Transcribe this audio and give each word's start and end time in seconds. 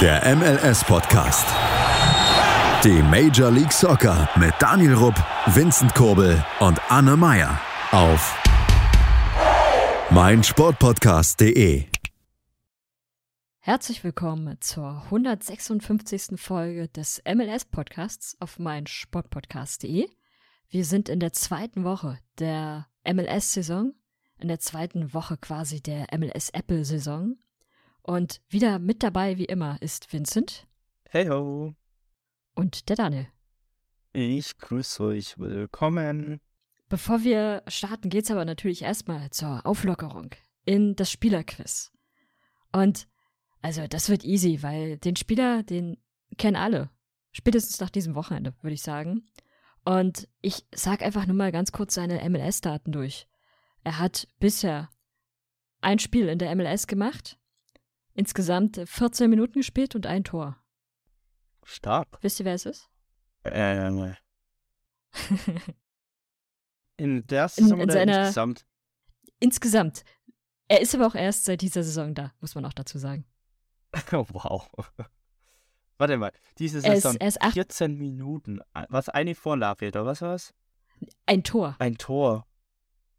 Der 0.00 0.36
MLS-Podcast. 0.36 1.44
Die 2.84 3.02
Major 3.02 3.50
League 3.50 3.72
Soccer 3.72 4.28
mit 4.38 4.54
Daniel 4.60 4.94
Rupp, 4.94 5.16
Vincent 5.46 5.92
Kurbel 5.92 6.44
und 6.60 6.80
Anne 6.88 7.16
Meyer 7.16 7.60
auf 7.90 8.40
meinsportpodcast.de. 10.10 11.86
Herzlich 13.58 14.04
willkommen 14.04 14.60
zur 14.60 15.02
156. 15.06 16.40
Folge 16.40 16.86
des 16.86 17.20
MLS-Podcasts 17.26 18.36
auf 18.38 18.60
meinsportpodcast.de. 18.60 20.08
Wir 20.68 20.84
sind 20.84 21.08
in 21.08 21.18
der 21.18 21.32
zweiten 21.32 21.82
Woche 21.82 22.20
der 22.38 22.86
MLS-Saison, 23.04 23.94
in 24.38 24.46
der 24.46 24.60
zweiten 24.60 25.12
Woche 25.12 25.36
quasi 25.38 25.82
der 25.82 26.06
MLS-Apple-Saison. 26.16 27.34
Und 28.08 28.40
wieder 28.48 28.78
mit 28.78 29.02
dabei, 29.02 29.36
wie 29.36 29.44
immer, 29.44 29.82
ist 29.82 30.14
Vincent. 30.14 30.66
Hey 31.10 31.28
ho. 31.28 31.74
Und 32.54 32.88
der 32.88 32.96
Daniel. 32.96 33.28
Ich 34.14 34.56
grüße 34.56 35.02
euch. 35.02 35.38
Willkommen. 35.38 36.40
Bevor 36.88 37.22
wir 37.22 37.62
starten, 37.66 38.08
geht's 38.08 38.30
aber 38.30 38.46
natürlich 38.46 38.80
erstmal 38.80 39.28
zur 39.28 39.66
Auflockerung 39.66 40.30
in 40.64 40.96
das 40.96 41.10
Spielerquiz. 41.10 41.92
Und 42.72 43.08
also, 43.60 43.86
das 43.86 44.08
wird 44.08 44.24
easy, 44.24 44.62
weil 44.62 44.96
den 44.96 45.16
Spieler, 45.16 45.62
den 45.62 45.98
kennen 46.38 46.56
alle. 46.56 46.88
Spätestens 47.32 47.78
nach 47.78 47.90
diesem 47.90 48.14
Wochenende, 48.14 48.54
würde 48.62 48.72
ich 48.72 48.82
sagen. 48.82 49.28
Und 49.84 50.30
ich 50.40 50.64
sag 50.74 51.02
einfach 51.02 51.26
nur 51.26 51.36
mal 51.36 51.52
ganz 51.52 51.72
kurz 51.72 51.92
seine 51.92 52.26
MLS-Daten 52.26 52.90
durch. 52.90 53.28
Er 53.84 53.98
hat 53.98 54.28
bisher 54.40 54.88
ein 55.82 55.98
Spiel 55.98 56.28
in 56.28 56.38
der 56.38 56.56
MLS 56.56 56.86
gemacht, 56.86 57.38
insgesamt 58.18 58.80
14 58.84 59.30
Minuten 59.30 59.54
gespielt 59.60 59.94
und 59.94 60.04
ein 60.06 60.24
Tor. 60.24 60.56
Stark. 61.62 62.18
Wisst 62.20 62.40
ihr, 62.40 62.46
wer 62.46 62.54
es 62.54 62.66
ist? 62.66 62.88
Ähm. 63.44 64.16
in 66.96 67.26
der 67.26 67.48
Saison 67.48 67.78
in 67.78 67.84
oder 67.84 67.92
seiner- 67.92 68.18
insgesamt? 68.20 68.66
Insgesamt. 69.40 70.04
Er 70.66 70.80
ist 70.80 70.94
aber 70.94 71.06
auch 71.06 71.14
erst 71.14 71.44
seit 71.44 71.60
dieser 71.62 71.82
Saison 71.84 72.12
da, 72.14 72.32
muss 72.40 72.54
man 72.54 72.64
auch 72.64 72.72
dazu 72.72 72.98
sagen. 72.98 73.24
Oh, 74.12 74.26
wow. 74.32 74.68
Warte 75.96 76.16
mal. 76.16 76.32
Diese 76.58 76.78
Er 76.84 76.94
ist, 76.94 77.02
Saison 77.02 77.16
er 77.20 77.28
ist 77.28 77.40
acht, 77.40 77.54
14 77.54 77.94
Minuten. 77.96 78.60
Was 78.88 79.08
eine 79.08 79.34
Vorlage 79.34 79.88
oder 79.88 80.04
was 80.04 80.20
war's? 80.22 80.54
ein 81.26 81.44
Tor. 81.44 81.76
Ein 81.78 81.96
Tor. 81.96 82.46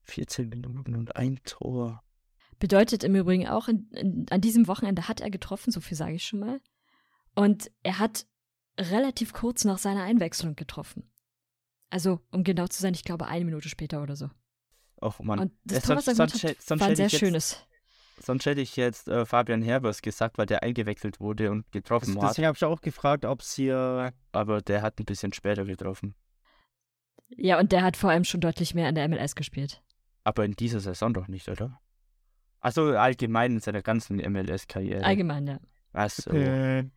14 0.03 0.49
Minuten 0.49 0.95
und 0.95 1.15
ein 1.15 1.39
Tor. 1.45 2.03
Bedeutet 2.59 3.03
im 3.03 3.15
Übrigen 3.15 3.47
auch, 3.47 3.67
in, 3.67 3.89
in, 3.91 4.25
an 4.29 4.41
diesem 4.41 4.67
Wochenende 4.67 5.07
hat 5.07 5.21
er 5.21 5.29
getroffen, 5.29 5.71
so 5.71 5.79
viel 5.81 5.97
sage 5.97 6.15
ich 6.15 6.25
schon 6.25 6.39
mal. 6.39 6.59
Und 7.35 7.71
er 7.83 7.99
hat 7.99 8.25
relativ 8.77 9.33
kurz 9.33 9.65
nach 9.65 9.77
seiner 9.77 10.03
Einwechslung 10.03 10.55
getroffen. 10.55 11.09
Also, 11.89 12.19
um 12.31 12.43
genau 12.43 12.67
zu 12.67 12.81
sein, 12.81 12.93
ich 12.93 13.03
glaube 13.03 13.27
eine 13.27 13.45
Minute 13.45 13.69
später 13.69 14.03
oder 14.03 14.15
so. 14.15 14.29
Oh 15.01 15.13
Mann. 15.19 15.39
Und 15.39 15.51
das 15.63 15.89
Äh, 15.89 15.95
was 15.95 16.07
er 16.07 16.15
sonst, 16.15 16.31
sonst, 16.39 16.43
hat, 16.43 16.61
sonst 16.61 16.81
war 16.81 16.87
ein 16.89 16.95
sehr 16.95 17.07
jetzt, 17.07 17.19
schönes. 17.19 17.65
Sonst 18.21 18.45
hätte 18.45 18.61
ich 18.61 18.75
jetzt 18.75 19.07
äh, 19.07 19.25
Fabian 19.25 19.61
Herbers 19.61 20.01
gesagt, 20.01 20.37
weil 20.37 20.45
der 20.45 20.61
eingewechselt 20.61 21.21
wurde 21.21 21.51
und 21.51 21.71
getroffen 21.71 22.21
hat. 22.21 22.31
Deswegen 22.31 22.47
habe 22.47 22.57
ich 22.57 22.65
auch 22.65 22.81
gefragt, 22.81 23.25
ob 23.25 23.41
es 23.41 23.53
hier. 23.53 24.13
Aber 24.33 24.61
der 24.61 24.81
hat 24.81 24.99
ein 24.99 25.05
bisschen 25.05 25.31
später 25.31 25.63
getroffen. 25.63 26.15
Ja, 27.29 27.59
und 27.59 27.71
der 27.71 27.83
hat 27.83 27.95
vor 27.95 28.09
allem 28.09 28.25
schon 28.25 28.41
deutlich 28.41 28.73
mehr 28.75 28.89
in 28.89 28.95
der 28.95 29.07
MLS 29.07 29.35
gespielt. 29.35 29.81
Aber 30.23 30.43
in 30.43 30.53
dieser 30.53 30.79
Saison 30.79 31.13
doch 31.13 31.27
nicht, 31.27 31.47
oder? 31.47 31.79
Also 32.59 32.83
allgemein 32.97 33.53
in 33.53 33.59
seiner 33.59 33.81
ganzen 33.81 34.17
MLS-Karriere. 34.17 35.03
Allgemein, 35.03 35.47
ja. 35.47 35.59
Achso. 35.93 36.31
Äh, 36.31 36.89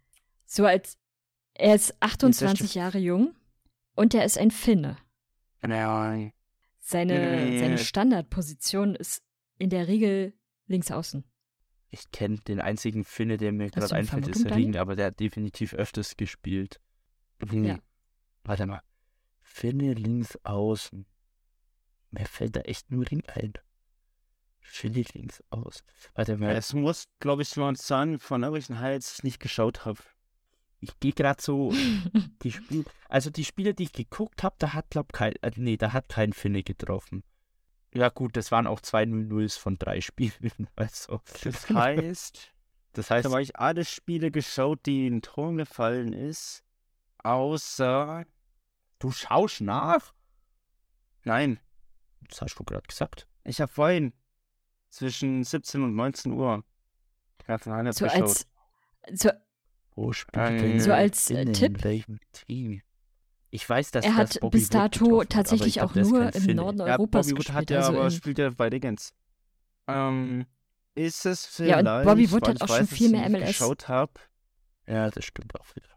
So 0.44 0.64
als 0.66 0.98
er 1.54 1.74
ist 1.74 1.94
28 2.00 2.56
stimmt. 2.58 2.74
Jahre 2.74 2.98
jung 2.98 3.34
und 3.94 4.14
er 4.14 4.24
ist 4.24 4.38
ein 4.38 4.50
Finne. 4.50 4.96
Nein. 5.60 6.32
Seine, 6.80 7.44
Nee. 7.46 7.58
seine 7.60 7.78
Standardposition 7.78 8.94
ist 8.96 9.22
in 9.58 9.70
der 9.70 9.86
Regel 9.86 10.34
links 10.66 10.90
außen. 10.90 11.24
Ich 11.90 12.10
kenne 12.10 12.38
den 12.38 12.60
einzigen 12.60 13.04
Finne, 13.04 13.36
der 13.36 13.52
mir 13.52 13.70
gerade 13.70 13.94
einfällt, 13.94 14.26
ist 14.28 14.42
Vermutung, 14.42 14.56
Ring, 14.72 14.76
aber 14.76 14.96
der 14.96 15.06
hat 15.08 15.20
definitiv 15.20 15.74
öfters 15.74 16.16
gespielt. 16.16 16.80
Hm. 17.48 17.64
Ja. 17.64 17.78
Warte 18.44 18.66
mal. 18.66 18.82
Finne 19.42 19.92
links 19.92 20.36
außen. 20.42 21.06
Mir 22.10 22.26
fällt 22.26 22.56
da 22.56 22.60
echt 22.62 22.90
nur 22.90 23.08
Ring 23.10 23.22
ein. 23.26 23.52
Links 24.82 25.42
außen. 25.50 25.84
Warte 26.14 26.36
mal. 26.36 26.54
es 26.56 26.72
muss, 26.72 27.08
glaube 27.20 27.42
ich, 27.42 27.54
jemand 27.54 27.78
sein, 27.78 28.18
von 28.18 28.42
irgendwelchen 28.42 28.80
Highlights 28.80 29.18
ich 29.18 29.22
nicht 29.24 29.40
geschaut 29.40 29.84
habe. 29.84 30.00
Ich 30.80 30.98
gehe 30.98 31.12
gerade 31.12 31.40
so 31.40 31.72
die 32.42 32.52
Spiel 32.52 32.84
also 33.08 33.30
die 33.30 33.44
Spiele, 33.44 33.74
die 33.74 33.84
ich 33.84 33.92
geguckt 33.92 34.42
habe, 34.42 34.56
da 34.58 34.72
hat 34.72 34.90
glaub 34.90 35.12
kein 35.12 35.34
äh, 35.42 35.52
nee, 35.56 35.76
da 35.76 35.92
hat 35.92 36.08
kein 36.08 36.32
Finne 36.32 36.62
getroffen. 36.62 37.22
Ja 37.94 38.08
gut, 38.08 38.36
das 38.36 38.50
waren 38.50 38.66
auch 38.66 38.80
zwei 38.80 39.02
0-0s 39.02 39.58
von 39.58 39.76
drei 39.76 40.00
Spielen, 40.00 40.66
also. 40.76 41.20
Das 41.44 41.68
heißt, 41.68 42.52
Das 42.92 43.08
da 43.08 43.16
heißt, 43.16 43.28
habe 43.30 43.42
ich 43.42 43.56
alle 43.56 43.84
Spiele 43.84 44.30
geschaut, 44.30 44.84
die 44.86 45.06
in 45.06 45.22
Tor 45.22 45.54
gefallen 45.54 46.12
ist. 46.12 46.62
Außer. 47.22 48.24
du 48.98 49.10
schaust 49.12 49.60
nach? 49.60 50.12
Nein, 51.24 51.60
Das 52.28 52.42
hast 52.42 52.56
du 52.56 52.64
gerade 52.64 52.86
gesagt. 52.86 53.28
ich 53.44 53.60
habe 53.60 53.72
vorhin 53.72 54.12
zwischen 54.92 55.42
17 55.42 55.82
und 55.82 55.94
19 55.96 56.32
Uhr 56.32 56.62
so 57.90 58.06
als 58.06 58.46
so, 59.12 59.30
Wo 59.96 60.12
spielt 60.12 60.48
Ähm, 60.50 60.58
denn 60.58 60.80
so 60.80 60.92
als 60.92 61.30
äh, 61.30 61.38
Finne? 61.38 61.52
Tipp, 61.52 61.76
In 61.78 61.84
welchem 61.84 62.18
Team? 62.32 62.82
Ich 63.50 63.68
weiß, 63.68 63.90
dass 63.90 64.04
er 64.04 64.12
das 64.12 64.18
hat 64.36 64.40
Bobby 64.40 64.58
bis 64.58 64.68
dato 64.70 65.24
tatsächlich 65.24 65.74
glaub, 65.74 65.90
auch 65.90 65.94
nur 65.96 66.34
im. 66.34 66.56
Norden 66.56 66.78
ja, 66.78 66.84
Europas 66.96 67.26
Bobby 67.26 67.32
Wood 67.32 67.36
gespielt. 67.46 67.56
hat 67.56 67.70
ja 67.70 67.78
also 67.78 67.92
aber 67.92 68.04
in, 68.04 68.10
spielt 68.12 68.38
ja 68.38 68.50
bei 68.50 68.70
Dingens. 68.70 69.12
Ähm, 69.88 70.46
ist 70.94 71.26
es 71.26 71.58
Ja, 71.58 71.78
vielleicht, 71.78 71.86
und 71.98 72.04
Bobby 72.04 72.30
Wood 72.30 72.48
hat 72.48 72.56
ich 72.56 72.62
auch 72.62 72.68
weiß, 72.68 72.78
schon 72.78 72.86
viel 72.86 73.10
mehr 73.10 73.28
MLS. 73.28 73.48
geschaut 73.48 73.88
habe. 73.88 74.12
Ja, 74.86 75.10
das 75.10 75.24
stimmt 75.24 75.58
auch 75.60 75.66
wieder. 75.74 75.88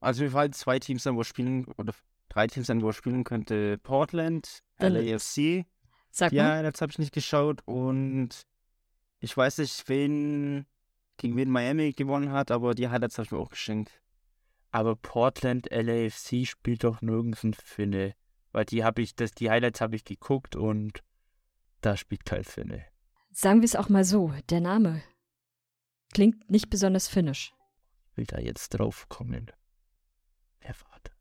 Also 0.00 0.22
wir 0.22 0.30
fallen 0.30 0.52
zwei 0.52 0.78
Teams 0.78 1.02
sein, 1.02 1.14
wo 1.14 1.20
er 1.20 1.24
spielen, 1.24 1.66
oder 1.76 1.92
drei 2.28 2.46
Teams 2.46 2.66
sein, 2.66 2.80
wo 2.82 2.88
er 2.88 2.92
spielen 2.92 3.22
könnte. 3.24 3.78
Portland, 3.78 4.62
Dann- 4.78 4.94
LAFC. 4.94 5.66
Sag 6.10 6.32
Ja, 6.32 6.44
mal, 6.44 6.62
das 6.62 6.80
habe 6.80 6.90
ich 6.92 6.98
nicht 6.98 7.12
geschaut 7.12 7.62
und 7.66 8.46
ich 9.20 9.36
weiß 9.36 9.58
nicht, 9.58 9.88
wen, 9.88 10.66
gegen 11.16 11.36
wen 11.36 11.50
Miami 11.50 11.92
gewonnen 11.92 12.32
hat, 12.32 12.50
aber 12.50 12.74
die 12.74 12.88
Highlights 12.88 13.18
habe 13.18 13.26
ich 13.26 13.32
mir 13.32 13.38
auch 13.38 13.50
geschenkt. 13.50 14.02
Aber 14.70 14.94
Portland 14.96 15.68
LAFC 15.70 16.46
spielt 16.46 16.84
doch 16.84 17.00
nirgends 17.00 17.42
ein 17.44 17.54
Finne. 17.54 18.14
Weil 18.52 18.64
die 18.66 18.84
habe 18.84 19.02
ich, 19.02 19.14
das, 19.14 19.32
die 19.32 19.50
Highlights 19.50 19.80
habe 19.80 19.96
ich 19.96 20.04
geguckt 20.04 20.56
und 20.56 21.02
da 21.80 21.96
spielt 21.96 22.24
kein 22.24 22.44
Finne. 22.44 22.84
sagen 23.32 23.60
wir 23.60 23.66
es 23.66 23.76
auch 23.76 23.88
mal 23.88 24.04
so, 24.04 24.32
der 24.50 24.60
Name 24.60 25.02
klingt 26.12 26.50
nicht 26.50 26.70
besonders 26.70 27.08
finnisch. 27.08 27.52
will 28.14 28.24
da 28.26 28.38
jetzt 28.38 28.70
drauf 28.70 29.08
kommen. 29.08 29.50
Wer 30.60 30.74
war 30.82 30.98
das? 31.02 31.14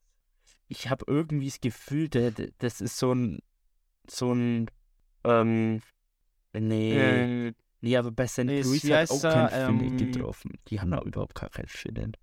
Ich 0.67 0.89
habe 0.89 1.05
irgendwie 1.07 1.47
das 1.49 1.59
Gefühl, 1.61 2.09
das 2.09 2.81
ist 2.81 2.97
so 2.97 3.13
ein, 3.13 3.39
so 4.09 4.33
ein, 4.33 4.71
ähm, 5.25 5.81
nee, 6.53 7.47
Äh, 7.47 7.53
nee, 7.81 7.97
aber 7.97 8.11
bei 8.11 8.27
St. 8.27 8.39
ist- 8.39 8.67
Louis 8.67 8.83
hat 8.91 9.09
auch 9.11 9.21
kein 9.21 9.49
Finne 9.77 9.83
Ähm, 9.85 9.97
getroffen. 9.97 10.51
Die 10.67 10.79
haben 10.79 10.91
da 10.91 11.01
überhaupt 11.01 11.35
gar 11.35 11.49
keinen 11.49 11.67
Finnen. 11.67 12.15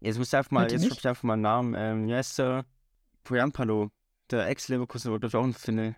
jetzt 0.00 0.18
muss 0.18 0.28
ich 0.28 0.36
einfach 0.36 0.50
mal, 0.50 0.70
jetzt 0.70 0.82
nicht? 0.82 0.98
ich 0.98 1.06
einfach 1.08 1.22
mal 1.24 1.34
einen 1.34 1.42
Namen. 1.42 1.74
Ähm, 1.76 2.06
wie 2.08 2.14
heißt 2.14 2.38
der? 2.38 2.64
Poyampalo, 3.24 3.90
der 4.30 4.48
Ex-Leverkusen, 4.48 5.12
war 5.12 5.20
glaube 5.20 5.28
ich 5.28 5.36
auch 5.36 5.44
ein 5.44 5.52
Finne. 5.54 5.94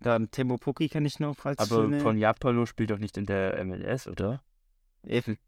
Dann 0.00 0.30
Temo 0.30 0.56
Puki 0.58 0.88
kenne 0.88 1.06
ich 1.06 1.18
noch 1.20 1.44
als 1.44 1.58
Aber 1.58 1.82
Finne. 1.84 2.00
von 2.00 2.18
Japalo 2.18 2.66
spielt 2.66 2.90
doch 2.90 2.98
nicht 2.98 3.16
in 3.16 3.26
der 3.26 3.64
MLS, 3.64 4.06
oder? 4.08 4.42
Eben. 5.06 5.38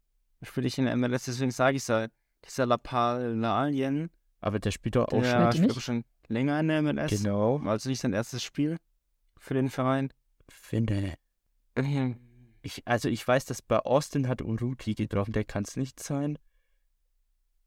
Spiele 0.41 0.67
ich 0.67 0.77
in 0.77 0.85
der 0.85 0.95
MLS, 0.95 1.25
deswegen 1.25 1.51
sage 1.51 1.77
ich 1.77 1.83
es 1.83 1.89
halt. 1.89 2.11
Dieser 2.45 2.65
Lapalien, 2.65 4.09
Aber 4.39 4.59
der 4.59 4.71
spielt 4.71 4.95
doch 4.95 5.05
auch 5.09 5.21
der 5.21 5.45
ihr 5.45 5.51
spielt 5.51 5.71
aber 5.71 5.81
schon 5.81 6.03
länger 6.27 6.59
in 6.59 6.67
der 6.69 6.81
MLS. 6.81 7.11
schon. 7.11 7.23
Genau. 7.23 7.57
Also 7.65 7.89
nicht 7.89 7.99
sein 8.01 8.13
erstes 8.13 8.41
Spiel 8.41 8.77
für 9.41 9.55
den 9.55 9.69
Verein. 9.69 10.13
Finne. 10.47 11.15
Ich, 12.61 12.87
also 12.87 13.09
ich 13.09 13.27
weiß, 13.27 13.45
dass 13.45 13.61
bei 13.61 13.79
Austin 13.79 14.27
hat 14.27 14.41
Uruti 14.41 14.93
getroffen, 14.93 15.33
der 15.33 15.45
kann 15.45 15.63
es 15.63 15.75
nicht 15.75 15.99
sein. 15.99 16.37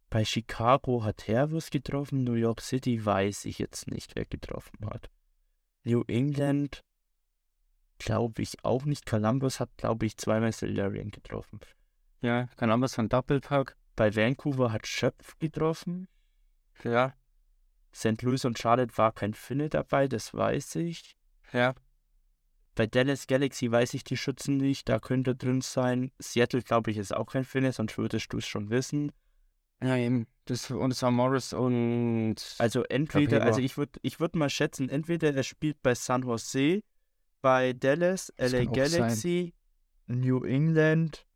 Bei 0.09 0.25
Chicago 0.25 1.03
hat 1.03 1.27
Hervus 1.27 1.71
getroffen, 1.71 2.23
New 2.23 2.35
York 2.35 2.61
City 2.61 3.05
weiß 3.05 3.47
ich 3.47 3.59
jetzt 3.59 3.89
nicht, 3.89 4.15
wer 4.15 4.25
getroffen 4.25 4.87
hat. 4.87 5.11
New 5.83 6.05
England 6.07 6.81
glaube 7.99 8.43
ich 8.43 8.65
auch 8.65 8.85
nicht. 8.85 9.05
Columbus 9.05 9.59
hat, 9.59 9.77
glaube 9.77 10.07
ich, 10.07 10.17
zweimal 10.17 10.53
Solarian 10.53 11.11
getroffen. 11.11 11.59
Ja, 12.21 12.49
anders 12.57 12.95
von 12.95 13.09
Doppelpack. 13.09 13.77
Bei 13.97 14.15
Vancouver 14.15 14.71
hat 14.73 14.87
Schöpf 14.87 15.37
getroffen. 15.39 16.07
Ja, 16.85 17.15
St. 17.93 18.23
Louis 18.23 18.45
und 18.45 18.59
Charlotte 18.59 18.97
war 18.97 19.13
kein 19.13 19.35
Finne 19.35 19.69
dabei, 19.69 20.07
das 20.07 20.35
weiß 20.35 20.77
ich. 20.77 21.17
Ja. 21.55 21.75
Bei 22.75 22.87
Dallas 22.87 23.27
Galaxy 23.29 23.71
weiß 23.71 23.95
ich 23.95 24.03
die 24.03 24.17
Schützen 24.17 24.57
nicht, 24.57 24.89
da 24.89 24.99
könnte 24.99 25.37
drin 25.37 25.61
sein. 25.61 26.11
Seattle, 26.19 26.63
glaube 26.63 26.91
ich, 26.91 26.99
ist 26.99 27.15
auch 27.15 27.27
kein 27.27 27.45
Finne, 27.45 27.73
sonst 27.73 27.97
würdest 27.97 28.33
du 28.33 28.39
es 28.39 28.47
schon 28.47 28.69
wissen. 28.69 29.13
Ja, 29.83 29.97
eben. 29.97 30.27
Das, 30.47 30.71
und 30.71 30.91
es 30.91 31.01
war 31.03 31.11
Morris 31.11 31.53
und. 31.53 32.37
Also 32.59 32.83
entweder, 32.85 33.39
Capella. 33.39 33.45
also 33.47 33.61
ich 33.61 33.77
würde 33.79 33.99
ich 34.03 34.19
würd 34.21 34.35
mal 34.35 34.51
schätzen, 34.51 34.89
entweder 34.89 35.35
er 35.35 35.43
spielt 35.43 35.83
bei 35.83 35.95
San 35.95 36.23
Jose, 36.23 36.83
bei 37.41 37.73
Dallas, 37.73 38.33
Das 38.37 38.53
LA 38.53 38.59
auch 38.59 38.65
sein. 38.65 38.73
Galaxy, 38.73 39.55
New 40.07 40.45
England. 40.45 41.27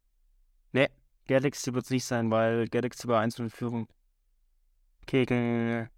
Galaxy 1.28 1.74
wird 1.74 1.84
es 1.84 1.90
nicht 1.90 2.04
sein, 2.04 2.30
weil 2.30 2.66
Galaxy 2.68 3.06
war 3.06 3.20
1 3.20 3.38
in 3.38 3.50
Führung. 3.50 3.86
Gegen 5.06 5.88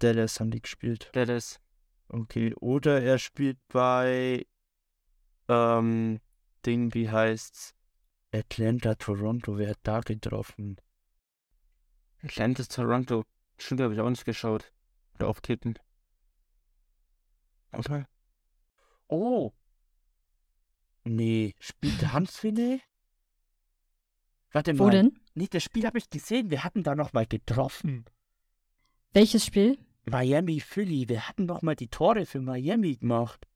Dallas 0.00 0.40
haben 0.40 0.50
die 0.50 0.60
gespielt. 0.60 1.08
Dallas. 1.12 1.60
Okay. 2.14 2.54
Oder 2.60 3.02
er 3.02 3.18
spielt 3.18 3.58
bei 3.68 4.46
ähm, 5.48 6.20
Ding, 6.64 6.94
wie 6.94 7.10
heißt's? 7.10 7.74
Atlanta, 8.32 8.94
Toronto, 8.94 9.58
wer 9.58 9.70
hat 9.70 9.80
da 9.82 10.00
getroffen? 10.00 10.76
Atlantis 12.22 12.68
Toronto. 12.68 13.24
Stimmt, 13.58 13.80
habe 13.80 13.94
ich 13.94 14.00
auch 14.00 14.10
nicht 14.10 14.24
geschaut. 14.24 14.72
Oder 15.16 15.26
auftippen. 15.28 15.76
Okay. 17.72 18.04
Oh! 19.08 19.52
Nee, 21.02 21.54
spielt 21.58 22.00
der 22.00 22.12
Hansfinne? 22.12 22.80
Warte 24.52 24.78
Wo 24.78 24.84
mal. 24.84 24.90
denn? 24.90 25.18
Nee, 25.34 25.48
das 25.50 25.64
Spiel 25.64 25.84
habe 25.84 25.98
ich 25.98 26.08
gesehen. 26.08 26.50
Wir 26.50 26.62
hatten 26.62 26.84
da 26.84 26.94
noch 26.94 27.12
mal 27.12 27.26
getroffen. 27.26 28.04
Welches 29.12 29.44
Spiel? 29.44 29.78
Miami 30.06 30.60
Philly. 30.60 31.08
Wir 31.08 31.28
hatten 31.28 31.46
noch 31.46 31.62
mal 31.62 31.74
die 31.76 31.88
Tore 31.88 32.26
für 32.26 32.40
Miami 32.40 32.96
gemacht. 32.96 33.46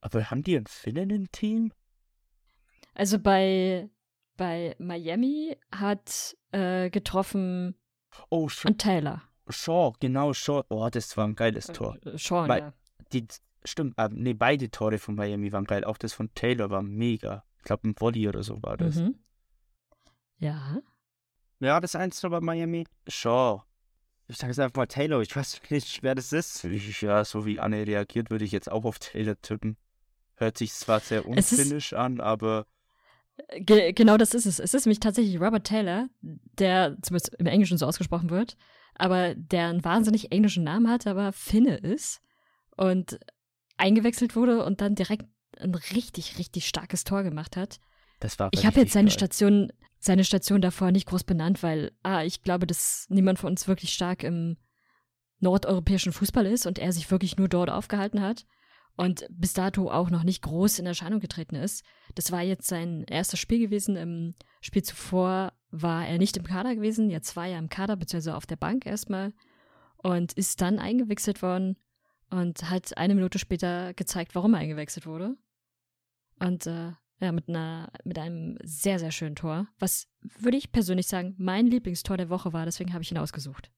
Aber 0.00 0.30
haben 0.30 0.42
die 0.42 0.56
einen 0.56 0.66
Finnen 0.66 1.10
im 1.10 1.30
Team? 1.32 1.72
Also 2.94 3.18
bei, 3.18 3.88
bei 4.36 4.74
Miami 4.78 5.56
hat 5.72 6.36
äh, 6.52 6.90
getroffen 6.90 7.74
Oh, 8.30 8.48
Sh 8.48 8.64
und 8.66 8.78
Taylor. 8.78 9.22
Shaw, 9.48 9.92
genau, 10.00 10.32
Shaw. 10.32 10.62
Oh, 10.70 10.88
das 10.90 11.16
war 11.16 11.26
ein 11.26 11.34
geiles 11.34 11.66
Tor. 11.66 11.96
Äh, 12.04 12.18
Weil- 12.48 12.60
ja. 12.60 12.72
Die, 13.12 13.26
stimmt, 13.64 13.94
äh, 13.98 14.08
nee, 14.10 14.32
beide 14.34 14.70
Tore 14.70 14.98
von 14.98 15.14
Miami 15.14 15.52
waren 15.52 15.64
geil. 15.64 15.84
Auch 15.84 15.98
das 15.98 16.12
von 16.12 16.32
Taylor 16.34 16.70
war 16.70 16.82
mega. 16.82 17.44
Ich 17.58 17.64
glaube, 17.64 17.88
ein 17.88 17.94
Volley 17.98 18.28
oder 18.28 18.42
so 18.42 18.62
war 18.62 18.76
das. 18.76 18.96
Mhm. 18.96 19.16
Ja. 20.38 20.78
Ja, 21.60 21.80
das 21.80 21.94
1 21.94 22.20
bei 22.22 22.40
Miami. 22.40 22.86
Shaw. 23.08 23.62
Ich 24.28 24.38
sage 24.38 24.50
jetzt 24.50 24.58
einfach 24.58 24.76
mal 24.76 24.86
Taylor. 24.86 25.20
Ich 25.20 25.34
weiß 25.34 25.60
nicht, 25.70 26.02
wer 26.02 26.14
das 26.14 26.32
ist. 26.32 26.64
Ich, 26.64 27.00
ja, 27.02 27.24
so 27.24 27.46
wie 27.46 27.60
Anne 27.60 27.86
reagiert, 27.86 28.30
würde 28.30 28.44
ich 28.44 28.52
jetzt 28.52 28.70
auch 28.70 28.84
auf 28.84 28.98
Taylor 28.98 29.40
tippen. 29.40 29.76
Hört 30.36 30.58
sich 30.58 30.72
zwar 30.72 31.00
sehr 31.00 31.26
unfinnisch 31.26 31.94
an, 31.94 32.20
aber 32.20 32.66
Ge 33.58 33.92
genau 33.92 34.16
das 34.16 34.34
ist 34.34 34.46
es. 34.46 34.58
Es 34.58 34.74
ist 34.74 34.86
nämlich 34.86 35.00
tatsächlich 35.00 35.40
Robert 35.40 35.66
Taylor, 35.66 36.08
der 36.22 36.96
zumindest 37.02 37.34
im 37.34 37.46
Englischen 37.46 37.78
so 37.78 37.86
ausgesprochen 37.86 38.30
wird, 38.30 38.56
aber 38.94 39.34
der 39.34 39.68
einen 39.68 39.84
wahnsinnig 39.84 40.32
englischen 40.32 40.64
Namen 40.64 40.88
hat, 40.90 41.06
aber 41.06 41.32
Finne 41.32 41.76
ist 41.76 42.20
und 42.76 43.18
eingewechselt 43.76 44.36
wurde 44.36 44.64
und 44.64 44.80
dann 44.80 44.94
direkt 44.94 45.26
ein 45.58 45.74
richtig, 45.74 46.38
richtig 46.38 46.66
starkes 46.66 47.04
Tor 47.04 47.22
gemacht 47.22 47.56
hat. 47.56 47.78
Das 48.20 48.38
war 48.38 48.50
Ich 48.52 48.66
habe 48.66 48.80
jetzt 48.80 48.92
seine 48.92 49.08
geil. 49.08 49.14
Station, 49.14 49.72
seine 49.98 50.24
Station 50.24 50.60
davor 50.60 50.90
nicht 50.92 51.06
groß 51.06 51.24
benannt, 51.24 51.62
weil 51.62 51.92
ah, 52.02 52.22
ich 52.22 52.42
glaube, 52.42 52.66
dass 52.66 53.06
niemand 53.08 53.38
von 53.38 53.50
uns 53.50 53.68
wirklich 53.68 53.92
stark 53.92 54.22
im 54.22 54.56
nordeuropäischen 55.40 56.12
Fußball 56.12 56.46
ist 56.46 56.66
und 56.66 56.78
er 56.78 56.92
sich 56.92 57.10
wirklich 57.10 57.36
nur 57.36 57.48
dort 57.48 57.70
aufgehalten 57.70 58.22
hat 58.22 58.46
und 58.96 59.26
bis 59.30 59.52
dato 59.52 59.90
auch 59.90 60.10
noch 60.10 60.24
nicht 60.24 60.42
groß 60.42 60.78
in 60.78 60.86
Erscheinung 60.86 61.20
getreten 61.20 61.56
ist. 61.56 61.84
Das 62.14 62.32
war 62.32 62.42
jetzt 62.42 62.66
sein 62.66 63.04
erstes 63.04 63.38
Spiel 63.38 63.58
gewesen. 63.58 63.96
Im 63.96 64.34
Spiel 64.62 64.82
zuvor 64.82 65.52
war 65.70 66.06
er 66.06 66.18
nicht 66.18 66.36
im 66.36 66.44
Kader 66.44 66.74
gewesen, 66.74 67.10
jetzt 67.10 67.36
war 67.36 67.46
er 67.46 67.58
im 67.58 67.68
Kader, 67.68 67.96
beziehungsweise 67.96 68.36
auf 68.36 68.46
der 68.46 68.56
Bank 68.56 68.86
erstmal 68.86 69.34
und 69.98 70.32
ist 70.32 70.60
dann 70.60 70.78
eingewechselt 70.78 71.42
worden 71.42 71.76
und 72.30 72.70
hat 72.70 72.96
eine 72.96 73.14
Minute 73.14 73.38
später 73.38 73.92
gezeigt, 73.94 74.34
warum 74.34 74.54
er 74.54 74.60
eingewechselt 74.60 75.06
wurde. 75.06 75.36
Und 76.38 76.66
äh, 76.66 76.92
ja, 77.20 77.32
mit 77.32 77.48
einer, 77.48 77.90
mit 78.04 78.18
einem 78.18 78.58
sehr, 78.62 78.98
sehr 78.98 79.10
schönen 79.10 79.36
Tor. 79.36 79.66
Was 79.78 80.08
würde 80.38 80.56
ich 80.56 80.72
persönlich 80.72 81.06
sagen, 81.06 81.34
mein 81.38 81.66
Lieblingstor 81.66 82.16
der 82.16 82.28
Woche 82.28 82.52
war, 82.52 82.64
deswegen 82.64 82.92
habe 82.92 83.02
ich 83.02 83.10
ihn 83.10 83.18
ausgesucht. 83.18 83.70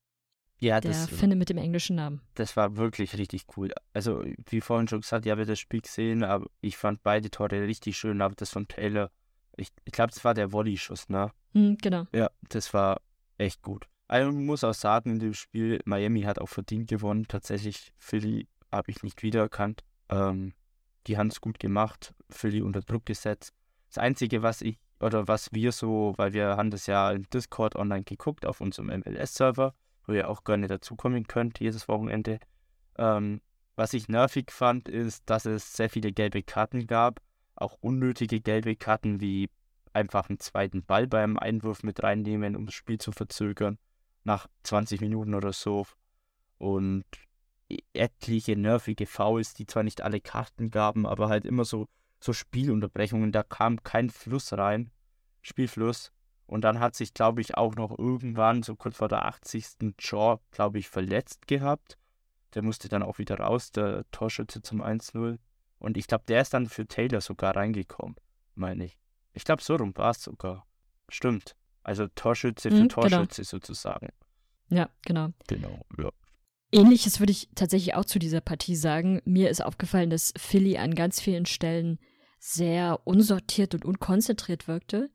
Ja, 0.61 0.81
Der 0.81 0.91
das, 0.91 1.07
Finne 1.09 1.37
mit 1.37 1.51
dem 1.51 1.59
englischen 1.59 1.95
Namen. 1.95 2.21
das 2.35 2.57
war 2.57 2.77
wirklich 2.77 3.17
richtig 3.17 3.45
cool. 3.57 3.71
Also, 3.93 4.25
wie 4.51 4.61
vorhin 4.61 4.89
schon 4.89 5.03
gesagt, 5.03 5.25
ich 5.25 5.31
habe 5.31 5.47
das 5.47 5.61
Spiel 5.61 5.81
gesehen, 5.83 6.25
aber 6.25 6.47
ich 6.61 6.77
fand 6.77 7.03
beide 7.05 7.31
Tore 7.31 7.63
richtig 7.63 7.97
schön, 7.97 8.21
aber 8.21 8.35
das 8.35 8.51
von 8.51 8.67
Taylor, 8.67 9.11
ich, 9.57 9.69
ich 9.85 9.93
glaube, 9.93 10.13
das 10.13 10.25
war 10.25 10.35
der 10.35 10.51
Volley-Schuss, 10.51 11.09
ne? 11.11 11.31
Hm, 11.53 11.79
genau. 11.81 12.07
Ja, 12.13 12.31
das 12.49 12.75
war 12.75 13.01
echt 13.39 13.63
gut. 13.63 13.87
Also 14.09 14.33
man 14.33 14.47
muss 14.47 14.65
auch 14.65 14.75
sagen, 14.75 15.11
in 15.13 15.19
dem 15.21 15.35
Spiel, 15.35 15.81
Miami 15.85 16.23
hat 16.23 16.41
auch 16.41 16.49
verdient 16.49 16.89
gewonnen. 16.89 17.27
Tatsächlich, 17.29 17.93
Philly 17.99 18.49
habe 18.73 18.91
ich 18.91 19.03
nicht 19.05 19.23
wiedererkannt. 19.23 19.85
Ähm, 20.09 20.55
die 21.09 21.17
haben 21.17 21.29
es 21.29 21.41
gut 21.41 21.59
gemacht, 21.59 22.15
Philly 22.29 22.61
unter 22.61 22.83
Druck 22.83 23.07
gesetzt. 23.07 23.55
Das 23.89 23.99
Einzige, 23.99 24.43
was 24.43 24.61
ich, 24.61 24.79
oder 25.01 25.27
was 25.27 25.53
wir 25.53 25.73
so, 25.73 26.13
weil 26.17 26.35
wir 26.35 26.57
haben 26.57 26.71
das 26.71 26.87
ja 26.87 27.11
im 27.11 27.29
Discord 27.31 27.77
online 27.77 28.05
geguckt 28.05 28.45
auf 28.45 28.61
unserem 28.61 28.89
MLS-Server, 28.89 29.75
wo 30.07 30.13
ihr 30.13 30.29
auch 30.29 30.45
gerne 30.45 30.67
dazukommen 30.67 31.27
könnt, 31.27 31.61
jedes 31.61 31.89
Wochenende. 31.89 32.39
Ähm, 32.97 33.41
was 33.77 33.95
ich 33.95 34.09
nervig 34.09 34.51
fand, 34.51 34.89
ist, 34.89 35.23
dass 35.27 35.47
es 35.47 35.73
sehr 35.73 35.89
viele 35.89 36.13
gelbe 36.13 36.43
Karten 36.43 36.87
gab. 36.87 37.21
Auch 37.55 37.79
unnötige 37.81 38.41
gelbe 38.41 38.77
Karten, 38.77 39.21
wie 39.21 39.49
einfach 39.93 40.29
einen 40.29 40.41
zweiten 40.41 40.85
Ball 40.85 41.07
beim 41.07 41.39
Einwurf 41.39 41.83
mit 41.83 42.03
reinnehmen, 42.03 42.55
um 42.57 42.67
das 42.67 42.75
Spiel 42.75 42.99
zu 42.99 43.13
verzögern. 43.13 43.79
Nach 44.25 44.47
20 44.65 45.01
Minuten 45.01 45.35
oder 45.35 45.53
so. 45.53 45.87
Und 46.59 47.05
etliche 47.93 48.57
nervige 48.57 49.07
Fouls, 49.07 49.55
die 49.55 49.67
zwar 49.67 49.83
nicht 49.83 50.01
alle 50.01 50.21
Karten 50.21 50.71
gaben, 50.71 51.07
aber 51.07 51.29
halt 51.29 51.45
immer 51.45 51.65
so, 51.65 51.87
so 52.21 52.33
Spielunterbrechungen. 52.33 53.33
Da 53.33 53.43
kam 53.43 53.83
kein 53.83 54.11
Fluss 54.11 54.53
rein. 54.53 54.91
Spielfluss. 55.43 56.13
Und 56.47 56.63
dann 56.63 56.81
hat 56.81 56.95
sich, 56.95 57.13
glaube 57.13 57.43
ich, 57.43 57.57
auch 57.57 57.75
noch 57.75 57.97
irgendwann, 57.99 58.63
so 58.63 58.75
kurz 58.75 58.97
vor 58.97 59.09
der 59.09 59.27
80. 59.27 59.95
Jaw, 59.99 60.41
glaube 60.51 60.79
ich, 60.79 60.89
verletzt 60.89 61.47
gehabt. 61.47 61.99
Der 62.55 62.63
musste 62.63 62.89
dann 62.89 63.03
auch 63.03 63.19
wieder 63.19 63.39
raus, 63.39 63.71
der 63.71 64.11
Torschütze 64.11 64.63
zum 64.63 64.81
1-0. 64.81 65.39
Und 65.79 65.97
ich 65.99 66.07
glaube, 66.07 66.25
der 66.27 66.41
ist 66.41 66.55
dann 66.55 66.67
für 66.67 66.87
Taylor 66.87 67.21
sogar 67.21 67.55
reingekommen, 67.55 68.17
meine 68.55 68.87
ich. 68.87 68.99
Ich 69.35 69.45
glaube, 69.45 69.63
so 69.63 69.77
rum 69.77 69.95
war 69.97 70.11
es 70.13 70.23
sogar. 70.23 70.67
Stimmt. 71.11 71.55
Also 71.83 72.09
Torschütze 72.09 72.71
für 72.71 72.77
Mhm, 72.77 72.89
genau. 72.89 73.03
Torschütze 73.03 73.45
sozusagen. 73.45 74.09
Ja, 74.71 74.89
genau. 75.03 75.29
Genau, 75.47 75.85
ja. 75.99 76.11
Ähnliches 76.71 77.19
würde 77.19 77.33
ich 77.33 77.49
tatsächlich 77.55 77.95
auch 77.95 78.05
zu 78.05 78.19
dieser 78.19 78.41
Partie 78.41 78.77
sagen. 78.77 79.23
Mir 79.25 79.49
ist 79.49 79.65
aufgefallen, 79.65 80.11
dass 80.11 80.35
Philly 80.37 80.77
an 80.77 80.95
ganz 80.95 81.21
vielen 81.21 81.47
Stellen 81.47 81.99
sehr 82.39 83.01
unsortiert 83.05 83.75
und 83.75 83.85
unkonzentriert 83.85 84.69
wirkte. 84.69 85.11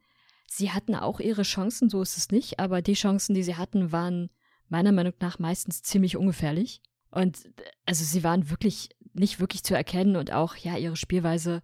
Sie 0.48 0.72
hatten 0.72 0.96
auch 0.96 1.20
ihre 1.20 1.44
Chancen, 1.44 1.90
so 1.90 2.02
ist 2.02 2.18
es 2.18 2.32
nicht, 2.32 2.60
aber 2.60 2.82
die 2.82 2.94
Chancen, 2.94 3.34
die 3.34 3.44
sie 3.44 3.56
hatten, 3.56 3.92
waren 3.92 4.30
meiner 4.70 4.92
Meinung 4.92 5.14
nach 5.20 5.40
meistens 5.40 5.84
ziemlich 5.84 6.18
ungefährlich. 6.18 6.82
Und 7.12 7.50
also 7.86 8.04
sie 8.04 8.24
waren 8.24 8.50
wirklich 8.50 8.90
nicht 9.14 9.40
wirklich 9.40 9.64
zu 9.64 9.76
erkennen 9.76 10.16
und 10.16 10.32
auch 10.32 10.56
ja 10.56 10.78
ihre 10.78 10.96
Spielweise 10.96 11.62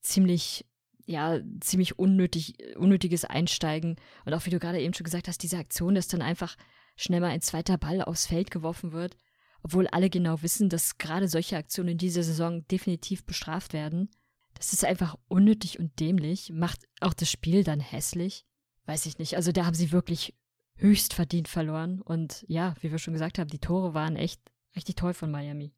ziemlich 0.00 0.66
ja 1.06 1.40
ziemlich 1.60 1.98
unnötig 1.98 2.76
unnötiges 2.76 3.24
Einsteigen 3.24 3.96
und 4.26 4.34
auch 4.34 4.44
wie 4.46 4.50
du 4.50 4.58
gerade 4.58 4.80
eben 4.80 4.94
schon 4.94 5.04
gesagt 5.04 5.26
hast, 5.26 5.42
diese 5.42 5.56
Aktion, 5.58 5.94
dass 5.94 6.08
dann 6.08 6.22
einfach 6.22 6.56
schnell 6.96 7.20
mal 7.20 7.30
ein 7.30 7.40
zweiter 7.40 7.78
Ball 7.78 8.02
aufs 8.02 8.26
Feld 8.26 8.50
geworfen 8.50 8.92
wird, 8.92 9.16
obwohl 9.62 9.86
alle 9.88 10.10
genau 10.10 10.42
wissen, 10.42 10.68
dass 10.68 10.98
gerade 10.98 11.28
solche 11.28 11.56
Aktionen 11.56 11.90
in 11.90 11.98
dieser 11.98 12.22
Saison 12.22 12.66
definitiv 12.68 13.24
bestraft 13.24 13.72
werden. 13.72 14.10
Das 14.54 14.72
ist 14.72 14.84
einfach 14.84 15.16
unnötig 15.28 15.78
und 15.78 15.98
dämlich, 16.00 16.50
macht 16.52 16.86
auch 17.00 17.14
das 17.14 17.30
Spiel 17.30 17.64
dann 17.64 17.80
hässlich. 17.80 18.44
Weiß 18.86 19.06
ich 19.06 19.18
nicht. 19.18 19.36
Also 19.36 19.52
da 19.52 19.66
haben 19.66 19.74
sie 19.74 19.92
wirklich 19.92 20.34
höchst 20.76 21.14
verdient 21.14 21.48
verloren. 21.48 22.00
Und 22.00 22.44
ja, 22.48 22.74
wie 22.80 22.90
wir 22.90 22.98
schon 22.98 23.14
gesagt 23.14 23.38
haben, 23.38 23.48
die 23.48 23.58
Tore 23.58 23.94
waren 23.94 24.16
echt 24.16 24.40
richtig 24.74 24.96
toll 24.96 25.14
von 25.14 25.30
Miami. 25.30 25.72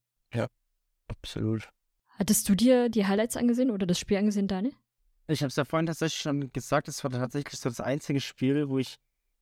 Absolut. 1.12 1.68
Hattest 2.18 2.48
du 2.48 2.54
dir 2.54 2.88
die 2.88 3.06
Highlights 3.06 3.36
angesehen 3.36 3.70
oder 3.70 3.86
das 3.86 3.98
Spiel 3.98 4.16
angesehen, 4.16 4.48
Daniel? 4.48 4.74
Ich 5.28 5.40
habe 5.40 5.48
es 5.48 5.56
ja 5.56 5.64
vorhin 5.64 5.86
tatsächlich 5.86 6.20
schon 6.20 6.52
gesagt, 6.52 6.88
es 6.88 7.02
war 7.04 7.10
tatsächlich 7.10 7.60
so 7.60 7.68
das 7.68 7.80
einzige 7.80 8.20
Spiel, 8.20 8.68
wo 8.68 8.78
ich 8.78 8.96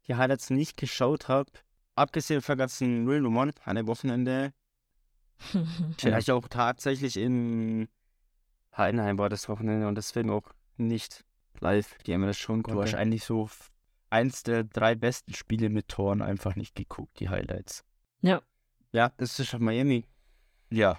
die 0.06 0.14
Highlights 0.14 0.50
nicht 0.50 0.76
geschaut 0.76 1.28
habe. 1.28 1.50
Abgesehen 2.00 2.40
von 2.40 2.56
ganzen 2.56 3.04
Nullnummern 3.04 3.52
an 3.64 3.76
dem 3.76 3.86
Wochenende. 3.86 4.54
Ich 6.18 6.32
auch 6.32 6.48
tatsächlich 6.48 7.16
in 7.18 7.88
Heidenheim 8.74 9.18
war 9.18 9.28
das 9.28 9.48
Wochenende 9.50 9.86
und 9.86 9.96
deswegen 9.96 10.30
auch 10.30 10.50
nicht 10.78 11.24
live 11.60 11.98
die 12.06 12.16
MLS 12.16 12.38
schon 12.38 12.62
Du 12.62 12.80
hast 12.80 12.94
eigentlich 12.94 13.24
so 13.24 13.50
eins 14.08 14.42
der 14.44 14.64
drei 14.64 14.94
besten 14.94 15.34
Spiele 15.34 15.68
mit 15.68 15.88
Toren 15.88 16.22
einfach 16.22 16.56
nicht 16.56 16.74
geguckt, 16.74 17.20
die 17.20 17.28
Highlights. 17.28 17.84
ja, 18.22 18.40
Ja, 18.92 19.12
das 19.18 19.38
ist 19.38 19.48
schon 19.48 19.62
Miami. 19.62 20.06
Ja. 20.70 20.98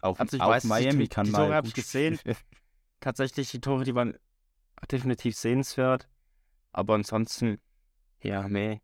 Auch, 0.00 0.18
Also 0.18 0.36
ich 0.36 0.42
auch 0.42 0.48
weiß, 0.50 0.62
die- 0.62 0.68
Miami 0.68 1.02
die 1.04 1.08
kann 1.08 1.26
Tore 1.30 1.48
mal 1.48 1.54
hab 1.54 1.64
ich 1.66 1.74
gesehen. 1.74 2.18
Tatsächlich, 3.00 3.50
die 3.52 3.60
Tore, 3.60 3.84
die 3.84 3.94
waren 3.94 4.18
definitiv 4.90 5.36
sehenswert. 5.36 6.08
Aber 6.72 6.94
ansonsten 6.94 7.60
Ja, 8.20 8.48
meh. 8.48 8.80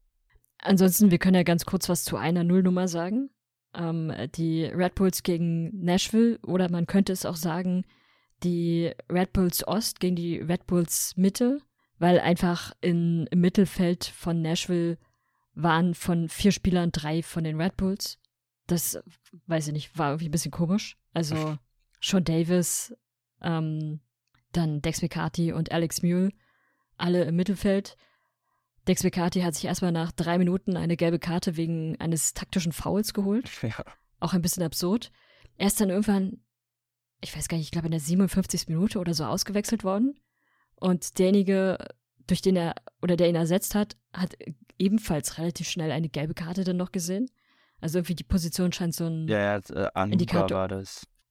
Ansonsten, 0.64 1.10
wir 1.10 1.18
können 1.18 1.36
ja 1.36 1.42
ganz 1.42 1.66
kurz 1.66 1.88
was 1.88 2.04
zu 2.04 2.16
einer 2.16 2.42
Nullnummer 2.42 2.88
sagen. 2.88 3.30
Ähm, 3.74 4.12
die 4.34 4.64
Red 4.64 4.94
Bulls 4.94 5.22
gegen 5.22 5.84
Nashville 5.84 6.38
oder 6.40 6.70
man 6.70 6.86
könnte 6.86 7.12
es 7.12 7.26
auch 7.26 7.36
sagen, 7.36 7.84
die 8.42 8.92
Red 9.10 9.32
Bulls 9.32 9.66
Ost 9.66 10.00
gegen 10.00 10.16
die 10.16 10.38
Red 10.38 10.66
Bulls 10.66 11.16
Mitte, 11.16 11.60
weil 11.98 12.18
einfach 12.18 12.72
in, 12.80 13.26
im 13.26 13.40
Mittelfeld 13.40 14.04
von 14.04 14.40
Nashville 14.40 14.98
waren 15.54 15.94
von 15.94 16.28
vier 16.28 16.50
Spielern 16.50 16.90
drei 16.92 17.22
von 17.22 17.44
den 17.44 17.60
Red 17.60 17.76
Bulls. 17.76 18.18
Das, 18.66 18.98
weiß 19.46 19.68
ich 19.68 19.72
nicht, 19.74 19.98
war 19.98 20.10
irgendwie 20.10 20.28
ein 20.28 20.32
bisschen 20.32 20.50
komisch. 20.50 20.96
Also 21.12 21.58
Sean 22.00 22.24
Davis, 22.24 22.96
ähm, 23.42 24.00
dann 24.52 24.80
Dex 24.80 25.02
McCarthy 25.02 25.52
und 25.52 25.72
Alex 25.72 26.02
Mule, 26.02 26.30
alle 26.96 27.24
im 27.24 27.36
Mittelfeld. 27.36 27.96
Dex 28.86 29.02
McCarthy 29.02 29.40
hat 29.40 29.54
sich 29.54 29.64
erstmal 29.64 29.92
nach 29.92 30.12
drei 30.12 30.38
Minuten 30.38 30.76
eine 30.76 30.96
gelbe 30.96 31.18
Karte 31.18 31.56
wegen 31.56 31.98
eines 32.00 32.34
taktischen 32.34 32.72
Fouls 32.72 33.14
geholt. 33.14 33.50
Ja. 33.62 33.84
Auch 34.20 34.34
ein 34.34 34.42
bisschen 34.42 34.62
absurd. 34.62 35.10
Er 35.56 35.66
ist 35.68 35.80
dann 35.80 35.90
irgendwann, 35.90 36.40
ich 37.20 37.34
weiß 37.36 37.48
gar 37.48 37.56
nicht, 37.56 37.66
ich 37.66 37.70
glaube 37.70 37.86
in 37.86 37.92
der 37.92 38.00
57. 38.00 38.68
Minute 38.68 38.98
oder 38.98 39.14
so 39.14 39.24
ausgewechselt 39.24 39.84
worden. 39.84 40.18
Und 40.76 41.18
derjenige, 41.18 41.78
durch 42.26 42.42
den 42.42 42.56
er 42.56 42.74
oder 43.00 43.16
der 43.16 43.28
ihn 43.28 43.36
ersetzt 43.36 43.74
hat, 43.74 43.96
hat 44.12 44.34
ebenfalls 44.78 45.38
relativ 45.38 45.68
schnell 45.68 45.90
eine 45.90 46.08
gelbe 46.08 46.34
Karte 46.34 46.64
dann 46.64 46.76
noch 46.76 46.92
gesehen. 46.92 47.30
Also 47.80 47.98
irgendwie 47.98 48.14
die 48.16 48.24
Position 48.24 48.72
scheint 48.72 48.94
so 48.94 49.06
ein 49.06 49.28
Ja, 49.28 49.58
ja, 49.58 49.88
äh, 49.88 50.12
Indikator. 50.12 50.82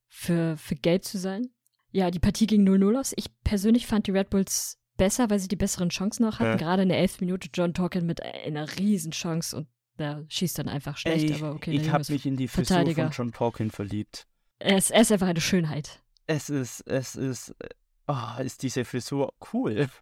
für, 0.08 0.56
für 0.58 0.76
gelb 0.76 1.04
zu 1.04 1.18
sein. 1.18 1.50
Ja, 1.92 2.10
die 2.10 2.20
Partie 2.20 2.48
ging 2.48 2.68
0-0 2.68 3.00
aus. 3.00 3.14
Ich 3.16 3.28
persönlich 3.44 3.86
fand 3.86 4.08
die 4.08 4.12
Red 4.12 4.30
Bulls 4.30 4.80
besser, 4.98 5.30
weil 5.30 5.40
sie 5.40 5.48
die 5.48 5.56
besseren 5.56 5.90
Chancen 5.90 6.26
auch 6.26 6.40
hatten. 6.40 6.52
Ja. 6.52 6.56
Gerade 6.56 6.84
in 6.84 6.90
der 6.90 7.00
11. 7.00 7.22
Minute 7.22 7.50
John 7.54 7.74
Torkin 7.74 8.06
mit 8.06 8.22
einer 8.24 8.68
riesen 8.78 9.12
Chance 9.12 9.58
und 9.58 9.68
der 10.00 10.26
schießt 10.28 10.58
dann 10.60 10.70
einfach 10.70 10.98
schlecht. 10.98 11.30
Ey, 11.30 11.36
aber 11.36 11.52
okay, 11.54 11.72
ich 11.72 11.90
habe 11.92 12.04
mich 12.12 12.26
in 12.26 12.36
die 12.36 12.48
Frisur 12.48 12.84
von 12.94 13.10
John 13.12 13.32
Tolkien 13.32 13.70
verliebt. 13.70 14.26
er, 14.60 14.78
ist, 14.78 14.92
er 14.92 15.02
ist 15.02 15.12
einfach 15.12 15.28
eine 15.28 15.42
Schönheit. 15.42 16.02
Es 16.26 16.50
ist, 16.50 16.82
es 16.88 17.16
ist, 17.16 17.50
äh, 17.60 17.70
oh, 18.08 18.42
ist 18.42 18.64
diese 18.64 18.86
Frisur 18.86 19.34
cool. 19.54 19.88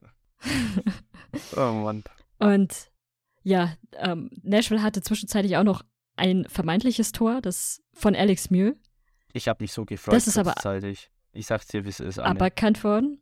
Oh 1.55 1.71
Mann. 1.73 2.03
Und 2.39 2.91
ja, 3.43 3.75
ähm, 3.93 4.29
Nashville 4.43 4.81
hatte 4.81 5.01
zwischenzeitlich 5.01 5.55
auch 5.57 5.63
noch 5.63 5.83
ein 6.15 6.45
vermeintliches 6.49 7.11
Tor, 7.11 7.41
das 7.41 7.81
von 7.93 8.15
Alex 8.15 8.49
Mule, 8.49 8.75
Ich 9.33 9.47
habe 9.47 9.63
mich 9.63 9.71
so 9.71 9.85
gefreut 9.85 10.13
Das 10.13 10.27
ist 10.27 10.37
aber-. 10.37 10.55
Ich 11.33 11.45
sag's 11.47 11.67
dir, 11.67 11.85
wie 11.85 11.89
es 11.89 11.99
ist, 11.99 12.19
Anne. 12.19 12.31
aberkannt 12.31 12.83
worden. 12.83 13.21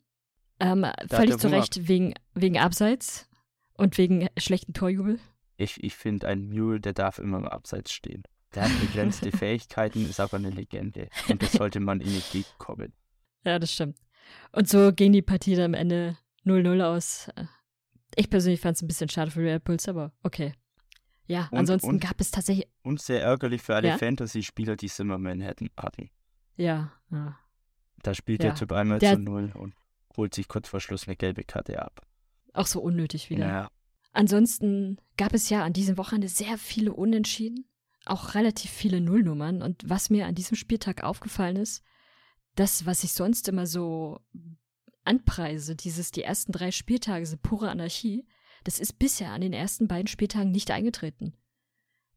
Ähm, 0.59 0.85
völlig 1.09 1.37
zu. 1.37 1.47
Recht 1.49 1.87
wegen, 1.87 2.13
wegen 2.33 2.57
Abseits 2.57 3.29
und 3.73 3.97
wegen 3.97 4.27
schlechten 4.37 4.73
Torjubel. 4.73 5.19
Ich, 5.57 5.83
ich 5.83 5.95
finde, 5.95 6.27
ein 6.27 6.49
Mule, 6.49 6.79
der 6.79 6.93
darf 6.93 7.17
immer 7.19 7.37
im 7.37 7.47
Abseits 7.47 7.91
stehen. 7.93 8.23
Der 8.55 8.63
hat 8.63 8.79
begrenzte 8.81 9.31
Fähigkeiten, 9.37 10.09
ist 10.09 10.19
aber 10.19 10.37
eine 10.37 10.49
Legende. 10.49 11.09
Und 11.29 11.41
das 11.41 11.53
sollte 11.53 11.79
man 11.79 12.01
ihm 12.01 12.13
entgegenkommen. 12.15 12.93
Ja, 13.45 13.59
das 13.59 13.71
stimmt. 13.73 13.97
Und 14.51 14.67
so 14.67 14.91
ging 14.93 15.11
die 15.13 15.21
Partie 15.21 15.55
dann 15.55 15.65
am 15.65 15.73
Ende 15.75 16.17
0-0 16.45 16.81
aus. 16.83 17.29
Ich 18.15 18.29
persönlich 18.29 18.59
fand 18.59 18.75
es 18.75 18.81
ein 18.81 18.87
bisschen 18.87 19.09
schade 19.09 19.31
für 19.31 19.41
Red 19.41 19.63
Bulls, 19.63 19.87
aber 19.87 20.11
okay. 20.23 20.53
Ja, 21.27 21.47
Und- 21.51 21.59
ansonsten 21.59 21.89
und- 21.89 21.99
gab 22.01 22.19
es 22.19 22.31
tatsächlich. 22.31 22.67
Und 22.83 23.01
sehr 23.01 23.21
ärgerlich 23.21 23.61
für 23.61 23.75
alle 23.75 23.89
Ja? 23.89 23.97
Fantasy-Spieler, 23.97 24.75
die 24.75 24.89
Zimmerman 24.89 25.41
hätten, 25.41 25.69
hatten. 25.77 26.09
Ja, 26.57 26.91
ja. 27.11 27.37
Da 28.01 28.13
spielt 28.13 28.43
Ja. 28.43 28.49
der 28.49 28.55
Typ 28.57 28.71
einmal 28.71 28.99
Der- 28.99 29.13
zu 29.15 29.19
null 29.21 29.51
und 29.55 29.73
holt 30.19 30.35
sich 30.35 30.47
kurz 30.47 30.69
vor 30.69 30.79
Schluss 30.79 31.07
eine 31.07 31.15
gelbe 31.15 31.43
Karte 31.43 31.81
ab. 31.81 32.05
Auch 32.53 32.67
so 32.67 32.81
unnötig 32.81 33.29
wieder. 33.29 33.47
Naja, 33.47 33.71
Ansonsten 34.11 34.99
gab 35.17 35.33
es 35.33 35.49
ja 35.49 35.63
an 35.63 35.73
diesem 35.73 35.97
Wochenende 35.97 36.27
sehr 36.27 36.57
viele 36.57 36.93
Unentschieden, 36.93 37.65
auch 38.05 38.35
relativ 38.35 38.71
viele 38.71 39.01
Nullnummern. 39.01 39.61
Und 39.61 39.87
was 39.87 40.09
mir 40.09 40.25
an 40.25 40.35
diesem 40.35 40.57
Spieltag 40.57 41.03
aufgefallen 41.03 41.57
ist, 41.57 41.83
das, 42.55 42.85
was 42.85 43.03
ich 43.03 43.13
sonst 43.13 43.47
immer 43.47 43.67
so 43.67 44.19
anpreise, 45.03 45.75
dieses, 45.75 46.11
die 46.11 46.23
ersten 46.23 46.51
drei 46.51 46.71
Spieltage 46.71 47.25
sind 47.25 47.41
pure 47.41 47.69
Anarchie, 47.69 48.27
das 48.63 48.79
ist 48.79 48.99
bisher 48.99 49.31
an 49.31 49.41
den 49.41 49.53
ersten 49.53 49.87
beiden 49.87 50.07
Spieltagen 50.07 50.51
nicht 50.51 50.71
eingetreten. 50.71 51.33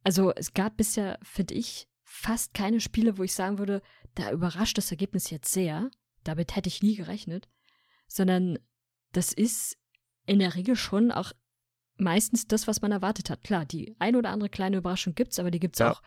Also 0.03 0.33
es 0.35 0.55
gab 0.55 0.77
bisher, 0.77 1.19
finde 1.23 1.55
ich, 1.55 1.87
fast 2.03 2.55
keine 2.55 2.81
Spiele, 2.81 3.17
wo 3.19 3.23
ich 3.23 3.35
sagen 3.35 3.59
würde, 3.59 3.83
da 4.15 4.33
überrascht 4.33 4.77
das 4.77 4.91
Ergebnis 4.91 5.31
jetzt 5.31 5.53
sehr. 5.53 5.91
Damit 6.25 6.57
hätte 6.57 6.69
ich 6.69 6.83
nie 6.83 6.97
gerechnet. 6.97 7.49
Sondern 8.15 8.59
das 9.13 9.33
ist 9.33 9.77
in 10.27 10.39
der 10.39 10.55
Regel 10.55 10.77
schon 10.77 11.11
auch 11.11 11.33
meistens 11.97 12.47
das, 12.47 12.67
was 12.67 12.83
man 12.83 12.93
erwartet 12.93 13.31
hat. 13.31 13.43
Klar, 13.43 13.65
die 13.65 13.95
ein 13.99 14.17
oder 14.17 14.31
andere 14.31 14.51
kleine 14.51 14.77
Überraschung 14.79 15.15
gibt's, 15.15 15.39
aber 15.39 15.51
die 15.51 15.61
gibt's 15.61 15.79
Ja. 15.79 15.93
auch 15.93 16.03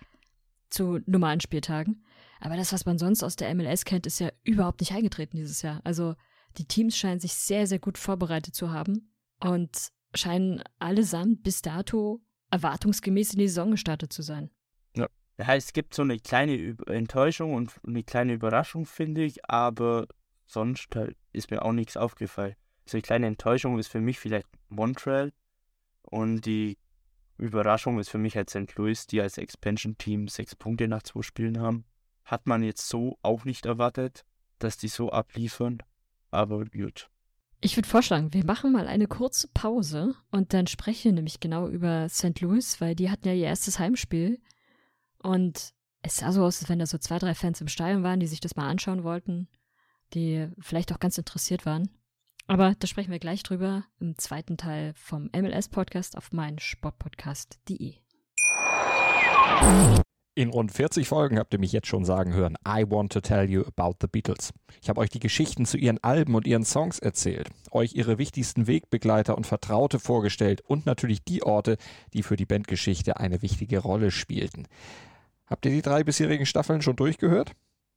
zu 0.70 1.00
normalen 1.06 1.40
Spieltagen. 1.42 2.04
Aber 2.40 2.58
das, 2.58 2.74
was 2.74 2.86
man 2.86 2.98
sonst 2.98 3.24
aus 3.24 3.36
der 3.36 3.54
MLS 3.56 3.86
kennt, 3.86 4.06
ist 4.06 4.20
ja 4.20 4.32
überhaupt 4.44 4.82
nicht 4.82 4.92
eingetreten 4.94 5.38
dieses 5.38 5.62
Jahr. 5.62 5.82
Also 5.84 6.16
die 6.58 6.66
Teams 6.66 6.98
scheinen 6.98 7.20
sich 7.20 7.34
sehr, 7.34 7.68
sehr 7.68 7.80
gut 7.80 7.98
vorbereitet 7.98 8.56
zu 8.56 8.72
haben 8.72 9.14
und 9.40 9.90
scheinen 10.14 10.64
allesamt 10.80 11.44
bis 11.44 11.62
dato 11.62 12.22
erwartungsgemäß 12.52 13.34
in 13.34 13.40
die 13.40 13.48
Saison 13.48 13.72
gestartet 13.72 14.12
zu 14.14 14.22
sein. 14.22 14.50
Ja, 15.38 15.54
es 15.54 15.74
gibt 15.74 15.94
so 15.94 16.02
eine 16.02 16.18
kleine 16.18 16.78
Enttäuschung 16.88 17.54
und 17.54 17.74
eine 17.86 18.04
kleine 18.04 18.34
Überraschung, 18.34 18.86
finde 18.86 19.24
ich, 19.26 19.50
aber 19.50 20.08
sonst 20.46 20.96
halt 20.96 21.18
ist 21.32 21.52
mir 21.52 21.64
auch 21.64 21.72
nichts 21.72 21.98
aufgefallen. 21.98 22.56
So 22.86 22.98
eine 22.98 23.02
kleine 23.02 23.28
Enttäuschung 23.28 23.80
ist 23.80 23.88
für 23.88 24.02
mich 24.02 24.20
vielleicht 24.20 24.48
Montreal 24.70 25.34
und 26.04 26.46
die 26.46 26.78
Überraschung 27.38 28.00
ist 28.00 28.10
für 28.10 28.18
mich 28.18 28.36
halt 28.38 28.50
St. 28.50 28.76
Louis, 28.76 29.08
die 29.08 29.22
als 29.22 29.38
Expansion-Team 29.38 30.28
sechs 30.28 30.56
Punkte 30.56 30.88
nach 30.88 31.04
zwei 31.04 31.22
Spielen 31.22 31.60
haben. 31.60 31.86
Hat 32.24 32.48
man 32.48 32.64
jetzt 32.64 32.88
so 32.88 33.18
auch 33.22 33.46
nicht 33.46 33.66
erwartet, 33.66 34.24
dass 34.60 34.78
die 34.78 34.88
so 34.88 35.12
abliefern, 35.12 35.80
aber 36.32 36.66
gut. 36.66 37.10
Ich 37.62 37.76
würde 37.76 37.90
vorschlagen, 37.90 38.34
wir 38.34 38.46
machen 38.46 38.72
mal 38.72 38.88
eine 38.88 39.08
kurze 39.08 39.48
Pause 39.48 40.16
und 40.32 40.54
dann 40.54 40.68
sprechen 40.68 41.06
wir 41.06 41.14
nämlich 41.14 41.40
genau 41.40 41.68
über 41.68 42.08
St. 42.10 42.40
Louis, 42.42 42.80
weil 42.80 42.96
die 42.96 43.10
hatten 43.10 43.28
ja 43.28 43.34
ihr 43.34 43.48
erstes 43.48 43.80
Heimspiel 43.80 44.40
und 45.18 45.74
es 46.02 46.18
sah 46.18 46.32
so 46.32 46.44
aus, 46.44 46.62
als 46.62 46.70
wenn 46.70 46.80
da 46.80 46.86
so 46.86 47.00
zwei, 47.00 47.18
drei 47.18 47.34
Fans 47.34 47.62
im 47.62 47.68
Stadion 47.68 48.04
waren, 48.04 48.20
die 48.20 48.28
sich 48.28 48.40
das 48.40 48.56
mal 48.56 48.70
anschauen 48.70 49.04
wollten, 49.04 49.48
die 50.14 50.48
vielleicht 50.60 50.94
auch 50.94 51.00
ganz 51.00 51.18
interessiert 51.18 51.66
waren. 51.66 51.90
Aber 52.48 52.76
da 52.78 52.88
sprechen 52.88 53.12
wir 53.12 53.20
gleich 53.20 53.44
drüber 53.44 53.86
im 54.00 54.18
zweiten 54.18 54.58
Teil 54.58 54.94
vom 54.96 55.30
MLS-Podcast 55.36 56.16
auf 56.18 56.32
meinen 56.32 56.60
Sportpodcast.de. 56.60 57.96
In 60.38 60.50
rund 60.50 60.70
40 60.72 61.08
Folgen 61.08 61.40
habt 61.40 61.54
ihr 61.54 61.60
mich 61.60 61.72
jetzt 61.72 61.88
schon 61.88 62.04
sagen 62.04 62.34
hören, 62.34 62.58
I 62.68 62.84
want 62.86 63.14
to 63.14 63.22
tell 63.22 63.50
you 63.50 63.64
about 63.64 63.96
the 64.02 64.08
Beatles. 64.08 64.54
Ich 64.82 64.90
habe 64.90 65.00
euch 65.00 65.10
die 65.10 65.22
Geschichten 65.22 65.66
zu 65.66 65.78
ihren 65.78 66.04
Alben 66.04 66.36
und 66.36 66.46
ihren 66.46 66.66
Songs 66.66 67.00
erzählt, 67.00 67.50
euch 67.72 67.94
ihre 67.94 68.18
wichtigsten 68.18 68.68
Wegbegleiter 68.68 69.38
und 69.38 69.48
Vertraute 69.48 69.98
vorgestellt 69.98 70.60
und 70.60 70.86
natürlich 70.86 71.24
die 71.24 71.42
Orte, 71.42 71.78
die 72.14 72.22
für 72.22 72.36
die 72.36 72.46
Bandgeschichte 72.46 73.18
eine 73.18 73.42
wichtige 73.42 73.80
Rolle 73.80 74.12
spielten. 74.12 74.68
Habt 75.48 75.66
ihr 75.66 75.72
die 75.72 75.82
drei 75.82 76.04
bisherigen 76.04 76.46
Staffeln 76.46 76.82
schon 76.82 76.98
durchgehört? 76.98 77.54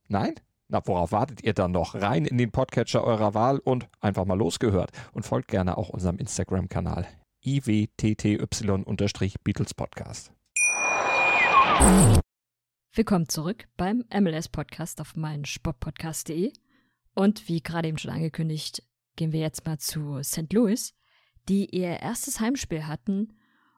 Nein? 0.07 0.35
Na, 0.71 0.85
worauf 0.85 1.11
wartet 1.11 1.43
ihr 1.43 1.53
dann 1.53 1.71
noch? 1.71 1.95
Rein 1.95 2.25
in 2.25 2.37
den 2.37 2.51
Podcatcher 2.51 3.03
eurer 3.03 3.33
Wahl 3.33 3.57
und 3.57 3.89
einfach 4.01 4.25
mal 4.25 4.37
losgehört. 4.37 4.91
Und 5.13 5.25
folgt 5.25 5.47
gerne 5.47 5.79
auch 5.79 5.89
unserem 5.89 6.19
Instagram-Kanal 6.19 7.07
iwtty-Beatles 7.43 9.73
Podcast. 9.73 10.31
Willkommen 12.93 13.27
zurück 13.29 13.67
beim 13.77 14.05
MLS-Podcast 14.13 15.01
auf 15.01 15.15
meinen 15.15 15.45
Sportpodcast.de. 15.45 16.53
Und 17.15 17.47
wie 17.47 17.63
gerade 17.63 17.87
eben 17.87 17.97
schon 17.97 18.11
angekündigt, 18.11 18.83
gehen 19.15 19.31
wir 19.31 19.39
jetzt 19.39 19.65
mal 19.65 19.79
zu 19.79 20.21
St. 20.21 20.53
Louis, 20.53 20.93
die 21.47 21.75
ihr 21.75 21.99
erstes 21.99 22.39
Heimspiel 22.39 22.85
hatten 22.85 23.33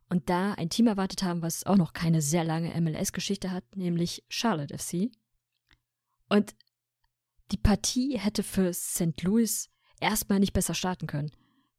und 0.09 0.29
da 0.29 0.55
ein 0.55 0.69
Team 0.69 0.87
erwartet 0.87 1.23
haben, 1.23 1.41
was 1.41 1.65
auch 1.65 1.77
noch 1.77 1.93
keine 1.93 2.21
sehr 2.21 2.43
lange 2.43 2.73
MLS-Geschichte 2.81 3.49
hat, 3.49 3.63
nämlich 3.77 4.25
Charlotte 4.27 4.77
FC. 4.77 5.09
Und 6.27 6.53
die 7.51 7.57
Partie 7.57 8.17
hätte 8.17 8.43
für 8.43 8.73
St. 8.73 9.21
Louis 9.21 9.69
erstmal 9.99 10.39
nicht 10.39 10.53
besser 10.53 10.73
starten 10.73 11.07
können. 11.07 11.31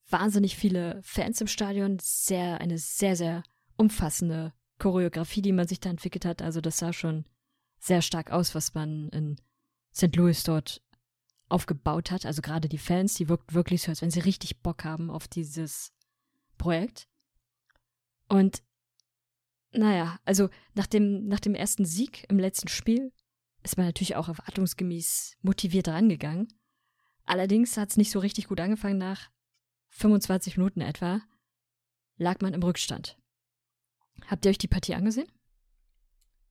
Wahnsinnig 0.09 0.57
viele 0.57 1.01
Fans 1.03 1.41
im 1.41 1.47
Stadion, 1.47 1.99
sehr, 2.01 2.61
eine 2.61 2.79
sehr, 2.79 3.17
sehr 3.17 3.43
umfassende 3.77 4.53
Choreografie, 4.79 5.43
die 5.43 5.53
man 5.53 5.67
sich 5.67 5.81
da 5.81 5.91
entwickelt 5.91 6.25
hat. 6.25 6.43
Also 6.43 6.61
das 6.61 6.79
sah 6.79 6.93
schon 6.93 7.25
sehr 7.79 8.03
stark 8.03 8.31
aus, 8.31 8.55
was 8.55 8.75
man 8.75 9.09
in 9.11 9.37
St. 9.95 10.15
Louis 10.17 10.43
dort 10.45 10.83
aufgebaut 11.49 12.11
hat. 12.11 12.27
Also 12.27 12.43
gerade 12.43 12.69
die 12.69 12.79
Fans, 12.79 13.15
die 13.15 13.29
wirkt 13.29 13.55
wirklich 13.55 13.83
so, 13.83 13.91
als 13.91 14.03
wenn 14.03 14.11
sie 14.11 14.21
richtig 14.21 14.61
Bock 14.61 14.85
haben 14.85 15.11
auf 15.11 15.29
dieses 15.29 15.93
Projekt. 16.59 17.09
Und 18.29 18.63
naja, 19.73 20.19
also 20.25 20.51
nach 20.75 20.87
dem, 20.87 21.27
nach 21.29 21.41
dem 21.41 21.55
ersten 21.55 21.85
Sieg 21.85 22.27
im 22.29 22.39
letzten 22.39 22.69
Spiel 22.69 23.13
ist 23.63 23.77
man 23.77 23.87
natürlich 23.87 24.17
auch 24.17 24.29
erwartungsgemäß 24.29 25.37
motiviert 25.43 25.89
rangegangen. 25.89 26.49
Allerdings 27.25 27.77
hat 27.77 27.91
es 27.91 27.97
nicht 27.97 28.11
so 28.11 28.19
richtig 28.19 28.49
gut 28.49 28.61
angefangen 28.61 28.99
nach 28.99 29.31
25 29.91 30.57
Minuten 30.57 30.81
etwa. 30.81 31.21
lag 32.17 32.41
man 32.41 32.55
im 32.55 32.63
Rückstand. 32.63 33.19
Habt 34.27 34.45
ihr 34.45 34.51
euch 34.51 34.59
die 34.59 34.69
Partie 34.69 34.95
angesehen? 34.95 35.31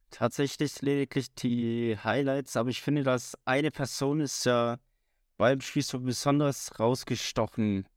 Tatsächlich 0.09 0.81
lediglich 0.81 1.33
die 1.35 1.97
Highlights, 2.03 2.57
aber 2.57 2.69
ich 2.69 2.81
finde, 2.81 3.03
dass 3.03 3.37
eine 3.45 3.71
Person 3.71 4.19
ist 4.19 4.45
ja 4.45 4.77
beim 5.37 5.61
Spiel 5.61 5.83
so 5.83 5.99
besonders 5.99 6.79
rausgestochen. 6.79 7.87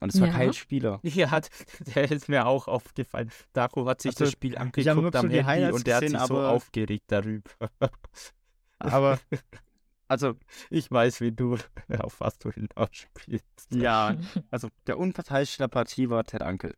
Und 0.00 0.14
es 0.14 0.20
war 0.20 0.28
Ja. 0.28 0.34
kein 0.34 0.52
Spieler. 0.54 0.98
Ja, 1.02 1.30
hat, 1.30 1.50
der 1.94 2.10
ist 2.10 2.28
mir 2.28 2.46
auch 2.46 2.66
aufgefallen. 2.68 3.30
Daco 3.52 3.86
hat 3.86 4.00
sich 4.00 4.10
Also, 4.12 4.24
das 4.24 4.32
Spiel 4.32 4.56
angeguckt 4.56 5.14
am 5.16 5.28
Handy 5.28 5.42
Highlights 5.44 5.76
und 5.76 5.86
der 5.86 5.96
hat 5.96 6.02
gesehen, 6.02 6.18
sich 6.18 6.26
so 6.28 6.38
aber- 6.38 6.50
aufgeregt 6.50 7.04
darüber. 7.08 7.50
Aber, 8.78 9.18
also, 10.08 10.36
Ich 10.70 10.90
weiß, 10.90 11.20
wie 11.20 11.32
du, 11.32 11.58
auf 11.98 12.18
was 12.20 12.38
du 12.38 12.50
hinaus 12.50 12.88
spielst. 12.92 13.44
ja, 13.74 14.16
also 14.50 14.68
der 14.86 14.98
Unparteiische 14.98 15.58
der 15.58 15.68
Partie 15.68 16.08
war 16.08 16.24
Ted 16.24 16.40
Ankel. 16.42 16.74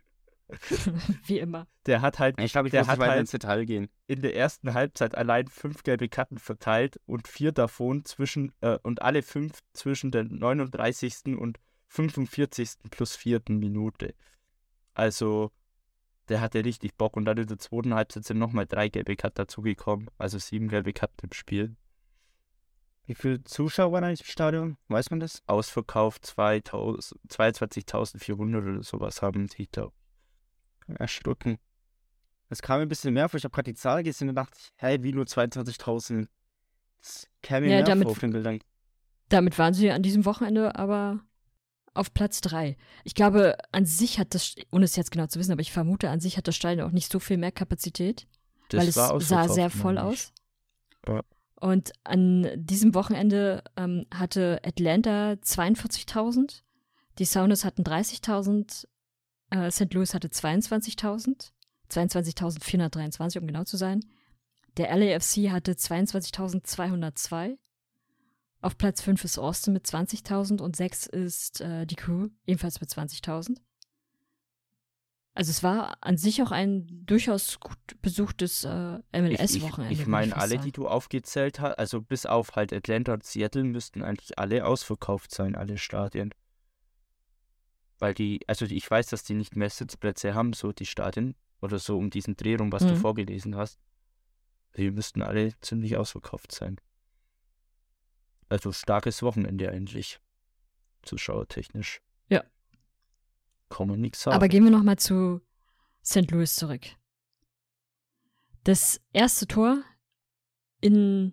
Wie 1.27 1.39
immer. 1.39 1.67
Der 1.87 2.03
hat 2.03 2.19
halt 2.19 2.39
Ich 2.41 2.53
glaube, 2.53 2.69
ich 2.69 2.73
Der 2.73 2.83
muss 2.83 2.89
hat 2.89 2.99
weiter 2.99 3.13
halt- 3.13 3.21
ins 3.21 3.31
Detail 3.31 3.65
gehen. 3.65 3.89
in 4.07 4.21
der 4.21 4.37
ersten 4.37 4.75
Halbzeit 4.75 5.15
allein 5.15 5.47
fünf 5.47 5.83
gelbe 5.83 6.09
Karten 6.09 6.39
verteilt 6.39 7.01
und 7.07 7.27
vier 7.29 7.53
davon 7.53 8.05
zwischen, 8.05 8.53
äh, 8.61 8.79
und 8.83 9.01
alle 9.01 9.23
fünf 9.23 9.61
zwischen 9.73 10.11
der 10.11 10.25
39. 10.25 11.39
und 11.39 11.59
45. 11.97 12.91
plus 12.91 13.17
vierten 13.17 13.59
Minute. 13.59 14.15
Also, 14.95 15.51
der 16.29 16.41
hatte 16.41 16.65
richtig 16.65 16.95
Bock 16.97 17.17
und 17.17 17.27
dann 17.27 17.37
in 17.37 17.47
der 17.47 17.59
zweiten 17.59 17.93
Halbzeit 17.95 18.25
sind 18.25 18.39
nochmal 18.39 18.67
drei 18.67 18.89
gelbe 18.89 19.15
Karten 19.17 19.35
dazugekommen. 19.37 20.09
Also 20.17 20.39
sieben 20.39 20.69
gelbe 20.69 20.93
Karten 20.95 21.27
im 21.27 21.33
Spiel. 21.33 21.77
Wie 23.05 23.15
viele 23.15 23.43
Zuschauer 23.45 23.93
waren 23.93 24.05
eigentlich 24.05 24.21
im 24.21 24.27
Stadion? 24.27 24.77
Weiß 24.89 25.11
man 25.11 25.21
das? 25.21 25.43
Ausverkauft 25.47 26.25
2000 26.25 27.15
22.400 27.29 28.57
oder 28.73 28.83
sowas 28.83 29.21
haben 29.21 29.49
die, 29.49 29.67
glaube 29.67 29.93
Erschrocken. 30.99 31.59
Es 32.49 32.63
kam 32.63 32.79
mir 32.79 32.83
ein 32.87 32.89
bisschen 32.89 33.13
mehr 33.15 33.29
vor. 33.29 33.39
Ich 33.39 33.45
habe 33.45 33.53
gerade 33.55 33.71
die 33.73 33.79
Zahl 33.79 34.03
gesehen 34.03 34.29
und 34.31 34.35
dachte, 34.37 34.57
ich, 34.59 34.71
hey, 34.77 35.03
wie 35.03 35.13
nur 35.13 35.25
22.000? 35.25 36.27
Das 37.01 37.27
käme 37.43 37.67
mir 37.67 37.71
Ja, 37.73 37.77
mehr 37.79 37.85
damit- 37.85 38.05
vor 38.05 38.13
auf 38.13 38.19
den 38.19 38.31
Bildern. 38.33 38.61
Damit 39.29 39.59
waren 39.59 39.75
sie 39.75 39.91
an 39.91 40.03
diesem 40.03 40.25
Wochenende 40.25 40.75
aber 40.77 41.21
auf 41.95 42.15
Platz 42.15 42.41
3. 42.41 42.77
Ich 43.05 43.15
glaube, 43.15 43.57
an 43.71 43.85
sich 43.85 44.19
hat 44.19 44.35
das, 44.35 44.55
ohne 44.71 44.85
es 44.85 44.97
jetzt 44.97 45.11
genau 45.11 45.27
zu 45.27 45.39
wissen, 45.39 45.53
aber 45.53 45.61
ich 45.61 45.73
vermute, 45.73 46.11
an 46.11 46.21
sich 46.21 46.37
hat 46.37 46.49
das 46.49 46.57
Stadion 46.57 46.87
auch 46.87 46.93
nicht 46.93 47.11
so 47.11 47.19
viel 47.19 47.37
mehr 47.37 47.53
Kapazität, 47.53 48.27
Das 48.69 48.81
weil 48.81 48.89
es 48.89 49.29
sah 49.29 49.49
sehr 49.49 49.71
voll 49.71 49.99
aus. 49.99 50.33
Ja. 51.07 51.23
Und 51.57 51.93
an 52.05 52.49
diesem 52.57 52.95
Wochenende 52.95 53.63
ähm, 53.77 54.07
hatte 54.13 54.61
Atlanta 54.65 55.33
42.000, 55.33 56.63
die 57.19 57.25
Sounders 57.25 57.65
hatten 57.65 57.83
30.000, 57.83 58.87
äh, 59.51 59.71
St. 59.71 59.93
Louis 59.95 60.15
hatte 60.15 60.29
22.000, 60.29 61.53
22.423, 61.91 63.39
um 63.39 63.47
genau 63.47 63.65
zu 63.65 63.77
sein. 63.77 64.01
Der 64.77 64.97
LAFC 64.97 65.51
hatte 65.51 65.73
22.202. 65.73 67.59
Auf 68.63 68.79
Platz 68.79 69.03
5 69.03 69.25
ist 69.25 69.39
Austin 69.39 69.73
mit 69.73 69.85
20.000 69.87 70.61
und 70.63 70.77
6 70.77 71.07
ist 71.07 71.61
äh, 71.61 71.85
die 71.85 71.97
Crew, 71.97 72.29
ebenfalls 72.47 72.81
mit 72.81 72.89
20.000. 72.91 73.59
Also 75.35 75.51
es 75.51 75.63
war 75.63 75.97
an 76.03 76.17
sich 76.17 76.43
auch 76.43 76.51
ein 76.53 76.87
durchaus 77.07 77.59
gut 77.59 77.79
besuchtes 78.03 78.65
äh, 78.65 78.97
Ich, 78.99 79.03
MLS-Wochenende. 79.21 79.93
ich, 79.93 79.93
ich 79.93 79.99
würde 80.01 80.11
meine, 80.11 80.37
alle, 80.37 80.51
sagen. 80.57 80.63
die 80.63 80.73
du 80.73 80.87
aufgezählt 80.87 81.59
hast, 81.59 81.79
also 81.79 82.01
bis 82.03 82.25
auf 82.27 82.55
halt 82.55 82.73
Atlanta 82.73 83.15
und 83.15 83.25
Seattle, 83.25 83.65
müssten 83.65 84.03
eigentlich 84.03 84.39
alle 84.39 84.65
ausverkauft 84.67 85.33
sein, 85.35 85.57
alle 85.57 85.79
Stadien. 85.79 86.33
Weil 87.99 88.15
die, 88.15 88.41
also 88.47 88.65
ich 88.67 88.89
weiß, 88.89 89.07
dass 89.09 89.25
die 89.25 89.35
nicht 89.35 89.57
mehr 89.57 89.71
Sitzplätze 89.71 90.35
haben, 90.35 90.53
so 90.53 90.73
die 90.73 90.87
Stadien, 90.87 91.35
oder 91.61 91.79
so 91.79 91.97
um 91.97 92.11
diesen 92.11 92.37
Dreh 92.37 92.57
rum, 92.57 92.71
was 92.71 92.83
du 92.87 92.93
Mhm. 92.95 92.97
vorgelesen 92.97 93.57
hast. 93.57 93.81
Die 94.77 94.91
müssten 94.91 95.23
alle 95.23 95.53
ziemlich 95.61 95.97
ausverkauft 95.97 96.53
sein. 96.53 96.77
Also 98.53 98.71
starkes 98.71 99.23
Wochenende 99.23 99.71
eigentlich. 99.71 100.21
Zuschauertechnisch. 101.03 102.03
Ja. 102.29 102.45
Kann 103.71 103.89
man 103.89 104.01
nichts 104.01 104.23
sagen. 104.23 104.37
Aber 104.37 104.49
gehen 104.49 104.63
wir 104.65 104.71
nochmal 104.71 104.99
zu 104.99 105.41
St. 106.05 106.31
Louis 106.31 106.55
zurück. 106.55 106.83
Das 108.65 109.01
erste 109.13 109.47
Tor 109.47 109.83
in 110.83 111.33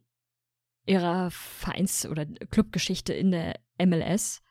ihrer 0.86 1.30
Vereins- 1.30 2.06
oder 2.06 2.26
Clubgeschichte 2.26 3.14
in 3.14 3.32
der 3.32 3.60
MLS 3.78 4.42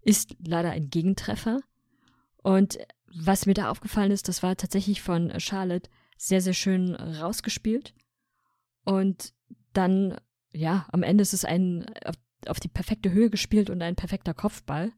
ist 0.00 0.34
leider 0.44 0.70
ein 0.70 0.88
Gegentreffer. 0.88 1.60
Und 2.42 2.78
was 3.06 3.44
mir 3.44 3.54
da 3.54 3.70
aufgefallen 3.70 4.10
ist, 4.10 4.28
das 4.28 4.42
war 4.42 4.56
tatsächlich 4.56 5.02
von 5.02 5.38
Charlotte 5.38 5.90
sehr, 6.16 6.40
sehr 6.40 6.54
schön 6.54 6.94
rausgespielt. 6.94 7.94
Und 8.84 9.34
dann, 9.74 10.16
ja, 10.54 10.86
am 10.92 11.02
Ende 11.02 11.22
ist 11.22 11.34
es 11.34 11.44
ein 11.44 11.84
auf, 12.04 12.14
auf 12.46 12.60
die 12.60 12.68
perfekte 12.68 13.10
Höhe 13.10 13.30
gespielt 13.30 13.70
und 13.70 13.82
ein 13.82 13.96
perfekter 13.96 14.34
Kopfball. 14.34 14.92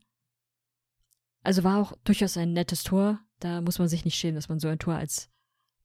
Also 1.43 1.63
war 1.63 1.81
auch 1.81 1.93
durchaus 2.03 2.37
ein 2.37 2.53
nettes 2.53 2.83
Tor. 2.83 3.19
Da 3.39 3.61
muss 3.61 3.79
man 3.79 3.87
sich 3.87 4.05
nicht 4.05 4.15
schämen, 4.15 4.35
dass 4.35 4.49
man 4.49 4.59
so 4.59 4.67
ein 4.67 4.79
Tor 4.79 4.95
als 4.95 5.29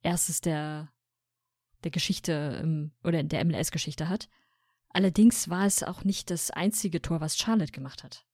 erstes 0.03 0.41
der, 0.41 0.93
der 1.85 1.91
Geschichte 1.91 2.61
ähm, 2.63 2.93
oder 3.05 3.23
der 3.23 3.45
MLS-Geschichte 3.45 4.09
hat. 4.09 4.29
Allerdings 4.91 5.49
war 5.49 5.67
es 5.67 5.83
auch 5.83 6.05
nicht 6.05 6.31
das 6.31 6.51
einzige 6.51 7.01
Tor, 7.01 7.21
was 7.21 7.39
Charlotte 7.39 7.73
gemacht 7.73 8.05
hat. 8.05 8.27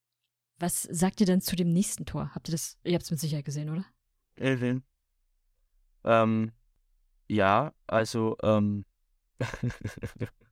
Was 0.59 0.83
sagt 0.83 1.20
ihr 1.20 1.27
denn 1.27 1.40
zu 1.40 1.55
dem 1.55 1.72
nächsten 1.72 2.05
Tor? 2.05 2.35
Habt 2.35 2.48
ihr 2.48 2.53
das, 2.53 2.79
ihr 2.83 2.94
habt 2.94 3.05
es 3.05 3.11
mit 3.11 3.20
Sicherheit 3.20 3.44
gesehen, 3.44 3.70
oder? 3.70 3.85
Elvin. 4.35 4.83
Ähm, 6.05 6.53
ja, 7.29 7.72
also, 7.87 8.37
ähm, 8.42 8.85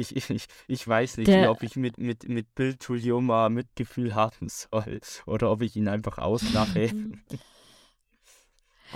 ich, 0.00 0.30
ich, 0.30 0.46
ich, 0.66 0.88
weiß 0.88 1.18
nicht, 1.18 1.28
Der- 1.28 1.50
ob 1.50 1.62
ich 1.62 1.76
mit, 1.76 1.98
mit, 1.98 2.28
mit 2.28 2.54
Bill 2.54 2.76
Tulioma 2.76 3.48
Mitgefühl 3.48 4.14
haben 4.14 4.48
soll 4.48 5.00
oder 5.26 5.50
ob 5.50 5.62
ich 5.62 5.76
ihn 5.76 5.88
einfach 5.88 6.18
auslache. 6.18 6.90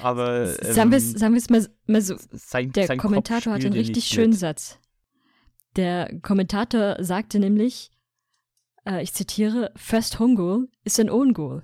Aber 0.02 0.46
sagen 0.46 0.90
wir 0.90 0.98
es 0.98 1.22
ähm, 1.22 1.32
mal, 1.50 1.68
mal 1.86 2.00
so, 2.00 2.16
sein, 2.32 2.72
der 2.72 2.88
sein 2.88 2.98
Kommentator 2.98 3.52
hat 3.52 3.64
einen 3.64 3.74
richtig 3.74 4.06
schönen 4.06 4.30
mit. 4.30 4.38
Satz. 4.38 4.78
Der 5.76 6.18
Kommentator 6.20 6.96
sagte 6.98 7.38
nämlich, 7.38 7.90
äh, 8.86 9.02
ich 9.02 9.12
zitiere, 9.12 9.72
First 9.76 10.18
Home 10.18 10.34
Goal 10.34 10.68
ist 10.84 10.98
ein 11.00 11.10
Own 11.10 11.32
Goal. 11.32 11.62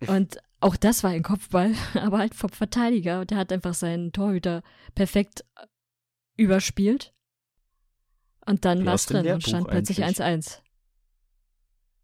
Und 0.06 0.38
auch 0.60 0.76
das 0.76 1.02
war 1.04 1.10
ein 1.10 1.22
Kopfball, 1.22 1.74
aber 1.94 2.18
halt 2.18 2.34
vom 2.34 2.50
Verteidiger. 2.50 3.20
Und 3.20 3.30
der 3.30 3.38
hat 3.38 3.52
einfach 3.52 3.74
seinen 3.74 4.12
Torhüter 4.12 4.62
perfekt 4.94 5.44
äh, 5.56 5.66
überspielt. 6.36 7.13
Und 8.46 8.64
dann 8.64 8.84
war 8.84 8.94
es 8.94 9.06
drin 9.06 9.26
und 9.28 9.42
stand 9.42 9.68
plötzlich 9.68 10.02
eigentlich. 10.02 10.18
1-1. 10.20 10.60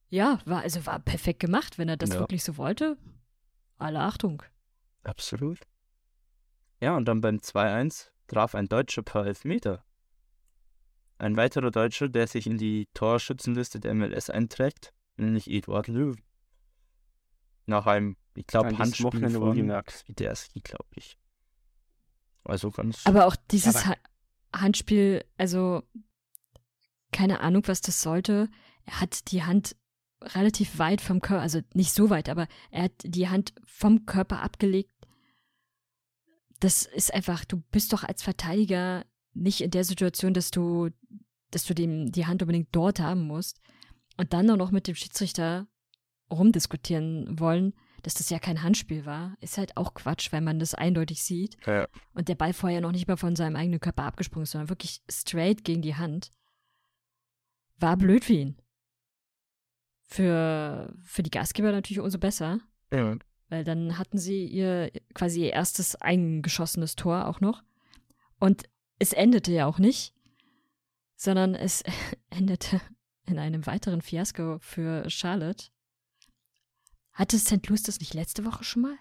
Ja, 0.09 0.40
war, 0.44 0.62
also 0.62 0.85
war 0.87 0.98
perfekt 0.98 1.40
gemacht, 1.40 1.79
wenn 1.79 1.88
er 1.88 1.96
das 1.96 2.11
Ja. 2.11 2.18
wirklich 2.20 2.42
so 2.42 2.57
wollte. 2.57 2.96
Alle 3.79 4.00
Achtung. 4.00 4.42
Absolut. 5.05 5.61
Ja, 6.81 6.96
und 6.96 7.05
dann 7.07 7.20
beim 7.20 7.37
2-1 7.40 8.11
traf 8.26 8.55
ein 8.55 8.68
Deutscher 8.68 9.03
per 9.03 9.26
Elfmeter. 9.26 9.85
Ein 11.18 11.37
weiterer 11.37 11.70
Deutscher, 11.70 12.09
der 12.09 12.26
sich 12.26 12.46
in 12.46 12.57
die 12.59 12.88
Torschützenliste 12.94 13.79
der 13.81 13.94
MLS 13.94 14.31
einträgt, 14.31 14.92
nämlich 15.16 15.50
Eduard 15.50 15.88
Löw. 15.88 16.16
Nach 17.66 17.87
einem, 17.87 18.16
ich 18.35 18.46
glaube, 18.46 18.76
Handspiel 18.79 19.31
von. 19.31 19.57
Widerski, 20.07 20.61
glaube 20.61 20.88
ich. 20.96 21.18
Also 22.44 22.70
ganz... 22.70 23.07
Aber 23.07 23.26
auch 23.26 23.37
dieses 23.50 23.76
Aber- 23.76 23.87
ha 23.90 23.96
Handspiel, 24.53 25.24
also 25.38 25.85
keine 27.12 27.40
Ahnung, 27.40 27.62
was 27.66 27.81
das 27.81 28.03
sollte. 28.03 28.49
Er 28.85 29.01
hat 29.01 29.31
die 29.31 29.42
Hand 29.42 29.77
relativ 30.23 30.79
weit 30.79 31.01
vom 31.01 31.20
Körper, 31.20 31.42
also 31.42 31.61
nicht 31.75 31.92
so 31.92 32.11
weit, 32.11 32.29
aber 32.29 32.46
er 32.70 32.85
hat 32.85 32.92
die 33.03 33.29
Hand 33.29 33.55
vom 33.64 34.07
Körper 34.07 34.42
abgelegt. 34.42 34.92
Das 36.61 36.83
ist 36.83 37.12
einfach, 37.14 37.44
du 37.44 37.62
bist 37.70 37.92
doch 37.92 38.05
als 38.05 38.23
Verteidiger 38.23 39.05
nicht 39.33 39.61
in 39.62 39.70
der 39.70 39.85
Situation, 39.85 40.35
dass 40.35 40.51
du, 40.51 40.90
dass 41.51 41.64
du 41.64 41.75
dem 41.75 42.12
die 42.12 42.27
Hand 42.27 42.42
unbedingt 42.42 42.68
dort 42.73 43.01
haben 43.01 43.27
musst 43.27 43.61
und 44.18 44.33
dann 44.33 44.51
auch 44.51 44.57
noch 44.57 44.70
mit 44.70 44.87
dem 44.87 44.94
Schiedsrichter 44.94 45.66
rumdiskutieren 46.31 47.38
wollen, 47.40 47.75
dass 48.03 48.14
das 48.14 48.31
ja 48.31 48.38
kein 48.38 48.62
Handspiel 48.62 49.05
war, 49.05 49.37
ist 49.40 49.59
halt 49.59 49.77
auch 49.77 49.94
Quatsch, 49.94 50.33
weil 50.33 50.40
man 50.40 50.59
das 50.59 50.75
eindeutig 50.75 51.23
sieht 51.23 51.57
Ja, 51.66 51.88
und 52.14 52.29
der 52.29 52.35
Ball 52.35 52.53
vorher 52.53 52.81
noch 52.81 52.92
nicht 52.92 53.09
mal 53.09 53.16
von 53.16 53.37
seinem 53.37 53.57
eigenen 53.57 53.81
Körper 53.81 54.05
abgesprungen 54.05 54.44
ist, 54.44 54.53
sondern 54.53 54.68
wirklich 54.68 55.03
straight 55.11 55.64
gegen 55.64 55.83
die 55.83 55.96
Hand. 55.96 56.31
War 57.81 57.97
blöd 57.97 58.25
für 58.25 58.35
ihn. 58.35 58.57
Für, 60.05 60.93
für 61.05 61.23
die 61.23 61.31
Gastgeber 61.31 61.73
natürlich 61.73 62.01
umso 62.01 62.19
besser, 62.19 62.61
ja. 62.93 63.16
weil 63.49 63.64
dann 63.64 63.97
hatten 63.97 64.19
sie 64.19 64.45
ihr 64.45 64.90
quasi 65.14 65.45
ihr 65.45 65.53
erstes 65.53 65.95
eingeschossenes 65.95 66.97
Tor 66.97 67.29
auch 67.29 67.40
noch. 67.40 67.62
Und 68.40 68.64
es 68.99 69.12
endete 69.12 69.53
ja 69.53 69.66
auch 69.66 69.79
nicht, 69.79 70.14
sondern 71.16 71.55
es 71.55 71.85
endete 72.31 72.81
in 73.27 73.38
einem 73.38 73.66
weiteren 73.66 74.03
Fiasko 74.03 74.59
für 74.61 75.09
Charlotte. 75.09 75.69
Hatte 77.12 77.38
St. 77.38 77.66
Louis 77.69 77.83
das 77.83 78.01
nicht 78.01 78.14
letzte 78.14 78.45
Woche 78.45 78.64
schon 78.64 78.83
mal? 78.83 78.97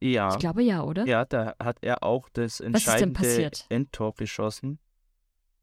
Ja. 0.00 0.32
Ich 0.32 0.38
glaube 0.38 0.62
ja, 0.62 0.82
oder? 0.82 1.06
Ja, 1.06 1.24
da 1.24 1.54
hat 1.58 1.78
er 1.80 2.02
auch 2.02 2.28
das 2.30 2.60
entscheidende? 2.60 3.50
Endtor 3.68 4.14
geschossen. 4.14 4.78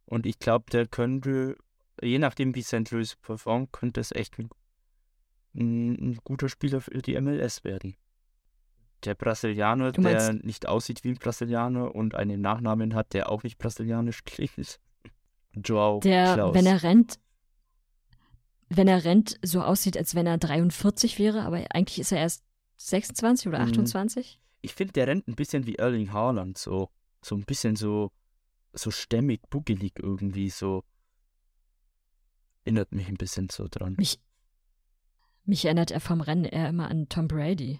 Und 0.05 0.25
ich 0.25 0.39
glaube, 0.39 0.65
der 0.71 0.87
könnte, 0.87 1.55
je 2.01 2.19
nachdem 2.19 2.55
wie 2.55 2.63
St. 2.63 2.89
Louis 2.91 3.15
performt, 3.15 3.71
könnte 3.71 3.99
es 4.01 4.11
echt 4.11 4.37
ein, 4.39 4.49
ein, 5.55 6.19
guter 6.23 6.49
Spieler 6.49 6.81
für 6.81 7.01
die 7.01 7.19
MLS 7.19 7.63
werden. 7.63 7.95
Der 9.03 9.15
Brasilianer, 9.15 9.91
der 9.91 10.33
nicht 10.33 10.67
aussieht 10.67 11.03
wie 11.03 11.09
ein 11.09 11.15
Brasilianer 11.17 11.95
und 11.95 12.13
einen 12.15 12.39
Nachnamen 12.41 12.93
hat, 12.93 13.13
der 13.13 13.31
auch 13.31 13.43
nicht 13.43 13.57
brasilianisch 13.57 14.23
klingt. 14.25 14.79
Joao 15.53 15.99
Der, 16.01 16.33
Klaus. 16.35 16.53
wenn 16.53 16.65
er 16.65 16.83
rennt, 16.83 17.19
wenn 18.69 18.87
er 18.87 19.03
rennt, 19.03 19.37
so 19.41 19.61
aussieht, 19.61 19.97
als 19.97 20.15
wenn 20.15 20.27
er 20.27 20.37
43 20.37 21.19
wäre, 21.19 21.41
aber 21.43 21.57
eigentlich 21.73 21.99
ist 21.99 22.11
er 22.11 22.19
erst 22.19 22.43
26 22.77 23.47
oder 23.47 23.59
Mhm. 23.59 23.65
28. 23.65 24.39
ich 24.61 24.73
finde, 24.73 24.93
der 24.93 25.07
rennt 25.07 25.27
ein 25.27 25.35
bisschen 25.35 25.65
wie 25.65 25.75
Erling 25.75 26.13
Haaland, 26.13 26.57
so, 26.57 26.89
so 27.23 27.35
ein 27.35 27.43
bisschen 27.43 27.75
so, 27.75 28.11
so 28.73 28.91
stämmig, 28.91 29.41
buckelig 29.49 29.93
irgendwie, 29.99 30.49
so. 30.49 30.83
Erinnert 32.63 32.91
mich 32.91 33.07
ein 33.07 33.15
bisschen 33.15 33.49
so 33.49 33.67
dran. 33.69 33.95
Mich, 33.97 34.19
mich 35.45 35.65
erinnert 35.65 35.91
er 35.91 35.99
vom 35.99 36.21
Rennen 36.21 36.45
eher 36.45 36.69
immer 36.69 36.89
an 36.89 37.09
Tom 37.09 37.27
Brady. 37.27 37.79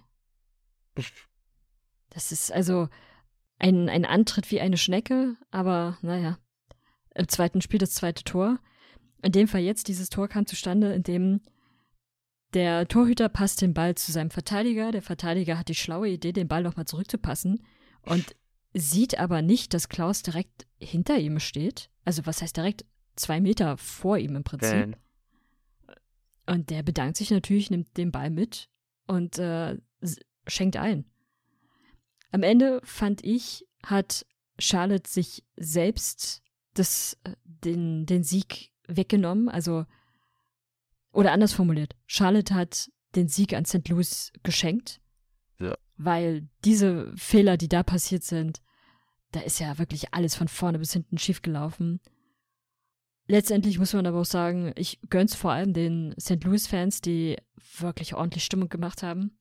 Das 2.14 2.34
ist 2.34 2.52
also 2.52 2.90
ein, 3.58 3.88
ein 3.88 4.04
Antritt 4.04 4.52
wie 4.52 4.60
eine 4.60 4.76
Schnecke, 4.76 5.38
aber 5.50 5.98
naja, 6.02 6.38
im 7.16 7.30
zweiten 7.30 7.62
Spiel 7.62 7.80
das 7.80 7.94
zweite 7.94 8.26
Tor. 8.26 8.60
In 9.22 9.32
dem 9.32 9.48
Fall 9.48 9.62
jetzt, 9.62 9.88
dieses 9.88 10.10
Tor 10.10 10.28
kam 10.28 10.46
zustande, 10.46 10.94
indem 10.94 11.42
der 12.54 12.88
Torhüter 12.88 13.30
passt 13.30 13.62
den 13.62 13.74
Ball 13.74 13.96
zu 13.96 14.12
seinem 14.12 14.32
Verteidiger. 14.32 14.92
Der 14.92 15.02
Verteidiger 15.02 15.58
hat 15.58 15.70
die 15.70 15.76
schlaue 15.76 16.10
Idee, 16.10 16.34
den 16.34 16.48
Ball 16.48 16.64
nochmal 16.64 16.86
zurückzupassen 16.86 17.64
und 18.02 18.36
sieht 18.74 19.20
aber 19.20 19.42
nicht, 19.42 19.74
dass 19.74 19.90
Klaus 19.90 20.22
direkt 20.22 20.68
hinter 20.80 21.18
ihm 21.18 21.40
steht. 21.40 21.90
Also 22.04 22.26
was 22.26 22.42
heißt 22.42 22.58
direkt? 22.58 22.86
Zwei 23.16 23.42
Meter 23.42 23.78
vor 23.78 24.18
ihm 24.18 24.36
im 24.36 24.44
Prinzip. 24.44 24.70
Fan. 24.70 24.96
Und 26.48 26.70
der 26.70 26.84
bedankt 26.84 27.18
sich 27.18 27.32
natürlich, 27.32 27.70
nimmt 27.70 27.96
den 27.98 28.12
Ball 28.12 28.30
mit 28.30 28.70
und 29.08 29.38
äh, 29.38 29.78
schenkt 30.48 30.78
ein. 30.78 31.06
Am 32.32 32.44
Ende 32.44 32.82
fand 32.84 33.24
ich, 33.24 33.68
hat 33.84 34.26
Charlotte 34.58 35.10
sich 35.10 35.44
selbst 35.56 36.44
das, 36.74 37.18
äh, 37.24 37.36
den, 37.44 38.06
den 38.06 38.24
Sieg 38.24 38.72
weggenommen. 38.88 39.50
Also, 39.50 39.86
oder 41.12 41.32
anders 41.32 41.54
formuliert, 41.54 41.96
Charlotte 42.06 42.54
hat 42.54 42.92
den 43.16 43.28
Sieg 43.28 43.54
an 43.54 43.66
St. 43.66 43.88
Louis 43.90 44.32
geschenkt. 44.44 45.02
Ja. 45.60 45.76
Weil 45.98 46.48
diese 46.64 47.12
Fehler, 47.16 47.58
die 47.58 47.70
da 47.70 47.84
passiert 47.84 48.24
sind, 48.24 48.62
da 49.32 49.42
ist 49.42 49.60
ja 49.60 49.78
wirklich 49.78 50.14
alles 50.14 50.36
von 50.36 50.48
vorne 50.48 50.80
bis 50.80 50.94
hinten 50.94 51.18
schiefgelaufen. 51.18 52.00
Letztendlich 53.28 53.80
muss 53.80 53.94
man 53.94 54.06
aber 54.06 54.20
auch 54.22 54.26
sagen, 54.26 54.74
ich 54.76 55.00
gönn's 55.10 55.36
vor 55.36 55.52
allem 55.52 55.74
den 55.74 56.14
St. 56.20 56.44
Louis-Fans, 56.44 57.02
die 57.02 57.38
wirklich 57.78 58.14
ordentlich 58.14 58.44
Stimmung 58.44 58.70
gemacht 58.70 59.04
haben. 59.04 59.40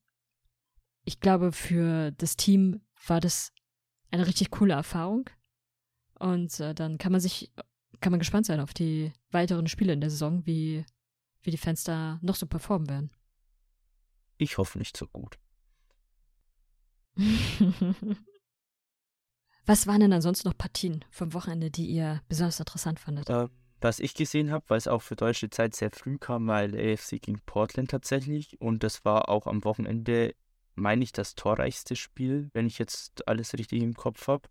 Ich 1.03 1.19
glaube, 1.19 1.51
für 1.51 2.11
das 2.11 2.37
Team 2.37 2.81
war 3.07 3.19
das 3.19 3.51
eine 4.11 4.27
richtig 4.27 4.51
coole 4.51 4.75
Erfahrung. 4.75 5.29
Und 6.19 6.59
äh, 6.59 6.75
dann 6.75 6.97
kann 6.99 7.11
man 7.11 7.19
sich, 7.21 7.51
kann 7.99 8.11
man 8.11 8.19
gespannt 8.19 8.45
sein 8.45 8.59
auf 8.59 8.73
die 8.73 9.11
weiteren 9.31 9.67
Spiele 9.67 9.93
in 9.93 10.01
der 10.01 10.11
Saison, 10.11 10.45
wie, 10.45 10.85
wie 11.41 11.51
die 11.51 11.57
Fans 11.57 11.83
da 11.83 12.19
noch 12.21 12.35
so 12.35 12.45
performen 12.45 12.87
werden. 12.89 13.11
Ich 14.37 14.57
hoffe 14.57 14.77
nicht 14.77 14.95
so 14.95 15.07
gut. 15.07 15.39
Was 19.65 19.87
waren 19.87 19.99
denn 20.01 20.13
ansonsten 20.13 20.47
noch 20.47 20.57
Partien 20.57 21.05
vom 21.09 21.33
Wochenende, 21.33 21.69
die 21.71 21.87
ihr 21.87 22.21
besonders 22.27 22.59
interessant 22.59 22.99
fandet? 22.99 23.29
Äh, 23.29 23.47
was 23.81 23.99
ich 23.99 24.13
gesehen 24.13 24.51
habe, 24.51 24.63
weil 24.67 24.77
es 24.77 24.87
auch 24.87 25.01
für 25.01 25.15
deutsche 25.15 25.49
Zeit 25.49 25.75
sehr 25.75 25.91
früh 25.91 26.17
kam, 26.17 26.47
weil 26.47 26.75
AFC 26.75 27.21
gegen 27.21 27.41
Portland 27.45 27.91
tatsächlich. 27.91 28.61
Und 28.61 28.83
das 28.83 29.03
war 29.03 29.27
auch 29.29 29.47
am 29.47 29.63
Wochenende, 29.63 30.35
meine 30.75 31.03
ich, 31.03 31.11
das 31.11 31.35
torreichste 31.35 31.95
Spiel, 31.95 32.49
wenn 32.53 32.67
ich 32.67 32.77
jetzt 32.77 33.27
alles 33.27 33.53
richtig 33.53 33.81
im 33.81 33.95
Kopf 33.95 34.27
habe. 34.27 34.47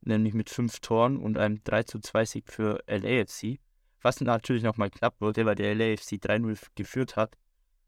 Nämlich 0.00 0.34
mit 0.34 0.50
fünf 0.50 0.80
Toren 0.80 1.16
und 1.16 1.38
einem 1.38 1.62
3 1.64 1.84
zu 1.84 2.00
2 2.00 2.24
Sieg 2.24 2.52
für 2.52 2.82
LAFC. 2.86 3.58
Was 4.02 4.20
natürlich 4.20 4.62
nochmal 4.62 4.90
knapp 4.90 5.20
wurde, 5.20 5.44
weil 5.46 5.56
der 5.56 5.74
LAFC 5.74 6.14
3-0 6.14 6.58
geführt 6.74 7.16
hat. 7.16 7.36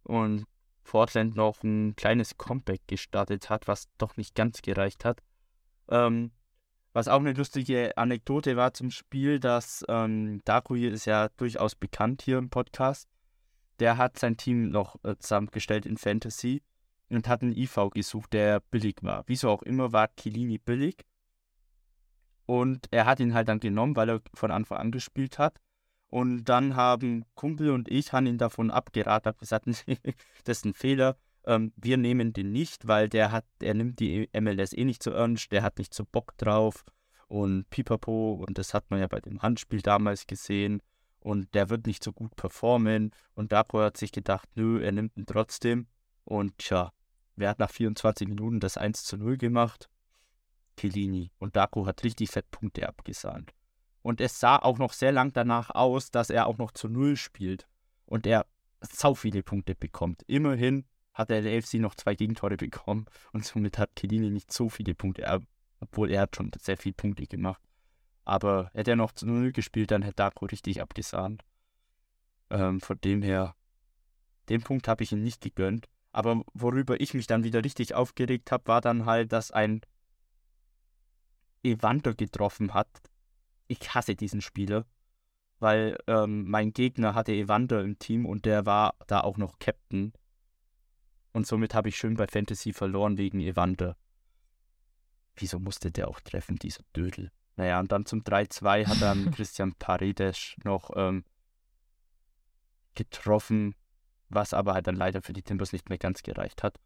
Und 0.03 0.47
Portland 0.85 1.37
noch 1.37 1.63
ein 1.63 1.95
kleines 1.95 2.37
Comeback 2.37 2.83
gestartet 2.87 3.51
hat, 3.51 3.69
was 3.69 3.89
doch 3.99 4.17
nicht 4.17 4.35
ganz 4.35 4.63
gereicht 4.63 5.05
hat. 5.05 5.23
Ähm, 5.89 6.33
was 6.93 7.09
auch 7.09 7.21
eine 7.21 7.33
lustige 7.33 7.97
Anekdote 7.97 8.57
war 8.57 8.75
zum 8.75 8.91
Spiel, 8.91 9.39
dass 9.39 9.85
ähm, 9.89 10.43
Daku 10.45 10.75
hier 10.75 10.93
ist 10.93 11.05
ja 11.05 11.29
durchaus 11.37 11.75
bekannt 11.75 12.23
hier 12.23 12.39
im 12.39 12.51
Podcast. 12.51 13.09
Der 13.79 13.97
hat 13.97 14.19
sein 14.19 14.37
Team 14.37 14.71
noch 14.71 14.97
äh, 15.05 15.17
zusammengestellt 15.19 15.87
in 15.87 15.97
Fantasy 15.97 16.63
und 17.09 17.29
hat 17.29 17.43
einen 17.43 17.57
IV 17.57 17.91
gesucht, 17.93 18.33
der 18.33 18.61
billig 18.61 18.97
war. 19.03 19.25
Wieso 19.27 19.51
auch 19.51 19.63
immer 19.63 19.93
war 19.93 20.09
Kilini 20.09 20.59
billig. 20.59 21.05
Und 22.47 22.89
er 22.91 23.07
hat 23.07 23.21
ihn 23.21 23.35
halt 23.35 23.49
dann 23.49 23.61
genommen, 23.61 23.95
weil 23.95 24.11
er 24.11 24.21
von 24.35 24.51
Anfang 24.51 24.79
an 24.79 24.91
gespielt 24.91 25.39
hat. 25.39 25.61
Und 26.09 26.45
dann 26.45 26.75
haben 26.75 27.25
Kumpel 27.37 27.71
und 27.71 27.89
ich 27.89 28.13
haben 28.13 28.27
ihn 28.27 28.39
davon 28.39 28.73
abgeraten, 28.73 29.31
haben 29.31 29.39
gesagt, 29.39 29.67
das 30.45 30.59
ist 30.59 30.65
ein 30.65 30.75
Fehler. 30.75 31.17
Ähm, 31.45 31.73
wir 31.77 31.97
nehmen 31.97 32.33
den 32.33 32.53
nicht, 32.53 32.87
weil 32.87 33.09
der 33.09 33.33
hat, 33.33 33.45
er 33.61 33.75
nimmt 33.75 33.99
die 33.99 34.29
MLS 34.39 34.73
eh 34.73 34.85
nicht 34.85 35.03
so 35.03 35.11
ernst, 35.11 35.53
der 35.53 35.63
hat 35.63 35.79
nicht 35.79 35.95
so 35.95 36.05
Bock 36.05 36.37
drauf 36.37 36.85
und 37.29 37.69
pipapo 37.71 38.45
und 38.47 38.59
das 38.59 38.75
hat 38.75 38.91
man 38.91 39.01
ja 39.01 39.07
bei 39.07 39.21
dem 39.21 39.41
Handspiel 39.41 39.81
damals 39.81 40.27
gesehen 40.27 40.83
und 41.21 41.55
der 41.55 41.71
wird 41.71 41.87
nicht 41.87 42.03
so 42.03 42.13
gut 42.13 42.35
performen 42.37 43.13
und 43.35 43.53
Dapo 43.53 43.81
hat 43.81 43.97
sich 43.97 44.13
gedacht, 44.13 44.49
nö, 44.55 44.83
er 44.83 44.93
nimmt 44.93 45.17
ihn 45.17 45.27
trotzdem 45.27 45.87
und 46.25 46.59
tja, 46.59 46.93
wer 47.37 47.51
hat 47.51 47.59
nach 47.59 47.71
24 47.71 48.29
Minuten 48.29 48.61
das 48.61 48.77
1 48.77 49.05
zu 49.05 49.17
0 49.17 49.37
gemacht? 49.37 49.89
Chiellini 50.77 51.31
und 51.39 51.57
Daco 51.57 51.87
hat 51.87 52.05
richtig 52.05 52.31
fett 52.31 52.51
Punkte 52.51 52.89
abgesahnt. 52.89 53.53
Und 54.03 54.21
es 54.21 54.41
sah 54.41 54.57
auch 54.57 54.79
noch 54.79 54.95
sehr 54.95 55.13
lang 55.13 55.33
danach 55.33 55.71
aus, 55.71 56.11
dass 56.11 56.31
er 56.31 56.47
auch 56.47 56.57
noch 56.57 56.71
zu 56.71 56.89
Null 56.89 57.17
spielt 57.17 57.69
und 58.07 58.27
er 58.27 58.47
sau 58.81 59.15
viele 59.15 59.43
Punkte 59.43 59.75
bekommt. 59.75 60.23
Immerhin 60.27 60.87
hat 61.13 61.31
der 61.31 61.43
LFC 61.43 61.75
noch 61.75 61.95
zwei 61.95 62.15
Gegentore 62.15 62.57
bekommen 62.57 63.07
und 63.33 63.45
somit 63.45 63.79
hat 63.79 63.95
Chiellini 63.97 64.31
nicht 64.31 64.53
so 64.53 64.69
viele 64.69 64.95
Punkte, 64.95 65.41
obwohl 65.81 66.11
er 66.11 66.23
hat 66.23 66.37
schon 66.37 66.51
sehr 66.61 66.77
viele 66.77 66.95
Punkte 66.95 67.27
gemacht. 67.27 67.63
Aber 68.25 68.71
hätte 68.75 68.93
er 68.93 68.97
noch 68.97 69.13
zu 69.13 69.27
Null 69.27 69.53
gespielt, 69.53 69.91
dann 69.91 70.03
hätte 70.03 70.17
Daco 70.17 70.47
richtig 70.47 70.81
abgesahnt. 70.81 71.45
Ähm, 72.51 72.81
von 72.81 73.01
dem 73.01 73.23
her, 73.23 73.55
den 74.49 74.63
Punkt 74.63 74.89
habe 74.89 75.03
ich 75.03 75.13
ihm 75.13 75.23
nicht 75.23 75.41
gegönnt. 75.41 75.89
Aber 76.13 76.43
worüber 76.55 77.01
ich 77.01 77.15
mich 77.15 77.27
dann 77.27 77.45
wieder 77.45 77.65
richtig 77.65 77.95
aufgeregt 77.95 78.51
habe, 78.51 78.67
war 78.67 78.81
dann 78.81 79.07
halt, 79.07 79.33
dass 79.33 79.53
ein 79.53 79.81
Evander 81.63 82.15
getroffen 82.15 82.75
hat. 82.75 82.89
Ich 83.69 83.95
hasse 83.95 84.17
diesen 84.17 84.41
Spieler, 84.41 84.87
weil 85.61 85.97
ähm, 86.09 86.49
mein 86.49 86.73
Gegner 86.73 87.15
hatte 87.15 87.33
Evander 87.33 87.83
im 87.83 87.99
Team 87.99 88.27
und 88.27 88.45
der 88.45 88.67
war 88.67 88.95
da 89.07 89.21
auch 89.21 89.37
noch 89.37 89.59
Captain. 89.61 90.13
Und 91.33 91.47
somit 91.47 91.75
habe 91.75 91.89
ich 91.89 91.97
schön 91.97 92.15
bei 92.15 92.27
Fantasy 92.27 92.73
verloren 92.73 93.19
wegen 93.19 93.41
Evander. 93.41 93.97
Wieso 95.37 95.59
musste 95.59 95.91
der 95.91 96.09
auch 96.09 96.21
treffen, 96.21 96.57
dieser 96.57 96.83
Dödel? 96.95 97.31
Naja, 97.57 97.79
und 97.79 97.93
dann 97.93 98.07
zum 98.07 98.23
3-2 98.23 98.87
hat 98.87 99.01
dann 99.01 99.31
Christian 99.35 99.75
Paredes 99.75 100.57
noch 100.65 100.91
ähm, 100.97 101.25
getroffen, 102.95 103.75
was 104.29 104.55
aber 104.55 104.75
halt 104.75 104.87
dann 104.87 104.97
leider 104.97 105.23
für 105.23 105.33
die 105.33 105.43
Timbers 105.43 105.73
nicht 105.73 105.89
mehr 105.89 105.99
ganz 105.99 106.23
gereicht 106.23 106.63
hat. 106.63 106.79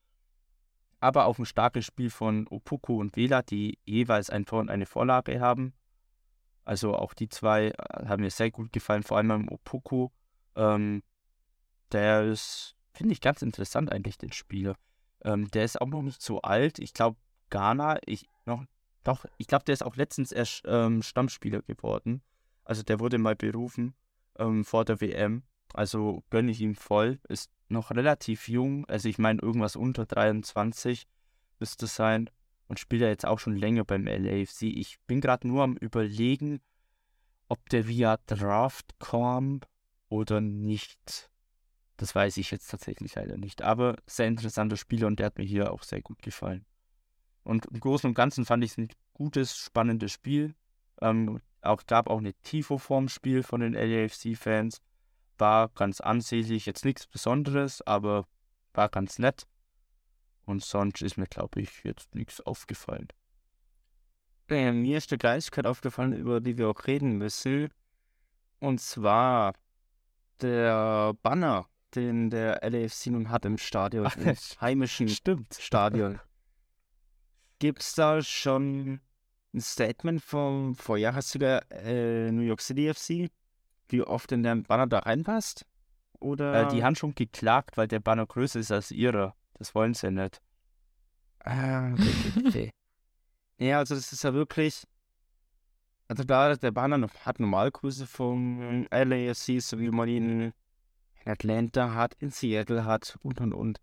Aber 1.01 1.27
auch 1.27 1.39
ein 1.39 1.47
starkes 1.47 1.85
Spiel 1.85 2.11
von 2.11 2.47
Opoku 2.49 3.01
und 3.01 3.17
Vela, 3.17 3.43
die 3.43 3.79
jeweils 3.85 4.31
ein 4.31 4.47
Tor 4.47 4.61
und 4.61 4.71
eine 4.71 4.87
Vorlage 4.87 5.41
haben. 5.41 5.75
Also 6.65 6.97
auch 6.97 7.13
die 7.13 7.29
zwei 7.29 7.69
äh, 7.69 8.07
haben 8.07 8.23
mir 8.23 8.31
sehr 8.31 8.51
gut 8.51 8.73
gefallen, 8.73 9.03
vor 9.03 9.19
allem 9.19 9.31
am 9.31 9.49
Opoku. 9.49 10.09
Ähm, 10.57 11.03
der 11.93 12.25
ist, 12.25 12.75
finde 12.95 13.13
ich, 13.13 13.21
ganz 13.21 13.43
interessant 13.43 13.93
eigentlich, 13.93 14.19
den 14.19 14.33
Spieler. 14.33 14.77
Ähm, 15.23 15.51
der 15.51 15.65
ist 15.65 15.81
auch 15.81 15.89
noch 15.89 16.03
nicht 16.03 16.23
so 16.23 16.41
alt. 16.43 16.79
Ich 16.79 16.95
glaube, 16.95 17.19
Ghana, 17.51 17.99
ich 18.07 18.29
noch, 18.47 18.65
doch, 19.03 19.27
ich 19.37 19.47
glaube, 19.47 19.65
der 19.65 19.75
ist 19.75 19.85
auch 19.85 19.97
letztens 19.97 20.33
erst 20.33 20.63
ähm, 20.67 21.03
Stammspieler 21.03 21.63
geworden. 21.63 22.23
Also 22.65 22.83
der 22.83 23.01
wurde 23.01 23.19
mal 23.19 23.37
berufen 23.37 23.95
ähm, 24.39 24.65
vor 24.65 24.85
der 24.85 25.01
WM. 25.01 25.43
Also 25.73 26.23
gönne 26.31 26.51
ich 26.51 26.61
ihm 26.61 26.75
voll. 26.75 27.19
Ist 27.29 27.51
noch 27.69 27.91
relativ 27.91 28.49
jung. 28.49 28.87
Also 28.87 29.09
ich 29.09 29.19
meine, 29.19 29.43
irgendwas 29.43 29.77
unter 29.77 30.07
23 30.07 31.07
müsste 31.59 31.87
sein. 31.87 32.31
Und 32.67 32.81
spielt 32.81 33.03
ja 33.03 33.09
jetzt 33.09 33.27
auch 33.27 33.39
schon 33.39 33.57
länger 33.57 33.85
beim 33.85 34.07
LAFC. 34.07 34.63
Ich 34.63 34.99
bin 35.07 35.21
gerade 35.21 35.47
nur 35.47 35.63
am 35.63 35.77
überlegen, 35.77 36.61
ob 37.49 37.69
der 37.69 37.87
via 37.87 38.17
Draft 38.27 38.99
kommt 38.99 39.69
oder 40.09 40.41
nicht. 40.41 41.31
Das 41.97 42.15
weiß 42.15 42.37
ich 42.39 42.51
jetzt 42.51 42.71
tatsächlich 42.71 43.15
leider 43.15 43.37
nicht. 43.37 43.63
Aber 43.63 43.97
sehr 44.07 44.27
interessanter 44.27 44.77
Spieler 44.77 45.07
und 45.07 45.19
der 45.19 45.27
hat 45.27 45.39
mir 45.39 45.45
hier 45.45 45.73
auch 45.73 45.83
sehr 45.83 46.03
gut 46.03 46.23
gefallen. 46.23 46.65
Und 47.45 47.67
im 47.67 47.81
Großen 47.81 48.09
und 48.09 48.15
Ganzen 48.15 48.45
fand 48.45 48.65
ich 48.65 48.73
es 48.73 48.79
ein 48.79 48.89
gutes, 49.13 49.57
spannendes 49.57 50.13
Spiel. 50.13 50.55
Ähm, 51.01 51.41
auch 51.61 51.87
gab 51.87 52.09
auch 52.09 52.19
eine 52.19 52.35
Tifo 52.43 52.79
vorm 52.79 53.09
Spiel 53.09 53.43
von 53.43 53.61
den 53.61 53.75
LAFC-Fans. 53.75 54.81
War 55.39 55.69
ganz 55.69 56.01
ansehnlich, 56.01 56.67
jetzt 56.67 56.85
nichts 56.85 57.07
Besonderes, 57.07 57.83
aber 57.83 58.27
war 58.73 58.89
ganz 58.89 59.19
nett. 59.19 59.47
Und 60.45 60.63
sonst 60.63 61.03
ist 61.03 61.17
mir, 61.17 61.27
glaube 61.27 61.61
ich, 61.61 61.85
jetzt 61.85 62.15
nichts 62.15 62.41
aufgefallen. 62.41 63.09
Äh, 64.49 64.73
mir 64.73 64.99
ist 64.99 65.11
eine 65.11 65.19
Kleinigkeit 65.19 65.67
aufgefallen, 65.67 66.13
über 66.13 66.41
die 66.41 66.59
wir 66.59 66.69
auch 66.69 66.87
reden 66.87 67.17
müssen. 67.17 67.71
Und 68.59 68.81
zwar 68.81 69.55
der 70.41 71.15
Banner, 71.23 71.67
den 71.97 72.31
der 72.31 72.61
LAFC 72.63 73.07
nun 73.07 73.31
hat 73.31 73.45
im 73.45 73.59
Stadion, 73.59 74.07
Ach, 74.07 74.17
im 74.17 74.35
heimischen 74.61 75.09
Stimmt. 75.09 75.55
Stadion. 75.59 76.21
Gibt 77.59 77.81
es 77.81 77.95
da 77.95 78.23
schon 78.23 79.01
ein 79.55 79.61
Statement 79.61 80.23
vom 80.23 80.75
Vorjahressieger 80.75 81.63
äh, 81.71 82.31
New 82.31 82.43
York 82.43 82.61
City 82.61 82.93
FC, 82.93 83.31
wie 83.89 84.03
oft 84.03 84.33
in 84.33 84.43
der 84.43 84.57
Banner 84.57 84.87
da 84.87 85.01
reinpasst? 85.01 85.65
Oder? 86.21 86.67
Äh, 86.67 86.69
die 86.69 86.83
haben 86.83 86.97
schon 86.97 87.15
geklagt, 87.15 87.77
weil 87.77 87.89
der 87.89 88.01
Banner 88.01 88.27
größer 88.27 88.59
ist 88.61 88.73
als 88.73 88.91
ihrer. 88.91 89.35
Das 89.55 89.75
wollen 89.75 89.95
sie 89.95 90.11
nicht. 90.11 90.41
Ah, 91.41 91.93
okay, 91.93 92.47
okay, 92.47 92.71
ja, 93.59 93.79
also 93.79 93.95
das 93.95 94.13
ist 94.13 94.25
ja 94.25 94.33
wirklich. 94.33 94.85
Also 96.09 96.25
da 96.25 96.55
der 96.57 96.71
Banner 96.71 97.09
hat 97.25 97.41
Normalgröße 97.41 98.07
vom 98.07 98.87
LAFC, 98.91 99.61
so 99.61 99.79
wie 99.79 99.91
man 99.91 100.09
ihn 100.09 100.53
in 101.25 101.33
Atlanta 101.33 101.95
hat, 101.95 102.15
in 102.15 102.31
Seattle 102.31 102.85
hat 102.85 103.19
und 103.23 103.41
und 103.41 103.53
und. 103.53 103.81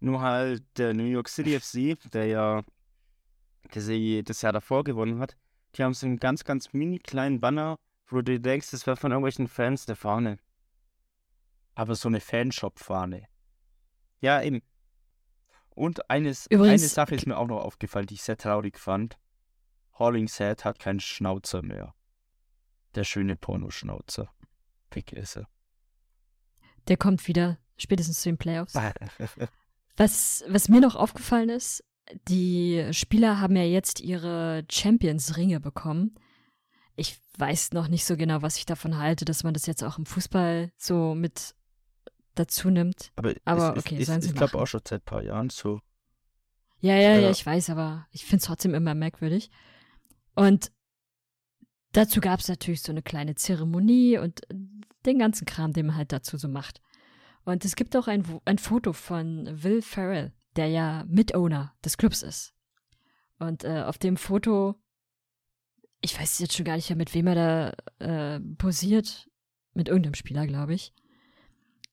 Nur 0.00 0.20
halt 0.20 0.64
der 0.76 0.94
New 0.94 1.04
York 1.04 1.28
City 1.28 1.58
FC, 1.58 1.98
der 2.12 2.26
ja 2.26 2.64
der 3.74 3.82
sie 3.82 4.22
das 4.24 4.42
Jahr 4.42 4.52
davor 4.52 4.84
gewonnen 4.84 5.18
hat, 5.20 5.36
die 5.74 5.82
haben 5.84 5.92
so 5.94 6.06
einen 6.06 6.18
ganz, 6.18 6.44
ganz 6.44 6.72
mini 6.72 6.98
kleinen 6.98 7.40
Banner, 7.40 7.76
wo 8.06 8.16
du 8.16 8.22
dir 8.22 8.40
denkst, 8.40 8.70
das 8.70 8.86
wäre 8.86 8.96
von 8.96 9.10
irgendwelchen 9.12 9.48
Fans 9.48 9.84
der 9.86 9.96
Fahne. 9.96 10.38
Aber 11.74 11.94
so 11.94 12.08
eine 12.08 12.20
Fanshop-Fahne. 12.20 13.26
Ja, 14.20 14.42
eben. 14.42 14.62
Und 15.74 16.08
eines, 16.10 16.46
Übrigens- 16.46 16.82
eine 16.82 16.88
Sache 16.88 17.14
ist 17.14 17.26
mir 17.26 17.36
auch 17.36 17.46
noch 17.46 17.60
aufgefallen, 17.60 18.06
die 18.06 18.14
ich 18.14 18.22
sehr 18.22 18.36
traurig 18.36 18.78
fand. 18.78 19.18
Hollingshead 19.94 20.64
hat 20.64 20.78
keinen 20.78 21.00
Schnauzer 21.00 21.62
mehr. 21.62 21.94
Der 22.94 23.04
schöne 23.04 23.36
Pornoschnauzer. 23.36 24.32
Weg 24.92 25.12
ist 25.12 25.36
er. 25.36 25.48
Der 26.88 26.96
kommt 26.96 27.26
wieder, 27.28 27.58
spätestens 27.76 28.20
zu 28.20 28.28
den 28.30 28.38
Playoffs. 28.38 28.74
Was, 29.96 30.44
was 30.48 30.68
mir 30.68 30.80
noch 30.80 30.94
aufgefallen 30.96 31.48
ist, 31.48 31.84
die 32.28 32.86
Spieler 32.92 33.40
haben 33.40 33.56
ja 33.56 33.64
jetzt 33.64 34.00
ihre 34.00 34.64
Champions-Ringe 34.70 35.60
bekommen. 35.60 36.14
Ich 36.96 37.20
weiß 37.36 37.72
noch 37.72 37.88
nicht 37.88 38.04
so 38.04 38.16
genau, 38.16 38.42
was 38.42 38.56
ich 38.56 38.66
davon 38.66 38.96
halte, 38.98 39.24
dass 39.24 39.44
man 39.44 39.54
das 39.54 39.66
jetzt 39.66 39.84
auch 39.84 39.98
im 39.98 40.06
Fußball 40.06 40.72
so 40.76 41.14
mit 41.14 41.54
dazu 42.34 42.70
nimmt. 42.70 43.12
Aber, 43.16 43.34
Aber 43.44 43.76
es, 43.76 43.84
okay, 43.84 43.98
ist, 43.98 44.06
sollen 44.06 44.18
ist, 44.18 44.24
sie 44.24 44.30
ich 44.30 44.36
glaube 44.36 44.58
auch 44.58 44.66
schon 44.66 44.80
seit 44.84 45.02
ein 45.02 45.04
paar 45.04 45.22
Jahren 45.22 45.50
so. 45.50 45.80
Ja, 46.80 46.94
ja, 46.94 47.14
ja, 47.14 47.18
Ja. 47.20 47.30
ich 47.30 47.44
weiß, 47.44 47.70
aber 47.70 48.06
ich 48.12 48.24
finde 48.24 48.36
es 48.38 48.44
trotzdem 48.44 48.74
immer 48.74 48.94
merkwürdig. 48.94 49.50
Und 50.34 50.70
dazu 51.92 52.20
gab 52.20 52.40
es 52.40 52.48
natürlich 52.48 52.82
so 52.82 52.92
eine 52.92 53.02
kleine 53.02 53.34
Zeremonie 53.34 54.18
und 54.18 54.42
den 55.06 55.18
ganzen 55.18 55.46
Kram, 55.46 55.72
den 55.72 55.86
man 55.86 55.96
halt 55.96 56.12
dazu 56.12 56.36
so 56.36 56.48
macht. 56.48 56.80
Und 57.44 57.64
es 57.64 57.76
gibt 57.76 57.96
auch 57.96 58.08
ein, 58.08 58.24
ein 58.44 58.58
Foto 58.58 58.92
von 58.92 59.48
Will 59.62 59.80
Ferrell, 59.80 60.32
der 60.56 60.68
ja 60.68 61.04
Mitowner 61.08 61.74
des 61.84 61.96
Clubs 61.96 62.22
ist. 62.22 62.54
Und 63.38 63.64
äh, 63.64 63.82
auf 63.82 63.96
dem 63.96 64.16
Foto, 64.16 64.74
ich 66.00 66.18
weiß 66.18 66.40
jetzt 66.40 66.54
schon 66.54 66.66
gar 66.66 66.76
nicht 66.76 66.90
mehr, 66.90 66.96
mit 66.96 67.14
wem 67.14 67.26
er 67.28 67.34
da 67.34 68.36
äh, 68.36 68.40
posiert, 68.58 69.30
mit 69.72 69.88
irgendeinem 69.88 70.14
Spieler, 70.14 70.46
glaube 70.46 70.74
ich, 70.74 70.92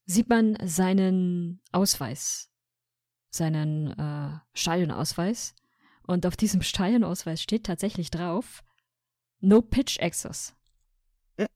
sieht 0.06 0.28
man 0.28 0.58
seinen 0.64 1.62
Ausweis, 1.72 2.52
seinen 3.30 3.92
äh, 3.92 4.40
Stadionausweis. 4.54 5.56
Und 6.04 6.26
auf 6.26 6.36
diesem 6.36 6.62
Stadionausweis 6.62 7.42
steht 7.42 7.66
tatsächlich 7.66 8.12
drauf, 8.12 8.65
No 9.46 9.62
Pitch 9.62 10.00
Access. 10.02 10.56
Ja. 11.40 11.48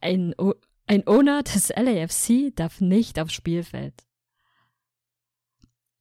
Ein, 0.00 0.34
O- 0.38 0.54
ein 0.86 1.06
Owner 1.08 1.42
des 1.42 1.70
LAFC 1.70 2.54
darf 2.54 2.80
nicht 2.80 3.18
aufs 3.18 3.32
Spielfeld. 3.34 4.06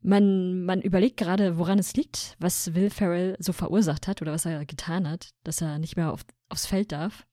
Man, 0.01 0.63
man 0.63 0.81
überlegt 0.81 1.17
gerade, 1.17 1.57
woran 1.57 1.79
es 1.79 1.95
liegt, 1.95 2.35
was 2.39 2.75
Will 2.75 2.89
Ferrell 2.89 3.35
so 3.39 3.51
verursacht 3.51 4.07
hat 4.07 4.21
oder 4.21 4.31
was 4.31 4.45
er 4.45 4.63
getan 4.65 5.09
hat, 5.09 5.31
dass 5.43 5.59
er 5.61 5.79
nicht 5.79 5.97
mehr 5.97 6.13
auf, 6.13 6.23
aufs 6.49 6.65
Feld 6.67 6.91
darf. 6.91 7.25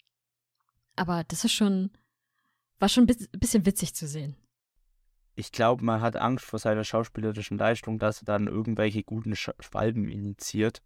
Aber 0.97 1.25
das 1.25 1.45
ist 1.45 1.53
schon, 1.53 1.91
war 2.79 2.89
schon 2.89 3.05
ein 3.05 3.07
bis- 3.07 3.29
bisschen 3.29 3.67
witzig 3.67 3.95
zu 3.95 4.07
sehen. 4.09 4.37
Ich 5.37 5.53
glaube, 5.53 5.85
man 5.85 6.01
hat 6.01 6.17
Angst 6.17 6.45
vor 6.45 6.59
seiner 6.59 6.85
schauspielerischen 6.85 7.59
Leistung, 7.59 7.99
dass 7.99 8.23
er 8.23 8.25
dann 8.25 8.47
irgendwelche 8.47 9.03
guten 9.03 9.37
Sch 9.37 9.51
Schwalben 9.61 10.09
initiiert 10.09 10.81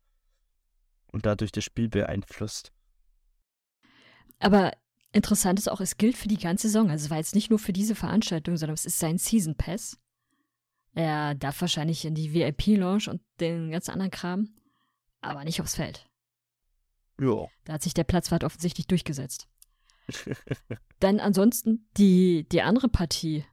und 1.13 1.27
dadurch 1.27 1.53
das 1.53 1.65
Spiel 1.65 1.89
beeinflusst. 1.89 2.73
Aber 4.39 4.73
interessant 5.13 5.59
ist 5.59 5.69
auch, 5.71 5.81
es 5.81 5.97
gilt 5.97 6.17
für 6.17 6.29
die 6.29 6.39
ganze 6.39 6.69
Saison. 6.69 6.91
Also 6.91 7.07
es 7.07 7.11
war 7.11 7.19
jetzt 7.19 7.35
nicht 7.35 7.51
nur 7.51 7.59
für 7.59 7.73
diese 7.73 7.95
Veranstaltung, 7.95 8.57
sondern 8.57 8.75
es 8.75 8.87
ist 8.87 8.99
sein 8.99 9.19
Season 9.19 9.57
Pass. 9.57 9.99
Er 10.95 11.35
darf 11.35 11.61
wahrscheinlich 11.61 12.05
in 12.05 12.15
die 12.15 12.33
VIP-Lounge 12.33 13.11
und 13.11 13.21
den 13.41 13.71
ganzen 13.71 13.93
anderen 13.93 14.11
Kram, 14.11 14.49
aber 15.21 15.45
nicht 15.45 15.61
aufs 15.61 15.77
Feld. 15.77 16.09
Ja. 17.21 17.47
Da 17.65 17.75
hat 17.75 17.83
sich 17.83 17.95
der 17.95 18.05
Platzwart 18.05 18.45
offensichtlich 18.45 18.87
durchgesetzt. 18.87 19.49
Dann 21.01 21.21
ansonsten 21.21 21.89
die, 21.97 22.49
die 22.51 22.63
andere 22.63 22.89
Partie 22.89 23.45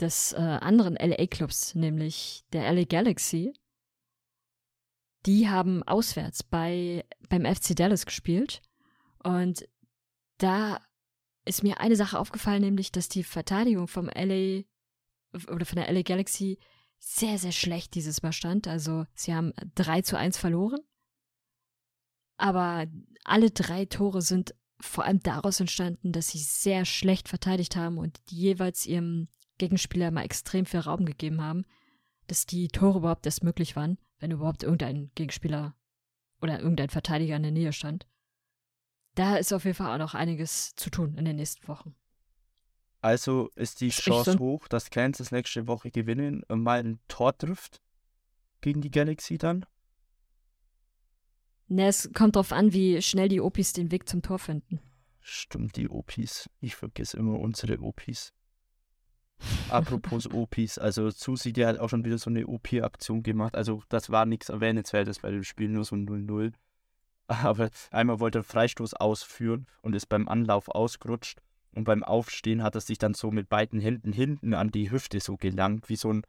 des 0.00 0.32
äh, 0.32 0.36
anderen 0.36 0.94
LA-Clubs, 0.94 1.74
nämlich 1.74 2.44
der 2.52 2.72
LA 2.72 2.84
Galaxy, 2.84 3.52
die 5.26 5.48
haben 5.48 5.82
auswärts 5.82 6.42
bei, 6.42 7.04
beim 7.28 7.44
FC 7.44 7.74
Dallas 7.74 8.06
gespielt. 8.06 8.62
Und 9.22 9.68
da 10.38 10.80
ist 11.44 11.62
mir 11.62 11.80
eine 11.80 11.96
Sache 11.96 12.18
aufgefallen, 12.18 12.62
nämlich, 12.62 12.92
dass 12.92 13.08
die 13.08 13.24
Verteidigung 13.24 13.88
vom 13.88 14.06
LA 14.06 14.62
oder 15.50 15.66
von 15.66 15.76
der 15.76 15.90
LA 15.92 16.02
Galaxy 16.02 16.58
sehr, 16.98 17.38
sehr 17.38 17.52
schlecht 17.52 17.94
dieses 17.94 18.22
Mal 18.22 18.32
stand. 18.32 18.66
Also 18.66 19.06
sie 19.14 19.34
haben 19.34 19.52
3 19.74 20.02
zu 20.02 20.16
1 20.16 20.38
verloren. 20.38 20.80
Aber 22.36 22.86
alle 23.24 23.50
drei 23.50 23.84
Tore 23.84 24.22
sind 24.22 24.54
vor 24.80 25.04
allem 25.04 25.20
daraus 25.20 25.58
entstanden, 25.58 26.12
dass 26.12 26.28
sie 26.28 26.38
sehr 26.38 26.84
schlecht 26.84 27.28
verteidigt 27.28 27.74
haben 27.74 27.98
und 27.98 28.20
jeweils 28.30 28.86
ihrem 28.86 29.28
Gegenspieler 29.58 30.12
mal 30.12 30.24
extrem 30.24 30.66
viel 30.66 30.80
Raum 30.80 31.04
gegeben 31.04 31.42
haben, 31.42 31.64
dass 32.28 32.46
die 32.46 32.68
Tore 32.68 32.98
überhaupt 32.98 33.26
erst 33.26 33.42
möglich 33.42 33.74
waren, 33.74 33.98
wenn 34.20 34.30
überhaupt 34.30 34.62
irgendein 34.62 35.10
Gegenspieler 35.16 35.74
oder 36.40 36.60
irgendein 36.60 36.90
Verteidiger 36.90 37.34
in 37.34 37.42
der 37.42 37.52
Nähe 37.52 37.72
stand. 37.72 38.06
Da 39.18 39.34
ist 39.36 39.52
auf 39.52 39.64
jeden 39.64 39.74
Fall 39.74 39.92
auch 39.92 39.98
noch 39.98 40.14
einiges 40.14 40.76
zu 40.76 40.90
tun 40.90 41.16
in 41.18 41.24
den 41.24 41.34
nächsten 41.34 41.66
Wochen. 41.66 41.96
Also 43.00 43.50
ist 43.56 43.80
die 43.80 43.90
Sprich 43.90 44.04
Chance 44.14 44.32
so- 44.34 44.38
hoch, 44.38 44.68
dass 44.68 44.90
Kansas 44.90 45.32
nächste 45.32 45.66
Woche 45.66 45.90
gewinnen 45.90 46.44
und 46.44 46.62
mal 46.62 46.78
ein 46.78 47.00
Tor 47.08 47.36
trifft 47.36 47.82
gegen 48.60 48.80
die 48.80 48.92
Galaxy 48.92 49.36
dann. 49.36 49.66
Ne, 51.66 51.88
es 51.88 52.10
kommt 52.14 52.36
drauf 52.36 52.52
an, 52.52 52.72
wie 52.72 53.02
schnell 53.02 53.28
die 53.28 53.40
Opis 53.40 53.72
den 53.72 53.90
Weg 53.90 54.08
zum 54.08 54.22
Tor 54.22 54.38
finden. 54.38 54.78
Stimmt, 55.20 55.74
die 55.74 55.88
OPs. 55.90 56.48
Ich 56.60 56.76
vergesse 56.76 57.16
immer 57.16 57.40
unsere 57.40 57.80
OPs. 57.80 58.32
Apropos 59.68 60.28
OPs, 60.32 60.78
also 60.78 61.10
Susi, 61.10 61.52
die 61.52 61.66
hat 61.66 61.78
auch 61.80 61.88
schon 61.88 62.04
wieder 62.04 62.18
so 62.18 62.30
eine 62.30 62.46
OP-Aktion 62.46 63.24
gemacht. 63.24 63.56
Also 63.56 63.82
das 63.88 64.10
war 64.10 64.26
nichts 64.26 64.48
Erwähnenswertes 64.48 65.18
bei 65.18 65.32
dem 65.32 65.42
Spiel, 65.42 65.70
nur 65.70 65.84
so 65.84 65.96
ein 65.96 66.08
0-0. 66.08 66.52
Aber 67.28 67.70
einmal 67.90 68.20
wollte 68.20 68.40
er 68.40 68.44
Freistoß 68.44 68.94
ausführen 68.94 69.66
und 69.82 69.94
ist 69.94 70.06
beim 70.06 70.28
Anlauf 70.28 70.68
ausgerutscht. 70.68 71.40
Und 71.74 71.84
beim 71.84 72.02
Aufstehen 72.02 72.62
hat 72.62 72.74
er 72.74 72.80
sich 72.80 72.98
dann 72.98 73.14
so 73.14 73.30
mit 73.30 73.48
beiden 73.48 73.80
Händen 73.80 74.12
hinten 74.12 74.54
an 74.54 74.70
die 74.70 74.90
Hüfte 74.90 75.20
so 75.20 75.36
gelangt, 75.36 75.88
wie 75.88 75.96
so 75.96 76.12
ein, 76.12 76.22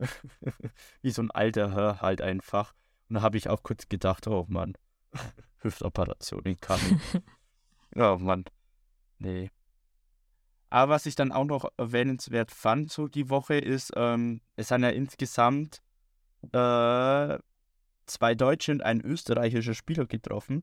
wie 1.02 1.10
so 1.10 1.22
ein 1.22 1.30
alter 1.30 1.72
Herr 1.72 2.00
halt 2.00 2.22
einfach. 2.22 2.74
Und 3.08 3.16
da 3.16 3.22
habe 3.22 3.36
ich 3.36 3.48
auch 3.48 3.62
kurz 3.62 3.88
gedacht, 3.88 4.26
oh 4.26 4.46
Mann, 4.48 4.74
Hüftoperation 5.58 6.42
in 6.44 6.56
Coming. 6.58 7.00
Oh 7.94 8.18
Mann. 8.18 8.44
Nee. 9.18 9.50
Aber 10.68 10.92
was 10.92 11.06
ich 11.06 11.14
dann 11.14 11.32
auch 11.32 11.44
noch 11.44 11.70
erwähnenswert 11.78 12.50
fand, 12.50 12.90
so 12.90 13.08
die 13.08 13.30
Woche, 13.30 13.56
ist, 13.56 13.92
ähm, 13.96 14.42
es 14.56 14.68
sind 14.68 14.82
ja 14.82 14.90
insgesamt 14.90 15.80
äh, 16.52 17.38
zwei 18.06 18.34
deutsche 18.34 18.72
und 18.72 18.82
ein 18.82 19.00
österreichischer 19.00 19.74
Spieler 19.74 20.06
getroffen. 20.06 20.62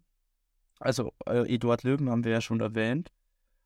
Also 0.80 1.14
äh, 1.26 1.54
Eduard 1.54 1.84
Löwen 1.84 2.10
haben 2.10 2.24
wir 2.24 2.32
ja 2.32 2.42
schon 2.42 2.60
erwähnt. 2.60 3.12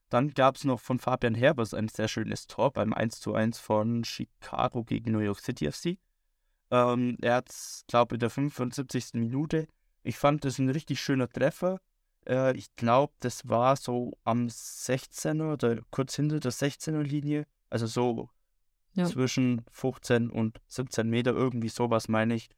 Dann 0.09 0.29
gab 0.29 0.55
es 0.55 0.63
noch 0.63 0.79
von 0.79 0.99
Fabian 0.99 1.35
Herbers 1.35 1.73
ein 1.73 1.89
sehr 1.89 2.07
schönes 2.07 2.47
Tor 2.47 2.71
beim 2.71 2.93
1:1 2.93 3.59
von 3.59 4.03
Chicago 4.03 4.83
gegen 4.83 5.11
New 5.11 5.19
York 5.19 5.39
City 5.39 5.69
FC. 5.71 5.97
Ähm, 6.71 7.17
er 7.21 7.35
hat 7.35 7.49
es, 7.49 7.83
glaube 7.87 8.15
ich, 8.15 8.17
in 8.17 8.19
der 8.21 8.29
75. 8.29 9.13
Minute. 9.13 9.67
Ich 10.03 10.17
fand 10.17 10.45
das 10.45 10.59
ein 10.59 10.69
richtig 10.69 11.01
schöner 11.01 11.27
Treffer. 11.29 11.79
Äh, 12.27 12.55
ich 12.55 12.73
glaube, 12.75 13.13
das 13.19 13.47
war 13.49 13.75
so 13.75 14.17
am 14.23 14.47
16er 14.47 15.53
oder 15.53 15.79
kurz 15.91 16.15
hinter 16.15 16.39
der 16.39 16.51
16er 16.51 17.01
Linie. 17.03 17.45
Also 17.69 17.87
so 17.87 18.29
Ja. 18.93 19.05
zwischen 19.05 19.63
15 19.71 20.29
und 20.29 20.59
17 20.67 21.09
Meter, 21.09 21.31
irgendwie 21.31 21.69
sowas 21.69 22.07
meine 22.07 22.35
ich. 22.35 22.49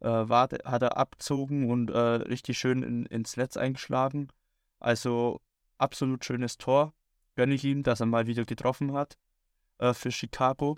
Äh, 0.00 0.08
war, 0.08 0.48
hat 0.64 0.82
er 0.82 0.96
abgezogen 0.96 1.70
und 1.70 1.90
äh, 1.90 1.98
richtig 1.98 2.58
schön 2.58 2.82
in, 2.82 3.06
ins 3.06 3.36
Netz 3.36 3.56
eingeschlagen. 3.56 4.28
Also 4.78 5.40
absolut 5.78 6.24
schönes 6.24 6.56
Tor. 6.56 6.94
Gönne 7.36 7.54
ich 7.54 7.64
ihm, 7.64 7.82
dass 7.82 8.00
er 8.00 8.06
mal 8.06 8.26
wieder 8.26 8.44
getroffen 8.44 8.92
hat 8.94 9.18
äh, 9.78 9.92
für 9.92 10.10
Chicago. 10.10 10.76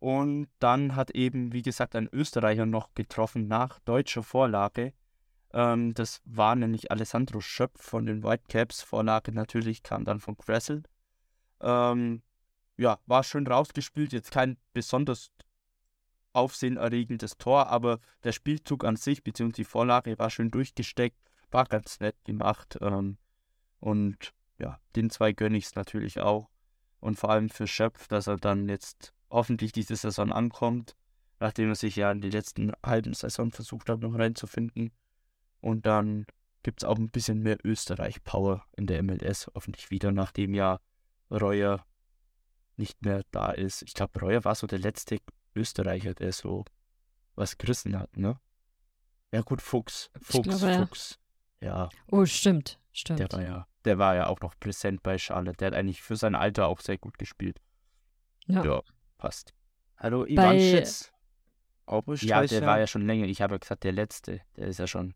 Und 0.00 0.48
dann 0.58 0.96
hat 0.96 1.10
eben, 1.12 1.52
wie 1.52 1.62
gesagt, 1.62 1.94
ein 1.94 2.08
Österreicher 2.10 2.66
noch 2.66 2.94
getroffen 2.94 3.48
nach 3.48 3.78
deutscher 3.80 4.22
Vorlage. 4.22 4.94
Ähm, 5.52 5.94
das 5.94 6.20
war 6.24 6.56
nämlich 6.56 6.90
Alessandro 6.90 7.40
Schöpf 7.40 7.82
von 7.82 8.06
den 8.06 8.22
Whitecaps. 8.24 8.82
Vorlage 8.82 9.32
natürlich 9.32 9.82
kam 9.82 10.04
dann 10.04 10.20
von 10.20 10.36
Gressel. 10.36 10.82
Ähm, 11.60 12.22
ja, 12.76 12.98
war 13.06 13.22
schön 13.22 13.46
rausgespielt. 13.46 14.12
Jetzt 14.12 14.30
kein 14.30 14.56
besonders 14.72 15.30
aufsehenerregendes 16.32 17.36
Tor, 17.38 17.68
aber 17.68 18.00
der 18.24 18.32
Spielzug 18.32 18.84
an 18.84 18.96
sich, 18.96 19.22
beziehungsweise 19.22 19.62
die 19.62 19.64
Vorlage 19.64 20.18
war 20.18 20.30
schön 20.30 20.50
durchgesteckt, 20.50 21.18
war 21.50 21.64
ganz 21.64 22.00
nett 22.00 22.16
gemacht. 22.24 22.78
Ähm, 22.80 23.18
und 23.80 24.32
ja, 24.58 24.78
den 24.96 25.10
zwei 25.10 25.32
gönne 25.32 25.56
ich 25.56 25.66
es 25.66 25.74
natürlich 25.74 26.20
auch. 26.20 26.48
Und 27.00 27.18
vor 27.18 27.30
allem 27.30 27.48
für 27.48 27.66
Schöpf, 27.66 28.08
dass 28.08 28.26
er 28.26 28.36
dann 28.36 28.68
jetzt 28.68 29.14
hoffentlich 29.30 29.72
diese 29.72 29.96
Saison 29.96 30.32
ankommt, 30.32 30.96
nachdem 31.38 31.70
er 31.70 31.74
sich 31.74 31.96
ja 31.96 32.12
in 32.12 32.20
die 32.20 32.30
letzten 32.30 32.72
halben 32.84 33.14
Saison 33.14 33.50
versucht 33.50 33.88
hat, 33.88 34.00
noch 34.00 34.18
reinzufinden. 34.18 34.92
Und 35.60 35.86
dann 35.86 36.26
gibt 36.62 36.82
es 36.82 36.88
auch 36.88 36.98
ein 36.98 37.10
bisschen 37.10 37.42
mehr 37.42 37.58
Österreich-Power 37.64 38.64
in 38.76 38.86
der 38.86 39.02
MLS, 39.02 39.50
hoffentlich 39.54 39.90
wieder, 39.90 40.12
nachdem 40.12 40.54
ja 40.54 40.78
Reuer 41.30 41.84
nicht 42.76 43.02
mehr 43.02 43.22
da 43.30 43.50
ist. 43.52 43.82
Ich 43.82 43.94
glaube, 43.94 44.20
Reuer 44.20 44.44
war 44.44 44.54
so 44.54 44.66
der 44.66 44.78
letzte 44.78 45.18
Österreicher, 45.54 46.14
der 46.14 46.32
so 46.32 46.64
was 47.34 47.58
gerissen 47.58 47.98
hat, 47.98 48.16
ne? 48.16 48.38
Ja 49.32 49.42
gut, 49.42 49.62
Fuchs, 49.62 50.10
Fuchs, 50.20 50.48
glaube, 50.48 50.66
ja. 50.72 50.86
Fuchs. 50.86 51.18
Ja, 51.60 51.88
Oh, 52.10 52.24
stimmt. 52.26 52.78
Stimmt. 52.92 53.20
der 53.20 53.30
war 53.32 53.42
ja, 53.42 53.66
der 53.84 53.98
war 53.98 54.14
ja 54.16 54.26
auch 54.26 54.40
noch 54.40 54.58
präsent 54.58 55.02
bei 55.02 55.16
Charlotte. 55.18 55.56
Der 55.58 55.68
hat 55.68 55.74
eigentlich 55.74 56.02
für 56.02 56.16
sein 56.16 56.34
Alter 56.34 56.66
auch 56.66 56.80
sehr 56.80 56.98
gut 56.98 57.18
gespielt. 57.18 57.60
Ja. 58.46 58.64
Ja, 58.64 58.82
passt. 59.18 59.54
Hallo, 59.96 60.22
Bei- 60.24 60.30
Ivanschitz. 60.32 61.12
Auch 61.86 62.02
Ja, 62.20 62.44
der 62.46 62.62
war 62.66 62.78
ja 62.80 62.86
schon 62.86 63.06
länger. 63.06 63.26
Ich 63.26 63.42
habe 63.42 63.54
ja 63.54 63.58
gesagt, 63.58 63.84
der 63.84 63.92
letzte. 63.92 64.40
Der 64.56 64.68
ist 64.68 64.78
ja 64.78 64.86
schon. 64.86 65.14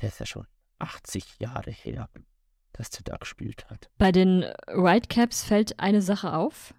Der 0.00 0.08
ist 0.08 0.18
ja 0.20 0.26
schon 0.26 0.46
80 0.78 1.38
Jahre 1.38 1.70
her, 1.70 2.08
dass 2.72 2.90
der 2.90 3.02
da 3.04 3.16
gespielt 3.16 3.68
hat. 3.70 3.90
Bei 3.98 4.12
den 4.12 4.40
Whitecaps 4.66 5.44
fällt 5.44 5.78
eine 5.78 6.02
Sache 6.02 6.34
auf. 6.34 6.74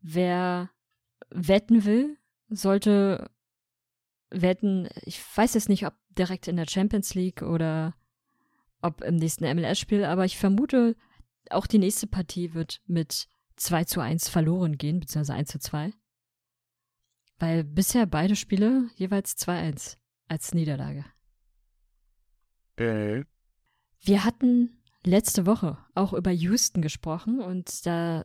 Wer 0.00 0.70
wetten 1.34 1.84
will, 1.84 2.16
sollte 2.48 3.30
wetten, 4.30 4.88
ich 5.02 5.20
weiß 5.36 5.54
jetzt 5.54 5.68
nicht, 5.68 5.86
ob 5.86 5.94
direkt 6.10 6.48
in 6.48 6.56
der 6.56 6.68
Champions 6.68 7.14
League 7.14 7.42
oder 7.42 7.94
ob 8.80 9.02
im 9.02 9.16
nächsten 9.16 9.44
MLS-Spiel, 9.44 10.04
aber 10.04 10.24
ich 10.24 10.38
vermute, 10.38 10.96
auch 11.50 11.66
die 11.66 11.78
nächste 11.78 12.06
Partie 12.06 12.54
wird 12.54 12.80
mit 12.86 13.28
2 13.56 13.84
zu 13.84 14.00
1 14.00 14.28
verloren 14.28 14.78
gehen, 14.78 15.00
beziehungsweise 15.00 15.38
1 15.38 15.50
zu 15.50 15.58
2. 15.58 15.92
Weil 17.38 17.64
bisher 17.64 18.06
beide 18.06 18.36
Spiele 18.36 18.88
jeweils 18.96 19.36
2-1 19.36 19.96
als 20.28 20.54
Niederlage. 20.54 21.04
Äh. 22.76 23.24
Wir 24.00 24.24
hatten 24.24 24.82
letzte 25.04 25.46
Woche 25.46 25.78
auch 25.94 26.12
über 26.12 26.30
Houston 26.30 26.82
gesprochen 26.82 27.40
und 27.40 27.86
da 27.86 28.24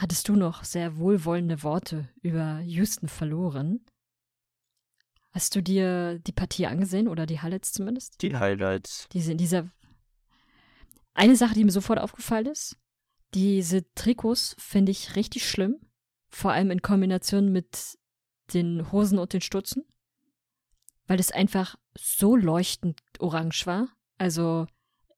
hattest 0.00 0.28
du 0.28 0.36
noch 0.36 0.64
sehr 0.64 0.98
wohlwollende 0.98 1.62
Worte 1.62 2.08
über 2.22 2.60
Houston 2.60 3.08
verloren. 3.08 3.84
Hast 5.32 5.54
du 5.54 5.62
dir 5.62 6.18
die 6.18 6.32
Partie 6.32 6.66
angesehen 6.66 7.08
oder 7.08 7.26
die 7.26 7.40
Highlights 7.40 7.72
zumindest? 7.72 8.22
Die 8.22 8.36
Highlights. 8.36 9.08
Diese, 9.12 9.34
dieser. 9.36 9.70
Eine 11.14 11.36
Sache, 11.36 11.54
die 11.54 11.64
mir 11.64 11.72
sofort 11.72 11.98
aufgefallen 11.98 12.46
ist, 12.46 12.76
diese 13.34 13.84
Trikots 13.94 14.56
finde 14.58 14.92
ich 14.92 15.16
richtig 15.16 15.48
schlimm. 15.48 15.78
Vor 16.28 16.52
allem 16.52 16.70
in 16.70 16.82
Kombination 16.82 17.52
mit 17.52 17.98
den 18.54 18.90
Hosen 18.92 19.18
und 19.18 19.32
den 19.32 19.40
Stutzen. 19.40 19.84
Weil 21.06 21.20
es 21.20 21.32
einfach 21.32 21.76
so 21.94 22.36
leuchtend 22.36 23.00
orange 23.18 23.66
war. 23.66 23.88
Also 24.18 24.66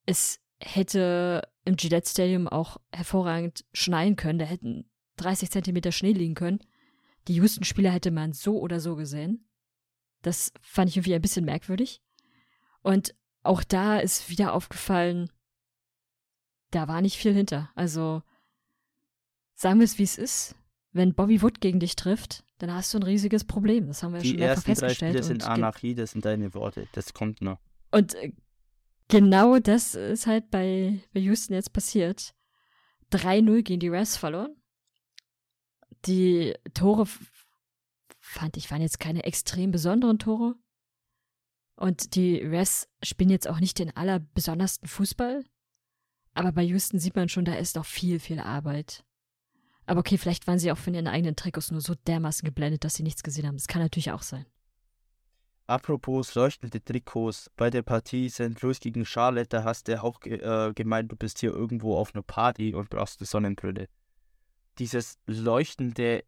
es 0.05 0.39
hätte 0.61 1.47
im 1.65 1.75
Gillette 1.75 2.09
Stadium 2.09 2.47
auch 2.47 2.77
hervorragend 2.91 3.65
schneien 3.73 4.15
können. 4.15 4.39
Da 4.39 4.45
hätten 4.45 4.89
30 5.17 5.51
Zentimeter 5.51 5.91
Schnee 5.91 6.13
liegen 6.13 6.35
können. 6.35 6.59
Die 7.27 7.35
Houston-Spieler 7.35 7.91
hätte 7.91 8.11
man 8.11 8.33
so 8.33 8.59
oder 8.59 8.79
so 8.79 8.95
gesehen. 8.95 9.47
Das 10.21 10.51
fand 10.61 10.89
ich 10.89 10.97
irgendwie 10.97 11.15
ein 11.15 11.21
bisschen 11.21 11.45
merkwürdig. 11.45 12.01
Und 12.81 13.15
auch 13.43 13.63
da 13.63 13.99
ist 13.99 14.29
wieder 14.29 14.53
aufgefallen, 14.53 15.31
da 16.71 16.87
war 16.87 17.01
nicht 17.01 17.17
viel 17.17 17.33
hinter. 17.33 17.69
Also 17.75 18.21
sagen 19.55 19.79
wir 19.79 19.85
es, 19.85 19.97
wie 19.97 20.03
es 20.03 20.17
ist. 20.17 20.55
Wenn 20.91 21.13
Bobby 21.13 21.41
Wood 21.41 21.61
gegen 21.61 21.79
dich 21.79 21.95
trifft, 21.95 22.43
dann 22.57 22.73
hast 22.73 22.93
du 22.93 22.97
ein 22.97 23.03
riesiges 23.03 23.43
Problem. 23.43 23.87
Das 23.87 24.01
haben 24.01 24.13
wir 24.13 24.19
ja 24.19 24.23
Die 24.23 24.29
schon 24.29 24.39
mehrfach 24.39 24.55
ersten 24.55 24.71
drei 24.71 24.75
festgestellt. 24.75 25.11
Spiele 25.11 25.23
sind 25.23 25.43
Anarchie, 25.47 25.95
das 25.95 26.11
sind 26.11 26.25
deine 26.25 26.53
Worte. 26.53 26.87
Das 26.93 27.13
kommt 27.13 27.41
noch. 27.41 27.59
und 27.91 28.15
äh, 28.15 28.31
genau 29.09 29.59
das 29.59 29.95
ist 29.95 30.25
halt 30.27 30.49
bei, 30.49 31.01
bei 31.13 31.19
Houston 31.19 31.53
jetzt 31.53 31.73
passiert. 31.73 32.33
3-0 33.11 33.63
gegen 33.63 33.79
die 33.79 33.89
Rams 33.89 34.15
verloren. 34.15 34.55
Die 36.05 36.55
Tore 36.73 37.05
fand 38.19 38.55
ich 38.55 38.71
waren 38.71 38.81
jetzt 38.81 38.99
keine 38.99 39.23
extrem 39.23 39.71
besonderen 39.71 40.19
Tore. 40.19 40.55
Und 41.75 42.15
die 42.15 42.41
Rams 42.43 42.87
spielen 43.03 43.29
jetzt 43.29 43.47
auch 43.47 43.59
nicht 43.59 43.79
den 43.79 43.95
allerbesondersten 43.95 44.87
Fußball. 44.87 45.43
Aber 46.33 46.51
bei 46.51 46.63
Houston 46.63 46.99
sieht 46.99 47.15
man 47.15 47.29
schon, 47.29 47.45
da 47.45 47.55
ist 47.55 47.75
noch 47.75 47.85
viel, 47.85 48.19
viel 48.19 48.39
Arbeit. 48.39 49.03
Aber 49.85 50.01
okay, 50.01 50.17
vielleicht 50.17 50.45
waren 50.45 50.59
sie 50.59 50.71
auch 50.71 50.77
von 50.77 50.93
ihren 50.93 51.07
eigenen 51.07 51.35
Trikots 51.35 51.71
nur 51.71 51.81
so 51.81 51.95
dermaßen 51.95 52.45
geblendet, 52.45 52.83
dass 52.83 52.93
sie 52.93 53.03
nichts 53.03 53.23
gesehen 53.23 53.47
haben. 53.47 53.57
Das 53.57 53.67
kann 53.67 53.81
natürlich 53.81 54.11
auch 54.11 54.21
sein. 54.21 54.45
Apropos 55.69 56.33
leuchtende 56.33 56.83
Trikots, 56.83 57.51
bei 57.55 57.69
der 57.69 57.83
Partie 57.83 58.27
St. 58.27 58.59
Louis 58.63 58.79
gegen 58.79 59.05
Charlotte, 59.05 59.49
da 59.49 59.63
hast 59.63 59.87
du 59.87 60.01
auch 60.01 60.19
äh, 60.23 60.73
gemeint, 60.73 61.11
du 61.11 61.15
bist 61.15 61.37
hier 61.37 61.51
irgendwo 61.53 61.95
auf 61.95 62.15
einer 62.15 62.23
Party 62.23 62.73
und 62.73 62.89
brauchst 62.89 63.19
eine 63.19 63.27
Sonnenbrille. 63.27 63.87
Dieses 64.79 65.19
leuchtende 65.27 66.23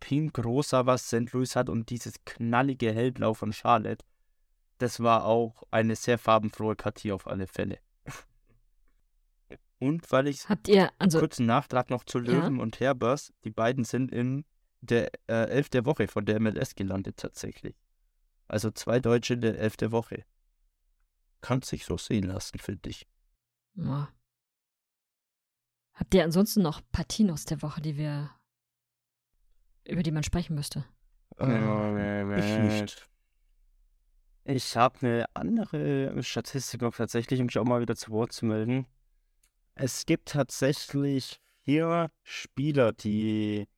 Pink-Rosa, 0.00 0.84
was 0.84 1.06
St. 1.06 1.32
Louis 1.32 1.54
hat 1.54 1.68
und 1.68 1.90
dieses 1.90 2.14
knallige 2.24 2.92
Hellblau 2.92 3.34
von 3.34 3.52
Charlotte, 3.52 4.04
das 4.78 4.98
war 4.98 5.26
auch 5.26 5.62
eine 5.70 5.94
sehr 5.94 6.18
farbenfrohe 6.18 6.74
Partie 6.74 7.12
auf 7.12 7.28
alle 7.28 7.46
Fälle. 7.46 7.78
Und 9.78 10.10
weil 10.10 10.26
ich 10.26 10.48
Habt 10.48 10.66
ihr, 10.68 10.90
also 10.98 11.20
kurzen 11.20 11.46
Nachtrag 11.46 11.88
noch 11.88 12.02
zu 12.04 12.18
Ja. 12.18 12.32
Löwen 12.32 12.60
und 12.60 12.80
Herbers. 12.80 13.32
Die 13.44 13.50
beiden 13.50 13.84
sind 13.84 14.12
in 14.12 14.44
der 14.80 15.10
äh, 15.28 15.48
Elf 15.48 15.68
der 15.70 15.86
Woche 15.86 16.08
von 16.08 16.26
der 16.26 16.40
MLS 16.40 16.74
gelandet 16.74 17.16
tatsächlich. 17.16 17.76
Also 18.50 18.72
zwei 18.72 18.98
Deutsche 18.98 19.34
in 19.34 19.42
der 19.42 19.58
Elf 19.60 19.76
der 19.76 19.92
Woche. 19.92 20.24
Kann 21.40 21.62
sich 21.62 21.84
so 21.84 21.96
sehen 21.96 22.24
lassen, 22.24 22.58
finde 22.58 22.90
ich. 22.90 23.06
Ja. 23.74 24.08
Habt 25.94 26.12
ihr 26.14 26.24
ansonsten 26.24 26.60
noch 26.60 26.80
Partien 26.90 27.30
aus 27.30 27.44
der 27.44 27.62
Woche, 27.62 27.80
die 27.80 27.96
wir 27.96 28.30
über 29.86 30.02
die 30.02 30.10
man 30.10 30.24
sprechen 30.24 30.56
müsste? 30.56 30.84
Äh, 31.38 32.40
ich 32.40 32.72
nicht. 32.72 33.08
Ich 34.42 34.76
habe 34.76 34.98
eine 35.00 35.26
andere 35.34 36.20
Statistik 36.24 36.82
noch 36.82 36.96
tatsächlich, 36.96 37.38
um 37.38 37.46
mich 37.46 37.58
auch 37.58 37.64
mal 37.64 37.80
wieder 37.80 37.94
zu 37.94 38.10
Wort 38.10 38.32
zu 38.32 38.46
melden. 38.46 38.86
Es 39.76 40.06
gibt 40.06 40.30
tatsächlich 40.30 41.40
vier 41.62 42.10
Spieler, 42.24 42.92
die, 42.92 43.68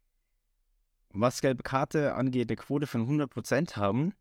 was 1.11 1.43
gelbe 1.43 1.63
Karte 1.63 2.15
angeht, 2.15 2.49
eine 2.49 2.57
Quote 2.57 2.87
von 2.87 3.07
100% 3.07 3.77
haben. 3.77 4.15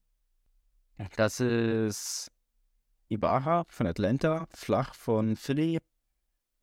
Das 1.15 1.39
ist 1.39 2.31
Ibarra 3.09 3.65
von 3.69 3.87
Atlanta, 3.87 4.47
Flach 4.53 4.93
von 4.93 5.35
Philly, 5.35 5.79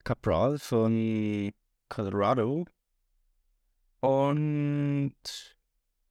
Cabral 0.05 0.59
von 0.59 1.53
Colorado 1.89 2.67
und 4.01 5.15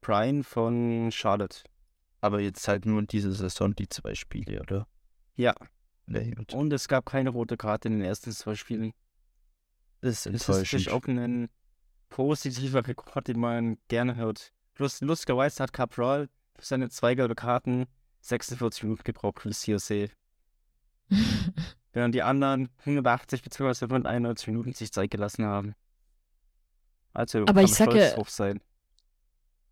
Brian 0.02 0.44
von 0.44 1.12
Charlotte. 1.12 1.64
Aber 2.22 2.42
jetzt 2.42 2.68
halt 2.68 2.86
nur 2.86 3.00
in 3.00 3.08
dieser 3.08 3.32
Saison 3.32 3.76
die 3.76 3.90
zwei 3.90 4.16
Spiele, 4.16 4.62
oder? 4.62 4.88
Ja, 5.36 5.54
Nee, 6.08 6.34
und 6.54 6.72
es 6.72 6.88
gab 6.88 7.06
keine 7.06 7.32
rote 7.32 7.58
Karte 7.58 7.90
in 7.90 8.00
den 8.00 8.02
ersten 8.02 8.32
zwei 8.32 8.56
Spielen. 8.56 8.94
Das 10.00 10.26
ist 10.26 10.48
natürlich 10.48 10.90
auch 10.90 11.04
ein 11.04 11.50
positiver 12.08 12.88
Rekord, 12.88 13.28
den 13.28 13.40
man 13.40 13.78
gerne 13.90 14.16
hört. 14.16 14.54
Lustigerweise 14.78 15.62
hat 15.62 15.74
Cabral 15.74 16.30
für 16.56 16.66
seine 16.66 16.90
zwei 16.90 17.14
gelbe 17.16 17.36
Karten 17.36 17.88
46 18.28 18.84
Minuten 18.84 19.04
gebraucht 19.04 19.40
für 19.42 19.50
das 19.50 19.66
COC. 19.66 20.10
Während 21.94 22.14
die 22.14 22.22
anderen 22.22 22.70
180 22.80 23.42
bzw. 23.42 23.86
191 23.86 24.48
Minuten 24.48 24.74
sich 24.74 24.92
Zeit 24.92 25.10
gelassen 25.10 25.46
haben. 25.46 25.74
Also 27.14 27.40
Aber 27.48 27.62
ich 27.64 27.70
man 27.70 27.90
sag 27.90 27.92
stolz 27.92 28.38
ja-. 28.38 28.54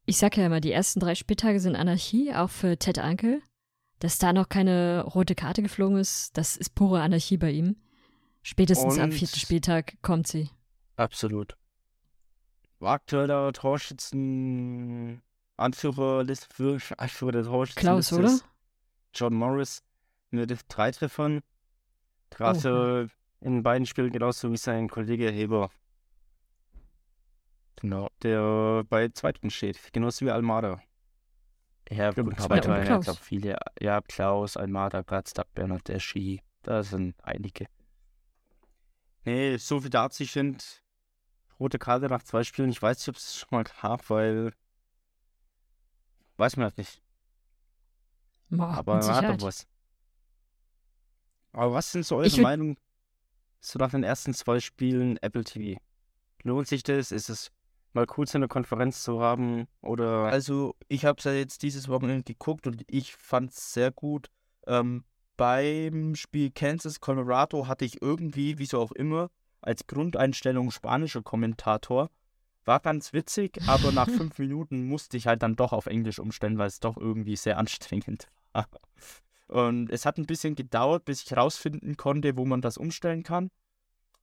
Ich 0.07 0.17
sag 0.17 0.37
ja 0.37 0.45
immer, 0.45 0.61
die 0.61 0.71
ersten 0.71 0.99
drei 0.99 1.15
Spieltage 1.15 1.59
sind 1.59 1.75
Anarchie, 1.75 2.33
auch 2.33 2.49
für 2.49 2.77
Ted 2.77 2.99
Ankel. 2.99 3.41
Dass 3.99 4.17
da 4.17 4.33
noch 4.33 4.49
keine 4.49 5.03
rote 5.03 5.35
Karte 5.35 5.61
geflogen 5.63 5.97
ist, 5.97 6.37
das 6.37 6.57
ist 6.57 6.75
pure 6.75 7.01
Anarchie 7.01 7.37
bei 7.37 7.51
ihm. 7.51 7.77
Spätestens 8.43 8.97
am 8.97 9.05
Und- 9.05 9.13
vierten 9.13 9.39
Spieltag 9.39 9.95
kommt 10.01 10.27
sie. 10.27 10.49
Absolut. 10.95 11.55
War 12.79 12.93
aktueller 12.93 13.51
Torschützen 13.53 15.21
Anführer, 15.57 16.23
List 16.23 16.53
für 16.53 16.79
Anführer 16.97 17.31
der 17.31 17.43
Torschützen. 17.43 17.79
Klaus, 17.79 18.13
oder? 18.13 18.39
John 19.13 19.33
Morris 19.33 19.83
mit 20.31 20.53
drei 20.67 20.91
Treffern. 20.91 21.41
Treffer 22.29 23.07
in 23.39 23.63
beiden 23.63 23.85
Spielen 23.85 24.11
genauso 24.11 24.51
wie 24.51 24.57
sein 24.57 24.89
Kollege 24.89 25.29
Heber. 25.29 25.69
Genau, 27.77 28.09
der 28.23 28.83
bei 28.89 29.09
zweiten 29.09 29.49
steht, 29.49 29.93
genauso 29.93 30.25
wie 30.25 30.31
Almada. 30.31 30.81
Ja, 31.89 32.11
gut, 32.11 32.39
aber 32.39 32.59
drei, 32.59 32.83
Klaus. 32.83 32.99
ich 32.99 33.05
glaube 33.05 33.19
viele. 33.21 33.57
Ja, 33.79 34.01
Klaus, 34.01 34.57
Almada, 34.57 35.01
Graztag, 35.01 35.45
Bernardeschi, 35.53 36.41
da 36.63 36.81
sind 36.81 37.15
einige. 37.23 37.67
Nee, 39.23 39.57
so 39.57 39.79
viel 39.79 39.91
dazu, 39.91 40.25
finde, 40.25 40.63
rote 41.59 41.77
Karte 41.77 42.07
nach 42.07 42.23
zwei 42.23 42.43
Spielen, 42.43 42.69
ich 42.69 42.81
weiß 42.81 42.97
nicht, 42.97 43.09
ob 43.09 43.15
es 43.17 43.35
schon 43.35 43.49
mal 43.51 43.63
gab, 43.63 44.09
weil 44.09 44.51
weiß 46.37 46.57
man 46.57 46.65
halt 46.65 46.77
nicht. 46.77 47.01
Boah, 48.49 48.69
Aber 48.77 48.95
man 48.97 49.15
hat 49.15 49.41
doch 49.41 49.47
was. 49.47 49.67
Aber 51.51 51.73
was 51.73 51.91
sind 51.91 52.05
so 52.05 52.17
eure 52.17 52.27
Ich 52.27 52.37
Meinungen 52.37 52.77
so 53.59 53.79
nach 53.79 53.91
den 53.91 54.03
ersten 54.03 54.33
zwei 54.33 54.59
Spielen 54.59 55.17
Apple 55.17 55.43
TV? 55.43 55.79
Lohnt 56.43 56.67
sich 56.67 56.83
das? 56.83 57.11
Ist 57.11 57.29
es 57.29 57.51
mal 57.93 58.05
cool, 58.17 58.27
so 58.27 58.37
eine 58.37 58.47
Konferenz 58.47 59.03
zu 59.03 59.21
haben? 59.21 59.67
Oder 59.81 60.25
Also, 60.25 60.75
ich 60.87 61.05
habe 61.05 61.17
es 61.17 61.23
ja 61.23 61.31
jetzt 61.31 61.63
dieses 61.63 61.87
Wochenende 61.87 62.23
geguckt 62.23 62.67
und 62.67 62.83
ich 62.87 63.15
fand 63.15 63.51
es 63.51 63.73
sehr 63.73 63.91
gut. 63.91 64.29
Ähm, 64.67 65.05
beim 65.37 66.15
Spiel 66.15 66.51
Kansas 66.51 66.99
Colorado 66.99 67.67
hatte 67.67 67.85
ich 67.85 68.01
irgendwie, 68.01 68.59
wieso 68.59 68.79
auch 68.79 68.91
immer, 68.91 69.29
als 69.61 69.87
Grundeinstellung 69.87 70.71
spanischer 70.71 71.23
Kommentator. 71.23 72.09
War 72.65 72.79
ganz 72.79 73.13
witzig, 73.13 73.59
aber 73.67 73.91
nach 73.91 74.09
fünf 74.09 74.39
Minuten 74.39 74.87
musste 74.87 75.17
ich 75.17 75.27
halt 75.27 75.43
dann 75.43 75.55
doch 75.55 75.71
auf 75.71 75.85
Englisch 75.85 76.19
umstellen, 76.19 76.57
weil 76.57 76.67
es 76.67 76.79
doch 76.79 76.97
irgendwie 76.97 77.35
sehr 77.35 77.57
anstrengend 77.57 78.27
war. 78.53 78.67
Und 79.47 79.91
es 79.91 80.05
hat 80.05 80.17
ein 80.17 80.25
bisschen 80.25 80.55
gedauert, 80.55 81.05
bis 81.05 81.21
ich 81.21 81.37
rausfinden 81.37 81.95
konnte, 81.95 82.35
wo 82.35 82.45
man 82.45 82.61
das 82.61 82.77
umstellen 82.77 83.21
kann. 83.21 83.51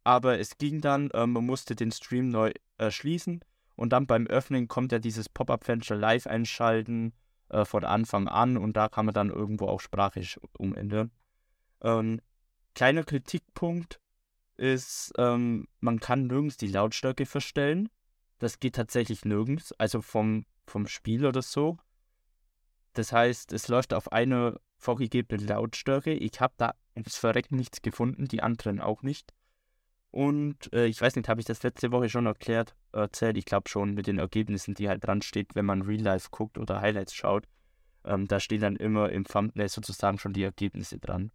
Aber 0.03 0.41
es 0.41 0.59
ging 0.59 0.81
dann, 0.81 1.11
ähm, 1.15 1.33
man 1.33 1.47
musste 1.47 1.77
den 1.77 1.93
Stream 1.93 2.31
neu 2.31 2.53
äh, 2.79 2.91
schließen 2.91 3.45
und 3.77 3.91
dann 3.91 4.07
beim 4.07 4.27
Öffnen 4.27 4.67
kommt 4.67 4.91
ja 4.91 4.99
dieses 4.99 5.29
Pop-Up-Fenster 5.29 5.95
live 5.95 6.27
einschalten 6.27 7.13
äh, 7.51 7.65
von 7.65 7.85
Anfang 7.85 8.27
an 8.27 8.57
und 8.57 8.77
da 8.77 8.89
kann 8.89 9.07
man 9.07 9.15
dann 9.15 9.31
irgendwo 9.31 9.67
auch 9.69 9.81
sprachisch 9.81 10.41
umändern. 10.59 11.13
Ähm, 11.83 12.21
kleiner 12.75 13.05
Kritikpunkt 13.05 14.01
ist, 14.57 15.13
ähm, 15.19 15.69
man 15.81 16.01
kann 16.01 16.27
nirgends 16.27 16.57
die 16.57 16.69
Lautstärke 16.69 17.27
verstellen. 17.27 17.89
Das 18.43 18.59
geht 18.59 18.75
tatsächlich 18.75 19.25
nirgends, 19.25 19.71
also 19.79 20.03
vom, 20.03 20.47
vom 20.67 20.89
Spiel 20.89 21.27
oder 21.27 21.43
so. 21.43 21.79
Das 22.93 23.13
heißt, 23.13 23.53
es 23.53 23.69
läuft 23.69 23.95
auf 23.95 24.11
eine 24.11 24.59
vorgegebene 24.79 25.45
Lautstärke. 25.45 26.13
Ich 26.13 26.41
habe 26.41 26.53
da 26.57 26.75
ins 26.97 27.17
Verrecken 27.17 27.55
nichts 27.55 27.83
gefunden, 27.83 28.27
die 28.27 28.43
anderen 28.43 28.81
auch 28.81 29.05
nicht. 29.05 29.33
Und 30.11 30.73
äh, 30.73 30.87
ich 30.87 31.01
weiß 31.01 31.15
nicht, 31.15 31.29
habe 31.29 31.41
ich 31.41 31.47
das 31.47 31.63
letzte 31.63 31.93
Woche 31.93 32.09
schon 32.09 32.27
erklärt, 32.27 32.75
erzählt? 32.91 33.37
Ich 33.37 33.45
glaube 33.45 33.69
schon 33.69 33.95
mit 33.95 34.09
den 34.09 34.19
Ergebnissen, 34.19 34.75
die 34.75 34.89
halt 34.89 35.07
dran 35.07 35.23
steht, 35.23 35.55
wenn 35.55 35.65
man 35.65 35.83
Real 35.83 36.03
Life 36.03 36.31
guckt 36.33 36.59
oder 36.59 36.81
Highlights 36.81 37.15
schaut. 37.15 37.47
Ähm, 38.05 38.27
da 38.27 38.41
stehen 38.41 38.63
dann 38.63 38.75
immer 38.75 39.11
im 39.11 39.23
Thumbnail 39.23 39.69
sozusagen 39.69 40.19
schon 40.19 40.33
die 40.33 40.43
Ergebnisse 40.43 40.99
dran. 40.99 41.31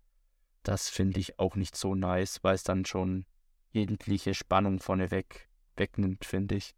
Das 0.62 0.90
finde 0.90 1.22
ich 1.22 1.40
auch 1.40 1.56
nicht 1.56 1.78
so 1.78 1.96
nice, 1.96 2.44
weil 2.44 2.56
es 2.56 2.64
dann 2.64 2.84
schon 2.84 3.26
jegliche 3.72 4.34
Spannung 4.34 4.82
vorneweg 4.82 5.48
wegnimmt, 5.78 6.26
finde 6.26 6.56
ich. 6.56 6.76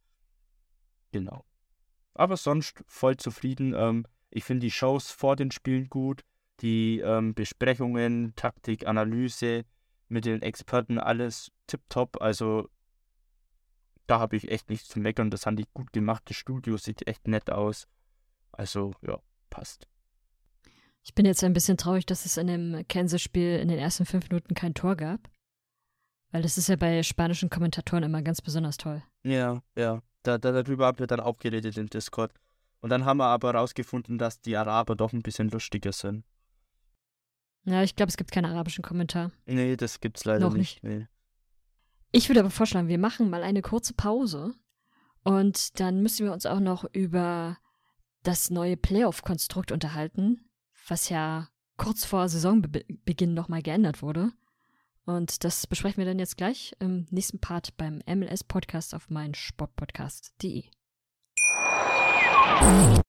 Genau. 1.12 1.46
Aber 2.14 2.38
sonst 2.38 2.84
voll 2.88 3.18
zufrieden. 3.18 3.74
Ähm, 3.76 4.06
ich 4.30 4.44
finde 4.44 4.66
die 4.66 4.72
Shows 4.72 5.12
vor 5.12 5.36
den 5.36 5.52
Spielen 5.52 5.90
gut. 5.90 6.24
Die 6.62 7.00
ähm, 7.00 7.34
Besprechungen, 7.34 8.34
Taktik, 8.36 8.86
Analyse 8.86 9.66
mit 10.10 10.26
den 10.26 10.42
Experten, 10.42 11.00
alles 11.00 11.52
tipptopp. 11.68 12.22
Also 12.22 12.68
da 14.08 14.20
habe 14.20 14.36
ich 14.36 14.52
echt 14.52 14.70
nichts 14.70 14.90
zu 14.90 15.00
meckern. 15.00 15.32
Das 15.32 15.46
haben 15.46 15.56
die 15.56 15.68
gut 15.74 15.94
gemacht. 15.94 16.24
Das 16.26 16.36
Studio 16.36 16.78
sieht 16.78 17.08
echt 17.08 17.28
nett 17.28 17.50
aus. 17.50 17.88
Also 18.52 18.94
ja, 19.02 19.20
passt. 19.50 19.88
Ich 21.04 21.16
bin 21.16 21.26
jetzt 21.26 21.44
ein 21.44 21.54
bisschen 21.54 21.78
traurig, 21.78 22.06
dass 22.06 22.26
es 22.26 22.38
in 22.38 22.48
dem 22.48 22.86
Kansas-Spiel 22.88 23.58
in 23.60 23.70
den 23.70 23.80
ersten 23.80 24.06
fünf 24.06 24.30
Minuten 24.30 24.54
kein 24.54 24.74
Tor 24.74 24.96
gab. 24.96 25.30
Weil 26.32 26.42
das 26.42 26.58
ist 26.58 26.70
ja 26.70 26.76
bei 26.76 27.02
spanischen 27.04 27.50
Kommentatoren 27.50 28.04
immer 28.04 28.22
ganz 28.22 28.42
besonders 28.42 28.78
toll. 28.78 29.02
Ja, 29.24 29.64
ja. 29.76 30.02
Da, 30.24 30.38
da, 30.38 30.52
darüber 30.52 30.88
haben 30.88 31.00
wir 31.00 31.08
dann 31.08 31.20
auch 31.20 31.38
geredet 31.38 31.78
im 31.78 31.88
Discord. 31.88 32.34
Und 32.82 32.90
dann 32.90 33.06
haben 33.06 33.18
wir 33.18 33.26
aber 33.26 33.54
herausgefunden, 33.54 34.18
dass 34.18 34.42
die 34.42 34.56
Araber 34.56 34.96
doch 34.96 35.14
ein 35.14 35.22
bisschen 35.22 35.50
lustiger 35.50 35.92
sind. 35.92 36.24
Ja, 37.66 37.84
ich 37.84 37.96
glaube, 37.96 38.10
es 38.10 38.18
gibt 38.18 38.32
keinen 38.32 38.46
arabischen 38.46 38.84
Kommentar. 38.84 39.32
Nee, 39.46 39.76
das 39.76 40.00
gibt's 40.00 40.26
leider 40.26 40.46
Noch 40.48 40.56
nicht. 40.56 40.82
Nee. 40.84 41.08
Ich 42.12 42.30
würde 42.30 42.40
aber 42.40 42.50
vorschlagen, 42.50 42.88
wir 42.88 42.98
machen 42.98 43.30
mal 43.30 43.44
eine 43.44 43.62
kurze 43.62 43.94
Pause 43.94 44.56
und 45.24 45.80
dann 45.80 46.02
müssen 46.02 46.26
wir 46.26 46.34
uns 46.34 46.46
auch 46.46 46.60
noch 46.60 46.86
über 46.94 47.58
das 48.24 48.50
neue 48.50 48.78
Playoff-Konstrukt 48.78 49.72
unterhalten, 49.72 50.50
was 50.88 51.10
ja 51.10 51.50
kurz 51.78 52.06
vor 52.06 52.28
Saisonbeginn 52.28 53.34
nochmal 53.34 53.62
geändert 53.62 54.02
wurde. 54.02 54.32
Und 55.10 55.44
das 55.44 55.66
besprechen 55.66 55.98
wir 55.98 56.06
dann 56.06 56.20
jetzt 56.20 56.38
gleich 56.38 56.76
im 56.78 57.08
nächsten 57.10 57.40
Part 57.40 57.76
beim 57.78 58.04
MLS-Podcast 58.06 58.94
auf 58.94 59.10
meinsportpodcast.de. 59.10 60.66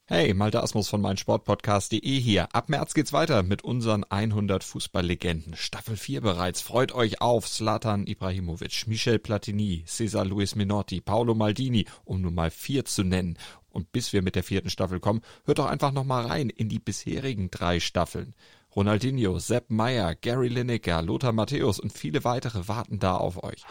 Hey, 0.07 0.33
Malte 0.33 0.63
Asmus 0.63 0.89
von 0.89 1.03
meinsportpodcast.de 1.03 2.19
hier. 2.19 2.55
Ab 2.55 2.71
März 2.71 2.95
geht's 2.95 3.13
weiter 3.13 3.43
mit 3.43 3.65
unseren 3.65 4.05
100 4.05 4.65
Fußballlegenden. 4.65 5.57
Staffel 5.57 5.99
4 5.99 6.23
bereits. 6.23 6.63
Freut 6.63 6.93
euch 6.93 7.21
auf 7.21 7.47
Zlatan 7.47 8.07
Ibrahimovic, 8.07 8.87
Michel 8.87 9.19
Platini, 9.19 9.85
Cesar 9.87 10.25
Luis 10.25 10.55
Minotti, 10.55 11.03
Paolo 11.03 11.35
Maldini, 11.35 11.85
um 12.07 12.23
nur 12.23 12.33
mal 12.33 12.51
vier 12.51 12.87
zu 12.87 13.05
nennen. 13.05 13.37
Und 13.69 13.93
bis 13.93 14.15
wir 14.15 14.23
mit 14.23 14.37
der 14.37 14.43
vierten 14.43 14.71
Staffel 14.71 15.01
kommen, 15.01 15.21
hört 15.45 15.59
doch 15.59 15.67
einfach 15.67 15.93
noch 15.93 16.05
mal 16.05 16.25
rein 16.27 16.49
in 16.49 16.71
die 16.71 16.79
bisherigen 16.79 17.51
drei 17.51 17.79
Staffeln. 17.79 18.35
Ronaldinho, 18.75 19.41
Sepp 19.41 19.69
Meyer, 19.69 20.15
Gary 20.15 20.47
Lineker, 20.47 21.03
Lothar 21.03 21.33
Matthäus 21.33 21.81
und 21.81 21.93
viele 21.93 22.23
weitere 22.23 22.69
warten 22.69 23.01
da 23.01 23.17
auf 23.17 23.43
euch. 23.43 23.65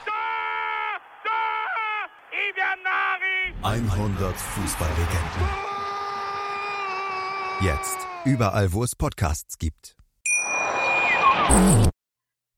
100 3.61 4.35
Fußballlegenden. 4.35 5.49
Jetzt 7.61 7.97
überall, 8.25 8.73
wo 8.73 8.83
es 8.83 8.95
Podcasts 8.95 9.57
gibt. 9.57 9.95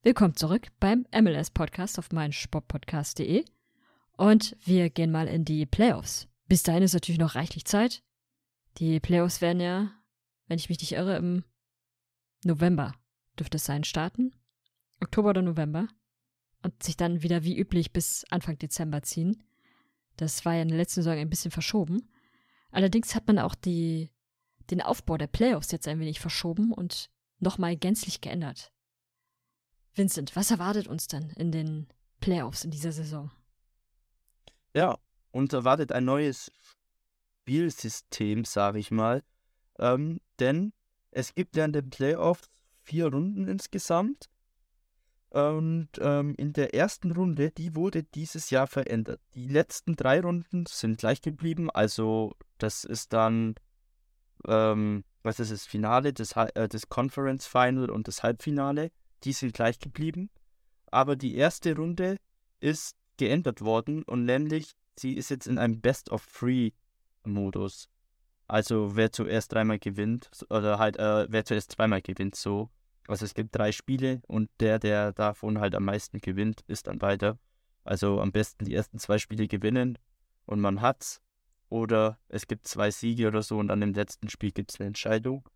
Willkommen 0.01 0.35
zurück 0.35 0.67
beim 0.79 1.05
MLS-Podcast 1.13 1.99
auf 1.99 2.11
meinsportpodcast.de. 2.11 3.45
Und 4.17 4.55
wir 4.63 4.89
gehen 4.89 5.11
mal 5.11 5.27
in 5.27 5.45
die 5.45 5.67
Playoffs. 5.67 6.27
Bis 6.47 6.63
dahin 6.63 6.81
ist 6.81 6.93
natürlich 6.93 7.19
noch 7.19 7.35
reichlich 7.35 7.65
Zeit. 7.65 8.01
Die 8.77 8.99
Playoffs 8.99 9.41
werden 9.41 9.59
ja, 9.59 9.91
wenn 10.47 10.57
ich 10.57 10.69
mich 10.69 10.79
nicht 10.79 10.93
irre, 10.93 11.17
im 11.17 11.43
November 12.43 12.93
dürfte 13.37 13.57
es 13.57 13.65
sein, 13.65 13.83
starten. 13.83 14.35
Oktober 15.01 15.29
oder 15.31 15.41
November. 15.41 15.87
Und 16.63 16.83
sich 16.83 16.95
dann 16.95 17.23
wieder 17.23 17.43
wie 17.43 17.57
üblich 17.57 17.91
bis 17.91 18.23
Anfang 18.29 18.57
Dezember 18.57 19.01
ziehen. 19.01 19.43
Das 20.17 20.45
war 20.45 20.53
ja 20.53 20.61
in 20.61 20.67
der 20.67 20.77
letzten 20.77 21.01
Saison 21.01 21.17
ein 21.17 21.29
bisschen 21.29 21.51
verschoben. 21.51 22.09
Allerdings 22.71 23.15
hat 23.15 23.27
man 23.27 23.39
auch 23.39 23.55
die, 23.55 24.11
den 24.69 24.81
Aufbau 24.81 25.17
der 25.17 25.27
Playoffs 25.27 25.71
jetzt 25.71 25.87
ein 25.87 25.99
wenig 25.99 26.19
verschoben 26.19 26.71
und 26.71 27.09
nochmal 27.39 27.75
gänzlich 27.75 28.21
geändert. 28.21 28.71
Vincent, 29.93 30.35
was 30.35 30.51
erwartet 30.51 30.87
uns 30.87 31.07
denn 31.07 31.31
in 31.31 31.51
den 31.51 31.87
Playoffs 32.19 32.63
in 32.63 32.71
dieser 32.71 32.91
Saison? 32.91 33.31
Ja, 34.73 34.97
uns 35.31 35.51
erwartet 35.51 35.91
ein 35.91 36.05
neues 36.05 36.51
Spielsystem, 37.41 38.45
sage 38.45 38.79
ich 38.79 38.91
mal. 38.91 39.23
Ähm, 39.79 40.21
denn 40.39 40.73
es 41.11 41.35
gibt 41.35 41.55
ja 41.55 41.65
in 41.65 41.73
den 41.73 41.89
Playoffs 41.89 42.49
vier 42.81 43.07
Runden 43.07 43.47
insgesamt. 43.47 44.29
Und 45.29 45.89
ähm, 45.99 46.35
in 46.37 46.51
der 46.51 46.73
ersten 46.73 47.11
Runde, 47.11 47.51
die 47.51 47.73
wurde 47.75 48.03
dieses 48.03 48.49
Jahr 48.49 48.67
verändert. 48.67 49.21
Die 49.33 49.47
letzten 49.47 49.95
drei 49.95 50.19
Runden 50.19 50.65
sind 50.65 50.99
gleich 50.99 51.21
geblieben. 51.21 51.69
Also 51.69 52.35
das 52.57 52.83
ist 52.83 53.13
dann, 53.13 53.55
ähm, 54.45 55.05
was 55.23 55.39
ist 55.39 55.51
das 55.51 55.65
Finale, 55.65 56.11
das, 56.11 56.33
äh, 56.33 56.67
das 56.67 56.89
Conference 56.89 57.47
Final 57.47 57.89
und 57.89 58.09
das 58.09 58.23
Halbfinale. 58.23 58.91
Die 59.23 59.31
sind 59.31 59.53
gleich 59.53 59.79
geblieben. 59.79 60.29
Aber 60.87 61.15
die 61.15 61.35
erste 61.35 61.77
Runde 61.77 62.17
ist 62.59 62.97
geändert 63.15 63.61
worden 63.61 64.03
und 64.03 64.25
nämlich 64.25 64.73
sie 64.97 65.13
ist 65.13 65.29
jetzt 65.29 65.47
in 65.47 65.57
einem 65.57 65.79
Best 65.79 66.09
of 66.11 66.25
Three 66.27 66.71
Modus. 67.23 67.87
Also 68.51 68.97
wer 68.97 69.13
zuerst 69.13 69.53
dreimal 69.53 69.79
gewinnt 69.79 70.29
oder 70.49 70.77
halt 70.77 70.97
äh, 70.97 71.25
wer 71.29 71.45
zuerst 71.45 71.71
zweimal 71.71 72.01
gewinnt 72.01 72.35
so. 72.35 72.69
Also 73.07 73.23
es 73.23 73.33
gibt 73.33 73.55
drei 73.55 73.71
Spiele 73.71 74.21
und 74.27 74.49
der, 74.59 74.77
der 74.77 75.13
davon 75.13 75.61
halt 75.61 75.73
am 75.73 75.85
meisten 75.85 76.19
gewinnt, 76.19 76.59
ist 76.67 76.87
dann 76.87 77.01
weiter. 77.01 77.39
Also 77.85 78.19
am 78.19 78.33
besten 78.33 78.65
die 78.65 78.75
ersten 78.75 78.99
zwei 78.99 79.19
Spiele 79.19 79.47
gewinnen 79.47 79.97
und 80.45 80.59
man 80.59 80.81
hat's. 80.81 81.21
Oder 81.69 82.19
es 82.27 82.45
gibt 82.45 82.67
zwei 82.67 82.91
Siege 82.91 83.29
oder 83.29 83.41
so 83.41 83.57
und 83.57 83.69
dann 83.69 83.81
im 83.81 83.93
letzten 83.93 84.27
Spiel 84.27 84.51
gibt 84.51 84.73
es 84.73 84.81
eine 84.81 84.87
Entscheidung. 84.87 85.47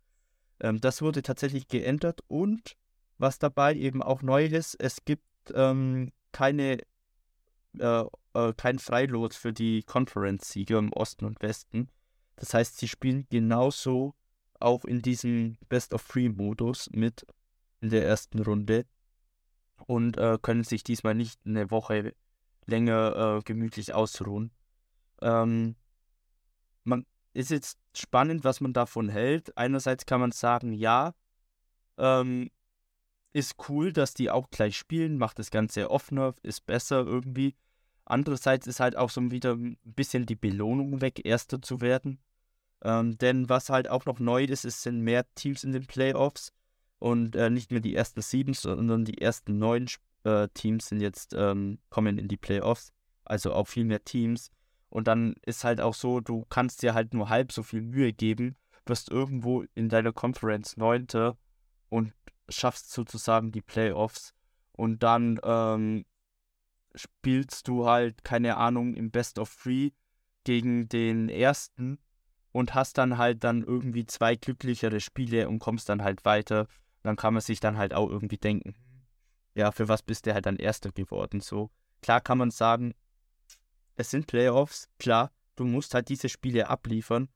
Ähm, 0.60 0.80
das 0.80 1.02
wurde 1.02 1.20
tatsächlich 1.20 1.68
geändert 1.68 2.20
und 2.28 2.78
was 3.18 3.38
dabei 3.38 3.74
eben 3.74 4.02
auch 4.02 4.22
neu 4.22 4.46
ist, 4.46 4.74
es 4.80 5.04
gibt 5.04 5.26
ähm, 5.52 6.12
keine 6.32 6.78
äh, 7.78 8.04
äh, 8.32 8.54
kein 8.56 8.78
Freilos 8.78 9.36
für 9.36 9.52
die 9.52 9.82
Conference-Sieger 9.82 10.78
im 10.78 10.94
Osten 10.94 11.26
und 11.26 11.42
Westen. 11.42 11.90
Das 12.36 12.54
heißt, 12.54 12.78
sie 12.78 12.88
spielen 12.88 13.26
genauso 13.30 14.14
auch 14.60 14.84
in 14.84 15.02
diesem 15.02 15.58
Best-of-Three-Modus 15.68 16.90
mit 16.92 17.26
in 17.80 17.90
der 17.90 18.06
ersten 18.06 18.40
Runde 18.40 18.86
und 19.86 20.16
äh, 20.16 20.38
können 20.40 20.64
sich 20.64 20.82
diesmal 20.82 21.14
nicht 21.14 21.40
eine 21.44 21.70
Woche 21.70 22.14
länger 22.66 23.38
äh, 23.38 23.42
gemütlich 23.42 23.94
ausruhen. 23.94 24.50
Ähm, 25.20 25.76
man 26.84 27.06
ist 27.32 27.50
jetzt 27.50 27.78
spannend, 27.94 28.44
was 28.44 28.60
man 28.60 28.72
davon 28.72 29.08
hält. 29.08 29.56
Einerseits 29.56 30.06
kann 30.06 30.20
man 30.20 30.32
sagen, 30.32 30.72
ja, 30.72 31.14
ähm, 31.98 32.50
ist 33.32 33.56
cool, 33.68 33.92
dass 33.92 34.14
die 34.14 34.30
auch 34.30 34.50
gleich 34.50 34.76
spielen, 34.76 35.18
macht 35.18 35.38
das 35.38 35.50
Ganze 35.50 35.90
offener, 35.90 36.34
ist 36.42 36.64
besser 36.64 37.04
irgendwie. 37.04 37.54
Andererseits 38.06 38.68
ist 38.68 38.80
halt 38.80 38.96
auch 38.96 39.10
so 39.10 39.30
wieder 39.30 39.54
ein 39.54 39.76
bisschen 39.84 40.26
die 40.26 40.36
Belohnung 40.36 41.00
weg, 41.00 41.26
Erster 41.26 41.60
zu 41.60 41.80
werden. 41.80 42.18
Ähm, 42.82 43.18
denn 43.18 43.48
was 43.48 43.68
halt 43.68 43.90
auch 43.90 44.06
noch 44.06 44.20
neu 44.20 44.44
ist, 44.44 44.64
es 44.64 44.82
sind 44.82 45.00
mehr 45.00 45.26
Teams 45.34 45.64
in 45.64 45.72
den 45.72 45.86
Playoffs 45.86 46.52
und 47.00 47.34
äh, 47.34 47.50
nicht 47.50 47.72
mehr 47.72 47.80
die 47.80 47.96
ersten 47.96 48.22
sieben, 48.22 48.54
sondern 48.54 49.04
die 49.04 49.20
ersten 49.20 49.58
neun 49.58 49.86
äh, 50.22 50.48
Teams 50.54 50.88
sind 50.88 51.00
jetzt 51.00 51.34
ähm, 51.36 51.78
kommen 51.90 52.16
in 52.16 52.28
die 52.28 52.36
Playoffs. 52.36 52.92
Also 53.24 53.52
auch 53.52 53.66
viel 53.66 53.84
mehr 53.84 54.04
Teams. 54.04 54.52
Und 54.88 55.08
dann 55.08 55.34
ist 55.44 55.64
halt 55.64 55.80
auch 55.80 55.94
so, 55.94 56.20
du 56.20 56.46
kannst 56.48 56.82
dir 56.82 56.94
halt 56.94 57.12
nur 57.12 57.28
halb 57.28 57.50
so 57.50 57.64
viel 57.64 57.82
Mühe 57.82 58.12
geben, 58.12 58.56
wirst 58.86 59.10
irgendwo 59.10 59.64
in 59.74 59.88
deiner 59.88 60.12
Conference 60.12 60.76
Neunter 60.76 61.36
und 61.88 62.12
schaffst 62.48 62.92
sozusagen 62.92 63.50
die 63.50 63.62
Playoffs. 63.62 64.32
Und 64.72 65.02
dann 65.02 65.40
ähm, 65.42 66.04
spielst 66.96 67.68
du 67.68 67.86
halt, 67.86 68.24
keine 68.24 68.56
Ahnung, 68.56 68.94
im 68.94 69.10
Best 69.10 69.38
of 69.38 69.54
Three 69.54 69.90
gegen 70.44 70.88
den 70.88 71.28
ersten 71.28 71.98
und 72.52 72.74
hast 72.74 72.98
dann 72.98 73.18
halt 73.18 73.44
dann 73.44 73.62
irgendwie 73.62 74.06
zwei 74.06 74.34
glücklichere 74.34 75.00
Spiele 75.00 75.48
und 75.48 75.58
kommst 75.58 75.88
dann 75.88 76.02
halt 76.02 76.24
weiter. 76.24 76.66
Dann 77.02 77.16
kann 77.16 77.34
man 77.34 77.42
sich 77.42 77.60
dann 77.60 77.76
halt 77.76 77.94
auch 77.94 78.08
irgendwie 78.08 78.38
denken, 78.38 78.74
ja, 79.54 79.72
für 79.72 79.88
was 79.88 80.02
bist 80.02 80.26
du 80.26 80.34
halt 80.34 80.46
dann 80.46 80.56
Erster 80.56 80.90
geworden? 80.90 81.40
So, 81.40 81.70
klar 82.02 82.20
kann 82.20 82.38
man 82.38 82.50
sagen, 82.50 82.94
es 83.96 84.10
sind 84.10 84.26
Playoffs, 84.26 84.88
klar, 84.98 85.32
du 85.56 85.64
musst 85.64 85.94
halt 85.94 86.08
diese 86.08 86.28
Spiele 86.28 86.68
abliefern, 86.68 87.28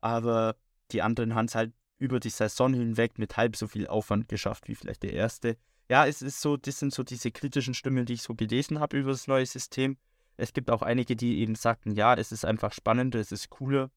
aber 0.00 0.56
die 0.92 1.02
anderen 1.02 1.34
haben 1.34 1.46
es 1.46 1.54
halt 1.54 1.72
über 1.98 2.20
die 2.20 2.30
Saison 2.30 2.74
hinweg 2.74 3.18
mit 3.18 3.36
halb 3.36 3.56
so 3.56 3.66
viel 3.66 3.86
Aufwand 3.86 4.28
geschafft 4.28 4.68
wie 4.68 4.74
vielleicht 4.74 5.02
der 5.02 5.12
erste 5.12 5.56
ja, 5.88 6.06
es 6.06 6.22
ist 6.22 6.40
so, 6.40 6.56
das 6.56 6.78
sind 6.78 6.92
so 6.92 7.02
diese 7.02 7.30
kritischen 7.30 7.74
Stimmen, 7.74 8.06
die 8.06 8.14
ich 8.14 8.22
so 8.22 8.34
gelesen 8.34 8.80
habe 8.80 8.98
über 8.98 9.10
das 9.12 9.26
neue 9.26 9.46
System. 9.46 9.96
Es 10.36 10.52
gibt 10.52 10.70
auch 10.70 10.82
einige, 10.82 11.16
die 11.16 11.38
eben 11.38 11.54
sagten, 11.54 11.92
ja, 11.92 12.14
es 12.14 12.32
ist 12.32 12.44
einfach 12.44 12.72
spannender, 12.72 13.20
es 13.20 13.32
ist 13.32 13.50
cooler. 13.50 13.90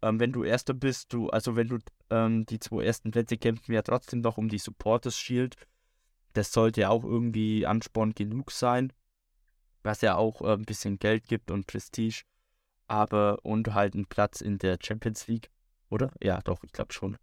Ähm, 0.00 0.18
wenn 0.18 0.32
du 0.32 0.42
Erster 0.42 0.74
bist, 0.74 1.12
du, 1.12 1.28
also 1.28 1.54
wenn 1.54 1.68
du 1.68 1.78
ähm, 2.10 2.44
die 2.46 2.58
zwei 2.58 2.84
ersten 2.84 3.10
Plätze 3.10 3.36
kämpfen 3.36 3.72
ja 3.72 3.82
trotzdem 3.82 4.20
noch 4.20 4.36
um 4.36 4.48
die 4.48 4.58
Supporters 4.58 5.16
Shield. 5.16 5.56
Das 6.32 6.52
sollte 6.52 6.80
ja 6.80 6.88
auch 6.88 7.04
irgendwie 7.04 7.66
Ansporn 7.66 8.14
genug 8.14 8.50
sein, 8.50 8.92
was 9.82 10.00
ja 10.00 10.16
auch 10.16 10.40
äh, 10.40 10.54
ein 10.54 10.64
bisschen 10.64 10.98
Geld 10.98 11.28
gibt 11.28 11.50
und 11.50 11.66
Prestige. 11.66 12.24
Aber 12.88 13.38
und 13.44 13.74
halt 13.74 13.94
einen 13.94 14.06
Platz 14.06 14.40
in 14.40 14.58
der 14.58 14.78
Champions 14.82 15.28
League, 15.28 15.50
oder? 15.88 16.10
Ja, 16.22 16.40
doch, 16.42 16.64
ich 16.64 16.72
glaube 16.72 16.92
schon. 16.92 17.16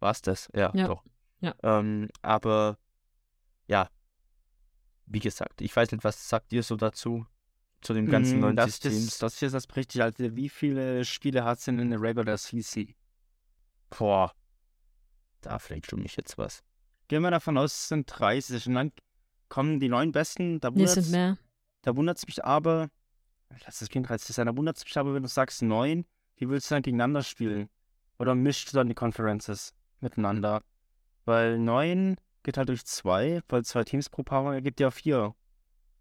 War 0.00 0.12
es 0.12 0.22
das? 0.22 0.48
Ja, 0.54 0.72
ja. 0.74 0.86
doch. 0.86 1.02
Ja. 1.40 1.54
Ähm, 1.62 2.08
aber 2.22 2.78
ja, 3.66 3.88
wie 5.06 5.20
gesagt, 5.20 5.60
ich 5.60 5.74
weiß 5.74 5.92
nicht, 5.92 6.04
was 6.04 6.28
sagt 6.28 6.52
ihr 6.52 6.62
so 6.62 6.76
dazu? 6.76 7.26
Zu 7.82 7.94
dem 7.94 8.06
ganzen 8.06 8.38
mm, 8.38 8.40
neuen 8.40 8.56
das, 8.56 8.80
System? 8.80 8.92
Das, 8.92 9.18
das 9.18 9.42
ist 9.42 9.52
das 9.52 9.76
richtig. 9.76 10.02
Also, 10.02 10.34
wie 10.34 10.48
viele 10.48 11.04
Spiele 11.04 11.44
hat 11.44 11.58
es 11.58 11.66
denn 11.66 11.78
in 11.78 11.90
der 11.90 12.00
Regular 12.00 12.36
Season? 12.36 12.94
Boah, 13.90 14.32
da 15.42 15.58
fragst 15.58 15.92
du 15.92 15.96
mich 15.96 16.16
jetzt 16.16 16.38
was. 16.38 16.64
Gehen 17.08 17.22
wir 17.22 17.30
davon 17.30 17.56
aus, 17.56 17.72
es 17.72 17.88
sind 17.88 18.06
30 18.06 18.66
und 18.66 18.74
dann 18.74 18.92
kommen 19.48 19.78
die 19.78 19.88
neun 19.88 20.10
Besten. 20.10 20.58
Da 20.58 20.70
nee, 20.70 20.86
sind 20.86 21.10
mehr. 21.10 21.38
Da 21.82 21.94
wundert 21.94 22.18
es 22.18 22.26
mich 22.26 22.44
aber, 22.44 22.88
lass 23.64 23.78
das 23.78 23.88
Kind 23.88 24.08
30 24.08 24.34
sein, 24.34 24.46
da 24.46 24.56
wundert 24.56 24.78
es 24.78 24.84
mich 24.84 24.96
aber, 24.98 25.14
wenn 25.14 25.22
du 25.22 25.28
sagst 25.28 25.62
neun, 25.62 26.04
wie 26.36 26.48
willst 26.48 26.70
du 26.70 26.74
dann 26.74 26.82
gegeneinander 26.82 27.22
spielen? 27.22 27.68
Oder 28.18 28.34
mischst 28.34 28.72
du 28.72 28.76
dann 28.76 28.88
die 28.88 28.94
Conferences 28.94 29.74
miteinander? 30.00 30.62
Weil 31.24 31.58
neun 31.58 32.16
geht 32.46 32.56
halt 32.56 32.68
durch 32.68 32.86
zwei, 32.86 33.42
weil 33.48 33.64
zwei 33.64 33.82
Teams 33.82 34.08
pro 34.08 34.22
Paarung 34.22 34.52
ergibt 34.52 34.78
ja 34.78 34.92
vier. 34.92 35.34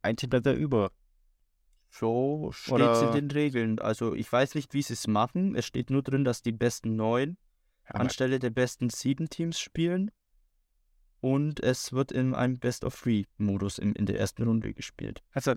Ein 0.03 0.15
Team 0.15 0.29
bleibt 0.29 0.45
da 0.45 0.53
über. 0.53 0.91
So 1.89 2.51
steht 2.53 2.81
es 2.81 3.01
in 3.01 3.11
den 3.13 3.31
Regeln. 3.31 3.79
Also 3.79 4.13
ich 4.13 4.31
weiß 4.31 4.53
nicht, 4.53 4.73
wie 4.75 4.83
sie 4.83 4.93
es 4.93 5.07
machen. 5.07 5.55
Es 5.55 5.65
steht 5.65 5.89
nur 5.89 6.03
drin, 6.03 6.23
dass 6.23 6.43
die 6.43 6.51
besten 6.51 6.95
neun 6.95 7.37
ja, 7.85 7.95
anstelle 7.95 8.37
der 8.37 8.51
besten 8.51 8.91
sieben 8.91 9.27
Teams 9.27 9.59
spielen. 9.59 10.11
Und 11.19 11.63
es 11.63 11.93
wird 11.93 12.11
in 12.11 12.35
einem 12.35 12.59
Best 12.59 12.85
of 12.85 13.01
Three-Modus 13.01 13.79
in, 13.79 13.93
in 13.93 14.05
der 14.05 14.19
ersten 14.19 14.43
Runde 14.43 14.75
gespielt. 14.75 15.23
Also 15.31 15.55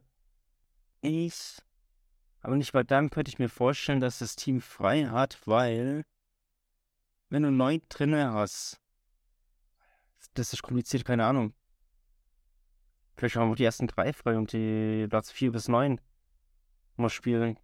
ich, 1.03 1.59
aber 2.41 2.57
nicht 2.57 2.73
bei 2.73 2.83
dann 2.83 3.11
könnte 3.11 3.29
ich 3.29 3.39
mir 3.39 3.51
vorstellen, 3.51 4.01
dass 4.01 4.21
das 4.21 4.37
Team 4.37 4.63
frei 4.63 5.05
hat, 5.05 5.39
weil 5.45 6.07
wenn 7.29 7.43
du 7.43 7.51
neun 7.51 7.83
drinne 7.91 8.33
hast, 8.33 8.81
das 10.35 10.53
ist 10.53 10.63
kompliziert, 10.63 11.05
keine 11.05 11.25
Ahnung. 11.25 11.53
Vielleicht 13.17 13.37
haben 13.37 13.51
wir 13.51 13.57
die 13.57 13.65
ersten 13.65 13.89
drei 13.89 14.13
frei 14.13 14.37
und 14.37 14.53
die 14.53 15.07
Platz 15.09 15.31
4 15.31 15.53
bis 15.53 15.69
9 15.69 16.01
mal 16.97 17.11
spielen. 17.11 17.59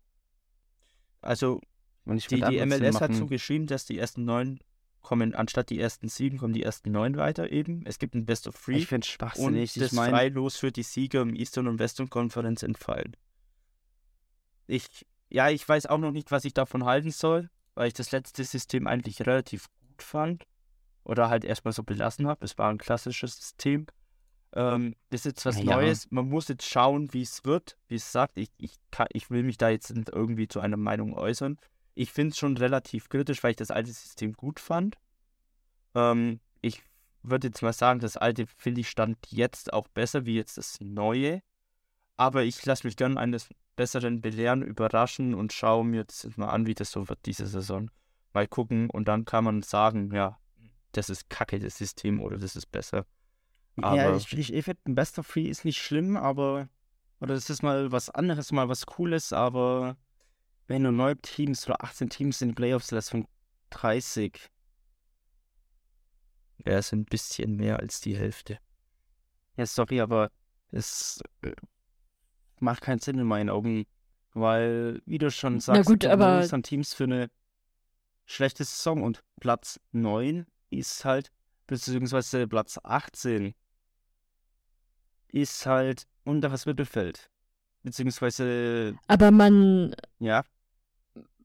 Also, 1.20 1.60
die, 2.06 2.40
die 2.40 2.66
MLS 2.66 3.00
hat 3.00 3.14
so 3.14 3.26
geschrieben, 3.26 3.66
dass 3.66 3.86
die 3.86 3.98
ersten 3.98 4.24
neun 4.24 4.60
kommen, 5.00 5.34
anstatt 5.34 5.70
die 5.70 5.78
ersten 5.78 6.08
sieben, 6.08 6.38
kommen 6.38 6.52
die 6.52 6.62
ersten 6.62 6.90
neun 6.90 7.16
weiter 7.16 7.50
eben. 7.50 7.84
Es 7.86 7.98
gibt 7.98 8.14
ein 8.14 8.26
Best 8.26 8.48
of 8.48 8.60
Three. 8.60 8.78
Ich 8.78 8.86
finde 8.88 9.04
es 9.04 9.12
schwachsinnig. 9.12 9.76
Und 9.76 9.82
das 9.82 9.92
ich 9.92 9.96
mein... 9.96 10.10
freilos 10.10 10.56
für 10.56 10.72
die 10.72 10.82
Sieger 10.82 11.22
im 11.22 11.34
Eastern 11.34 11.68
und 11.68 11.78
Western 11.78 12.10
Konferenz 12.10 12.62
entfallen. 12.62 13.16
Ich, 14.66 15.06
ja, 15.28 15.50
ich 15.50 15.66
weiß 15.68 15.86
auch 15.86 15.98
noch 15.98 16.10
nicht, 16.10 16.30
was 16.30 16.44
ich 16.44 16.54
davon 16.54 16.84
halten 16.84 17.10
soll, 17.10 17.50
weil 17.74 17.88
ich 17.88 17.94
das 17.94 18.12
letzte 18.12 18.44
System 18.44 18.86
eigentlich 18.86 19.20
relativ 19.26 19.68
gut 19.80 20.02
fand 20.02 20.46
oder 21.04 21.28
halt 21.28 21.44
erstmal 21.44 21.72
so 21.72 21.82
belassen 21.82 22.26
habe. 22.26 22.44
Es 22.44 22.58
war 22.58 22.70
ein 22.70 22.78
klassisches 22.78 23.36
System. 23.36 23.86
Ähm, 24.54 24.94
das 25.10 25.20
ist 25.20 25.26
jetzt 25.26 25.46
was 25.46 25.58
ja. 25.58 25.76
Neues. 25.76 26.10
Man 26.10 26.28
muss 26.28 26.48
jetzt 26.48 26.66
schauen, 26.66 27.12
wie 27.12 27.22
es 27.22 27.44
wird. 27.44 27.76
Wie 27.88 27.96
es 27.96 28.10
sagt, 28.10 28.38
ich, 28.38 28.50
ich, 28.56 28.76
kann, 28.90 29.08
ich 29.12 29.30
will 29.30 29.42
mich 29.42 29.58
da 29.58 29.68
jetzt 29.68 29.94
nicht 29.94 30.08
irgendwie 30.08 30.48
zu 30.48 30.60
einer 30.60 30.76
Meinung 30.76 31.14
äußern. 31.14 31.58
Ich 31.94 32.12
finde 32.12 32.30
es 32.30 32.38
schon 32.38 32.56
relativ 32.56 33.08
kritisch, 33.08 33.42
weil 33.42 33.52
ich 33.52 33.56
das 33.56 33.70
alte 33.70 33.92
System 33.92 34.32
gut 34.32 34.60
fand. 34.60 34.96
Ähm, 35.94 36.40
ich 36.60 36.82
würde 37.22 37.48
jetzt 37.48 37.62
mal 37.62 37.72
sagen, 37.72 38.00
das 38.00 38.16
alte 38.16 38.46
finde 38.46 38.80
ich 38.80 38.88
stand 38.88 39.18
jetzt 39.28 39.72
auch 39.72 39.88
besser 39.88 40.26
wie 40.26 40.36
jetzt 40.36 40.58
das 40.58 40.78
neue. 40.80 41.42
Aber 42.16 42.44
ich 42.44 42.64
lasse 42.64 42.86
mich 42.86 42.96
gerne 42.96 43.18
eines 43.18 43.48
Besseren 43.76 44.20
belehren, 44.20 44.62
überraschen 44.62 45.34
und 45.34 45.52
schaue 45.52 45.84
mir 45.84 45.98
jetzt 45.98 46.38
mal 46.38 46.48
an, 46.48 46.66
wie 46.66 46.74
das 46.74 46.92
so 46.92 47.08
wird 47.08 47.18
diese 47.26 47.46
Saison. 47.46 47.90
Mal 48.32 48.46
gucken 48.46 48.88
und 48.90 49.08
dann 49.08 49.24
kann 49.24 49.44
man 49.44 49.62
sagen, 49.62 50.12
ja, 50.14 50.38
das 50.96 51.10
ist 51.10 51.28
kacke, 51.28 51.58
das 51.58 51.78
System, 51.78 52.20
oder 52.20 52.38
das 52.38 52.56
ist 52.56 52.70
besser. 52.70 53.06
Aber 53.76 53.96
ja, 53.96 54.16
ich, 54.16 54.32
ich, 54.32 54.52
ich 54.52 54.64
finde, 54.64 54.80
ein 54.86 54.94
Best 54.94 55.18
of 55.18 55.28
Three 55.28 55.48
ist 55.48 55.64
nicht 55.64 55.80
schlimm, 55.82 56.16
aber, 56.16 56.68
oder 57.20 57.34
das 57.34 57.50
ist 57.50 57.62
mal 57.62 57.90
was 57.90 58.10
anderes, 58.10 58.52
mal 58.52 58.68
was 58.68 58.86
Cooles, 58.86 59.32
aber 59.32 59.96
wenn 60.66 60.84
du 60.84 60.92
neun 60.92 61.20
Teams 61.22 61.66
oder 61.66 61.82
18 61.82 62.08
Teams 62.08 62.40
in 62.40 62.48
die 62.48 62.54
Playoffs 62.54 62.90
lässt 62.90 63.10
von 63.10 63.26
30. 63.70 64.50
Ja, 66.64 66.78
es 66.78 66.88
sind 66.88 67.00
ein 67.00 67.04
bisschen 67.06 67.56
mehr 67.56 67.80
als 67.80 68.00
die 68.00 68.16
Hälfte. 68.16 68.58
Ja, 69.56 69.66
sorry, 69.66 70.00
aber 70.00 70.30
es 70.70 71.20
äh, 71.42 71.52
macht 72.60 72.80
keinen 72.80 73.00
Sinn 73.00 73.18
in 73.18 73.26
meinen 73.26 73.50
Augen, 73.50 73.86
weil, 74.32 75.02
wie 75.04 75.18
du 75.18 75.30
schon 75.30 75.60
sagst, 75.60 75.78
Na 75.78 75.82
gut, 75.82 76.04
du 76.04 76.10
aber 76.10 76.38
bist 76.38 76.54
an 76.54 76.62
Teams 76.62 76.94
für 76.94 77.04
eine 77.04 77.30
schlechte 78.24 78.64
Saison 78.64 79.02
und 79.02 79.22
Platz 79.40 79.80
9 79.92 80.46
ist 80.78 81.04
halt, 81.04 81.30
beziehungsweise 81.66 82.46
Platz 82.46 82.78
18 82.82 83.54
ist 85.28 85.66
halt 85.66 86.06
unteres 86.24 86.66
Mittelfeld. 86.66 87.30
Beziehungsweise, 87.82 88.96
aber 89.08 89.30
man 89.30 89.94
ja, 90.18 90.44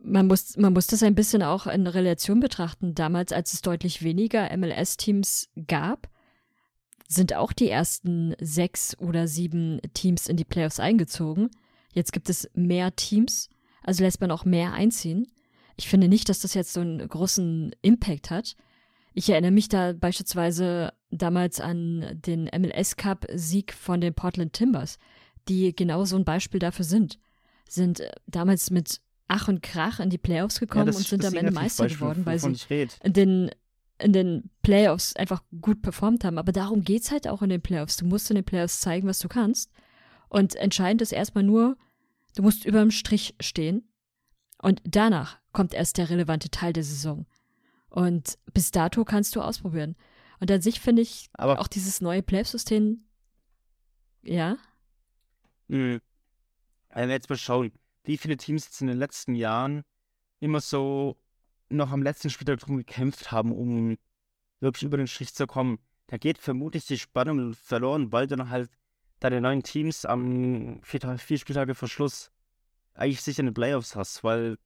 man 0.01 0.27
muss, 0.27 0.57
man 0.57 0.73
muss 0.73 0.87
das 0.87 1.03
ein 1.03 1.15
bisschen 1.15 1.43
auch 1.43 1.67
in 1.67 1.85
Relation 1.85 2.39
betrachten. 2.39 2.95
Damals, 2.95 3.31
als 3.31 3.53
es 3.53 3.61
deutlich 3.61 4.03
weniger 4.03 4.55
MLS-Teams 4.55 5.49
gab, 5.67 6.07
sind 7.07 7.33
auch 7.33 7.51
die 7.51 7.69
ersten 7.69 8.35
sechs 8.39 8.97
oder 8.99 9.27
sieben 9.27 9.81
Teams 9.93 10.27
in 10.27 10.37
die 10.37 10.45
Playoffs 10.45 10.79
eingezogen. 10.79 11.49
Jetzt 11.93 12.13
gibt 12.13 12.29
es 12.29 12.49
mehr 12.53 12.95
Teams, 12.95 13.49
also 13.83 14.03
lässt 14.03 14.21
man 14.21 14.31
auch 14.31 14.45
mehr 14.45 14.73
einziehen. 14.73 15.27
Ich 15.75 15.89
finde 15.89 16.07
nicht, 16.07 16.29
dass 16.29 16.39
das 16.39 16.53
jetzt 16.53 16.73
so 16.73 16.81
einen 16.81 17.07
großen 17.07 17.75
Impact 17.81 18.29
hat. 18.29 18.55
Ich 19.13 19.29
erinnere 19.29 19.51
mich 19.51 19.69
da 19.69 19.93
beispielsweise 19.93 20.93
damals 21.11 21.59
an 21.59 22.19
den 22.25 22.49
MLS 22.57 22.95
Cup 22.95 23.25
Sieg 23.33 23.73
von 23.73 24.01
den 24.01 24.13
Portland 24.13 24.53
Timbers, 24.53 24.97
die 25.47 25.75
genau 25.75 26.05
so 26.05 26.15
ein 26.15 26.25
Beispiel 26.25 26.59
dafür 26.59 26.85
sind. 26.85 27.19
Sind 27.67 27.99
äh, 27.99 28.11
damals 28.27 28.71
mit 28.71 29.01
Ach 29.27 29.47
und 29.47 29.61
Krach 29.61 29.99
in 29.99 30.09
die 30.09 30.17
Playoffs 30.17 30.59
gekommen 30.59 30.87
das 30.87 30.97
und 30.97 31.07
sind 31.07 31.25
am 31.25 31.35
Ende 31.35 31.51
Meister 31.51 31.83
Negativbeispiel, 31.83 31.97
geworden, 31.97 32.25
weil 32.25 32.39
sie 32.39 32.87
in 33.03 33.13
den, 33.13 33.51
in 33.99 34.13
den 34.13 34.49
Playoffs 34.63 35.15
einfach 35.15 35.43
gut 35.61 35.81
performt 35.81 36.23
haben. 36.23 36.39
Aber 36.39 36.51
darum 36.51 36.83
geht's 36.83 37.11
halt 37.11 37.27
auch 37.27 37.41
in 37.43 37.49
den 37.49 37.61
Playoffs. 37.61 37.97
Du 37.97 38.05
musst 38.05 38.29
in 38.31 38.35
den 38.35 38.45
Playoffs 38.45 38.81
zeigen, 38.81 39.07
was 39.07 39.19
du 39.19 39.27
kannst. 39.27 39.71
Und 40.29 40.55
entscheidend 40.55 41.01
ist 41.01 41.11
erstmal 41.11 41.43
nur, 41.43 41.77
du 42.35 42.41
musst 42.41 42.65
über 42.65 42.79
dem 42.79 42.91
Strich 42.91 43.35
stehen. 43.39 43.87
Und 44.61 44.81
danach 44.83 45.37
kommt 45.51 45.73
erst 45.73 45.97
der 45.97 46.09
relevante 46.09 46.49
Teil 46.49 46.73
der 46.73 46.83
Saison. 46.83 47.25
Und 47.89 48.37
bis 48.53 48.71
dato 48.71 49.03
kannst 49.03 49.35
du 49.35 49.41
ausprobieren. 49.41 49.95
Und 50.39 50.51
an 50.51 50.61
sich 50.61 50.79
finde 50.79 51.01
ich 51.01 51.29
Aber 51.33 51.59
auch 51.59 51.67
dieses 51.67 52.01
neue 52.01 52.21
Playoff-System, 52.21 53.03
ja. 54.21 54.57
Wenn 55.67 56.01
wir 56.93 57.09
jetzt 57.09 57.29
mal 57.29 57.37
schauen, 57.37 57.71
wie 58.03 58.17
viele 58.17 58.37
Teams 58.37 58.65
jetzt 58.65 58.81
in 58.81 58.87
den 58.87 58.97
letzten 58.97 59.35
Jahren 59.35 59.83
immer 60.39 60.61
so 60.61 61.17
noch 61.69 61.91
am 61.91 62.01
letzten 62.01 62.29
Spieltag 62.29 62.59
drum 62.59 62.77
gekämpft 62.77 63.31
haben, 63.31 63.51
um 63.51 63.97
wirklich 64.59 64.83
über 64.83 64.97
den 64.97 65.07
Strich 65.07 65.33
zu 65.33 65.45
kommen. 65.47 65.79
Da 66.07 66.17
geht 66.17 66.37
vermutlich 66.39 66.85
die 66.87 66.97
Spannung 66.97 67.53
verloren, 67.53 68.11
weil 68.11 68.27
du 68.27 68.35
dann 68.35 68.49
halt 68.49 68.71
deine 69.19 69.41
neuen 69.41 69.63
Teams 69.63 70.05
am 70.05 70.79
vier, 70.81 71.17
vier 71.17 71.37
Spieltage 71.37 71.75
vor 71.75 71.87
Schluss 71.87 72.31
eigentlich 72.93 73.21
sicher 73.21 73.41
in 73.41 73.47
den 73.47 73.53
Playoffs 73.53 73.95
hast, 73.95 74.23
weil 74.23 74.57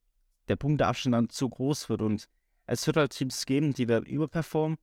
der 0.48 0.56
Punkteabstand 0.56 1.14
dann 1.14 1.28
zu 1.28 1.48
groß 1.48 1.88
wird 1.88 2.02
und 2.02 2.28
es 2.66 2.86
wird 2.86 2.96
halt 2.96 3.12
Teams 3.12 3.46
geben, 3.46 3.72
die 3.74 3.88
werden 3.88 4.06
überperformen 4.06 4.78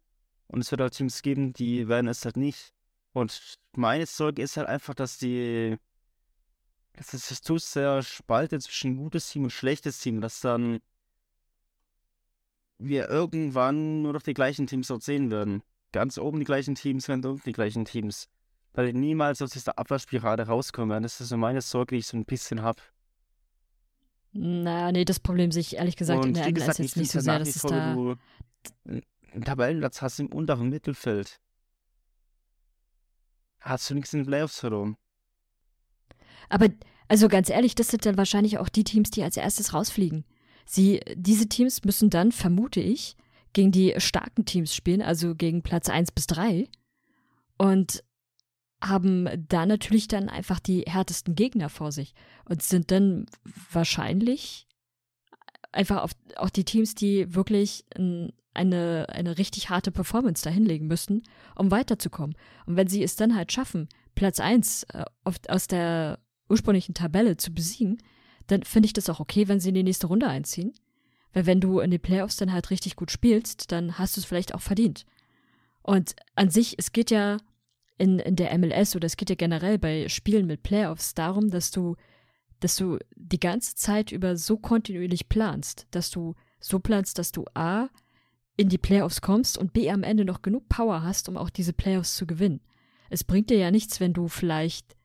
und 0.47 0.61
es 0.61 0.71
wird 0.71 0.81
halt 0.81 0.93
Teams 0.93 1.21
geben, 1.21 1.53
die 1.53 1.87
werden 1.87 2.07
es 2.07 2.25
halt 2.25 2.37
nicht. 2.37 2.73
Und 3.13 3.57
meine 3.75 4.05
Sorge 4.05 4.41
ist 4.41 4.57
halt 4.57 4.67
einfach, 4.67 4.93
dass 4.93 5.17
die 5.17 5.77
dass 6.93 7.13
es 7.13 7.29
sich 7.29 7.41
zu 7.41 7.57
sehr 7.57 8.03
spaltet 8.03 8.63
zwischen 8.63 8.97
gutes 8.97 9.29
Team 9.29 9.43
und 9.43 9.49
schlechtes 9.51 9.99
Team, 9.99 10.21
dass 10.21 10.41
dann 10.41 10.79
wir 12.77 13.09
irgendwann 13.09 14.01
nur 14.01 14.13
noch 14.13 14.23
die 14.23 14.33
gleichen 14.33 14.67
Teams 14.67 14.87
dort 14.87 15.03
sehen 15.03 15.31
werden. 15.31 15.63
Ganz 15.91 16.17
oben 16.17 16.39
die 16.39 16.45
gleichen 16.45 16.75
Teams, 16.75 17.07
ganz 17.07 17.25
unten 17.25 17.43
die 17.43 17.51
gleichen 17.51 17.85
Teams. 17.85 18.27
Weil 18.73 18.91
die 18.91 18.97
niemals 18.97 19.41
aus 19.41 19.51
dieser 19.51 19.77
Abwärtsspirale 19.77 20.47
rauskommen 20.47 20.89
werden. 20.89 21.03
Das 21.03 21.19
ist 21.21 21.29
so 21.29 21.37
meine 21.37 21.61
Sorge, 21.61 21.95
die 21.95 21.99
ich 21.99 22.07
so 22.07 22.17
ein 22.17 22.25
bisschen 22.25 22.61
habe. 22.61 22.81
Naja, 24.33 24.91
nee, 24.91 25.05
das 25.05 25.19
Problem 25.19 25.51
sehe 25.51 25.61
ich 25.61 25.75
ehrlich 25.75 25.97
gesagt 25.97 26.23
in 26.23 26.29
Und 26.29 26.37
der 26.37 26.45
wie 26.45 26.51
MLS 26.51 26.59
gesagt, 26.59 26.79
jetzt 26.79 26.97
nicht 26.97 27.11
so 27.11 27.19
sehr, 27.19 27.39
dass 27.39 27.55
es 27.55 27.61
da 27.61 27.93
du 27.93 28.15
einen 28.83 29.43
Tabellenplatz 29.43 30.01
hast 30.01 30.19
im 30.19 30.27
unteren 30.27 30.69
Mittelfeld, 30.69 31.39
hast 33.59 33.89
du 33.89 33.95
nichts 33.95 34.13
in 34.13 34.21
den 34.21 34.27
Playoffs 34.27 34.59
verloren. 34.59 34.97
Aber 36.49 36.67
also 37.07 37.27
ganz 37.27 37.49
ehrlich, 37.49 37.75
das 37.75 37.89
sind 37.89 38.05
dann 38.05 38.17
wahrscheinlich 38.17 38.57
auch 38.57 38.69
die 38.69 38.83
Teams, 38.83 39.11
die 39.11 39.23
als 39.23 39.37
erstes 39.37 39.73
rausfliegen. 39.73 40.25
Sie, 40.65 41.01
diese 41.15 41.47
Teams 41.47 41.83
müssen 41.83 42.09
dann, 42.09 42.31
vermute 42.31 42.79
ich, 42.79 43.15
gegen 43.53 43.71
die 43.71 43.93
starken 43.97 44.45
Teams 44.45 44.73
spielen, 44.73 45.01
also 45.01 45.35
gegen 45.35 45.61
Platz 45.61 45.89
1 45.89 46.11
bis 46.13 46.27
3 46.27 46.69
und 47.57 48.03
haben 48.81 49.29
da 49.47 49.65
natürlich 49.65 50.07
dann 50.07 50.29
einfach 50.29 50.59
die 50.59 50.81
härtesten 50.81 51.35
Gegner 51.35 51.69
vor 51.69 51.91
sich 51.91 52.13
und 52.45 52.63
sind 52.63 52.91
dann 52.91 53.27
wahrscheinlich 53.71 54.67
einfach 55.71 56.03
auf, 56.03 56.11
auch 56.35 56.49
die 56.49 56.65
Teams, 56.65 56.95
die 56.95 57.33
wirklich 57.33 57.85
ein, 57.95 58.33
eine, 58.53 59.07
eine 59.09 59.37
richtig 59.37 59.69
harte 59.69 59.91
Performance 59.91 60.43
dahinlegen 60.43 60.87
müssen, 60.87 61.23
um 61.55 61.71
weiterzukommen. 61.71 62.35
Und 62.65 62.75
wenn 62.75 62.87
sie 62.87 63.03
es 63.03 63.15
dann 63.15 63.35
halt 63.35 63.51
schaffen, 63.51 63.87
Platz 64.15 64.39
1 64.39 64.83
äh, 64.93 65.05
aus 65.47 65.67
der 65.67 66.19
ursprünglichen 66.49 66.93
Tabelle 66.93 67.37
zu 67.37 67.53
besiegen, 67.53 68.01
dann 68.47 68.63
finde 68.63 68.87
ich 68.87 68.93
das 68.93 69.09
auch 69.09 69.19
okay, 69.19 69.47
wenn 69.47 69.59
sie 69.59 69.69
in 69.69 69.75
die 69.75 69.83
nächste 69.83 70.07
Runde 70.07 70.27
einziehen. 70.27 70.73
Weil 71.33 71.45
wenn 71.45 71.61
du 71.61 71.79
in 71.79 71.91
den 71.91 72.01
Playoffs 72.01 72.35
dann 72.35 72.51
halt 72.51 72.69
richtig 72.71 72.97
gut 72.97 73.11
spielst, 73.11 73.71
dann 73.71 73.97
hast 73.97 74.17
du 74.17 74.21
es 74.21 74.25
vielleicht 74.25 74.53
auch 74.53 74.61
verdient. 74.61 75.05
Und 75.81 76.15
an 76.35 76.49
sich, 76.49 76.75
es 76.77 76.91
geht 76.91 77.09
ja 77.09 77.37
in, 77.97 78.19
in 78.19 78.35
der 78.35 78.57
MLS 78.57 78.95
oder 78.95 79.05
es 79.05 79.17
geht 79.17 79.29
ja 79.29 79.35
generell 79.35 79.77
bei 79.77 80.09
Spielen 80.09 80.47
mit 80.47 80.63
Playoffs 80.63 81.13
darum, 81.13 81.49
dass 81.49 81.71
du, 81.71 81.95
dass 82.59 82.75
du 82.75 82.97
die 83.15 83.39
ganze 83.39 83.75
Zeit 83.75 84.11
über 84.11 84.35
so 84.37 84.57
kontinuierlich 84.57 85.29
planst, 85.29 85.87
dass 85.91 86.09
du 86.09 86.35
so 86.59 86.79
planst, 86.79 87.17
dass 87.19 87.31
du 87.31 87.45
A 87.53 87.89
in 88.57 88.69
die 88.69 88.77
Playoffs 88.77 89.21
kommst 89.21 89.57
und 89.57 89.73
B 89.73 89.89
am 89.89 90.03
Ende 90.03 90.25
noch 90.25 90.41
genug 90.41 90.69
Power 90.69 91.03
hast, 91.03 91.29
um 91.29 91.37
auch 91.37 91.49
diese 91.49 91.73
Playoffs 91.73 92.15
zu 92.15 92.25
gewinnen. 92.25 92.61
Es 93.09 93.23
bringt 93.23 93.49
dir 93.49 93.57
ja 93.57 93.71
nichts, 93.71 93.99
wenn 93.99 94.13
du 94.13 94.27
vielleicht, 94.27 94.95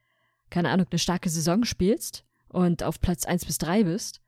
keine 0.50 0.70
Ahnung, 0.70 0.86
eine 0.90 0.98
starke 0.98 1.28
Saison 1.28 1.64
spielst 1.64 2.24
und 2.48 2.82
auf 2.82 3.00
Platz 3.00 3.24
1 3.24 3.44
bis 3.44 3.58
3 3.58 3.84
bist, 3.84 4.20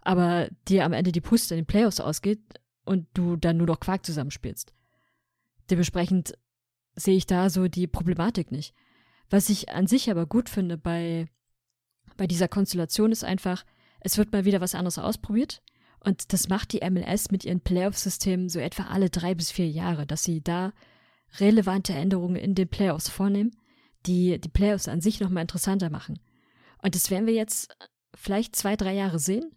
aber 0.00 0.48
dir 0.68 0.84
am 0.84 0.92
Ende 0.92 1.12
die 1.12 1.20
Puste 1.20 1.54
in 1.54 1.60
den 1.60 1.66
Playoffs 1.66 2.00
ausgeht 2.00 2.40
und 2.84 3.06
du 3.14 3.36
dann 3.36 3.56
nur 3.56 3.66
noch 3.66 3.80
Quark 3.80 4.04
zusammenspielst. 4.04 4.72
Dementsprechend 5.70 6.34
sehe 6.94 7.16
ich 7.16 7.26
da 7.26 7.50
so 7.50 7.68
die 7.68 7.86
Problematik 7.86 8.52
nicht. 8.52 8.74
Was 9.30 9.48
ich 9.48 9.70
an 9.70 9.86
sich 9.86 10.10
aber 10.10 10.26
gut 10.26 10.48
finde 10.48 10.76
bei, 10.76 11.26
bei 12.16 12.26
dieser 12.26 12.48
Konstellation 12.48 13.12
ist 13.12 13.24
einfach, 13.24 13.64
es 14.00 14.18
wird 14.18 14.32
mal 14.32 14.44
wieder 14.44 14.60
was 14.60 14.74
anderes 14.74 14.98
ausprobiert. 14.98 15.62
Und 16.00 16.32
das 16.32 16.48
macht 16.48 16.72
die 16.72 16.88
MLS 16.88 17.30
mit 17.30 17.44
ihren 17.44 17.60
Playoff-Systemen 17.60 18.48
so 18.48 18.58
etwa 18.58 18.84
alle 18.84 19.08
drei 19.08 19.34
bis 19.34 19.52
vier 19.52 19.68
Jahre, 19.68 20.06
dass 20.06 20.24
sie 20.24 20.42
da 20.42 20.72
relevante 21.38 21.94
Änderungen 21.94 22.36
in 22.36 22.54
den 22.54 22.68
Playoffs 22.68 23.08
vornehmen, 23.08 23.56
die 24.06 24.40
die 24.40 24.48
Playoffs 24.48 24.88
an 24.88 25.00
sich 25.00 25.20
nochmal 25.20 25.42
interessanter 25.42 25.90
machen. 25.90 26.18
Und 26.82 26.96
das 26.96 27.10
werden 27.10 27.26
wir 27.26 27.34
jetzt 27.34 27.74
vielleicht 28.14 28.56
zwei, 28.56 28.76
drei 28.76 28.94
Jahre 28.94 29.18
sehen. 29.18 29.52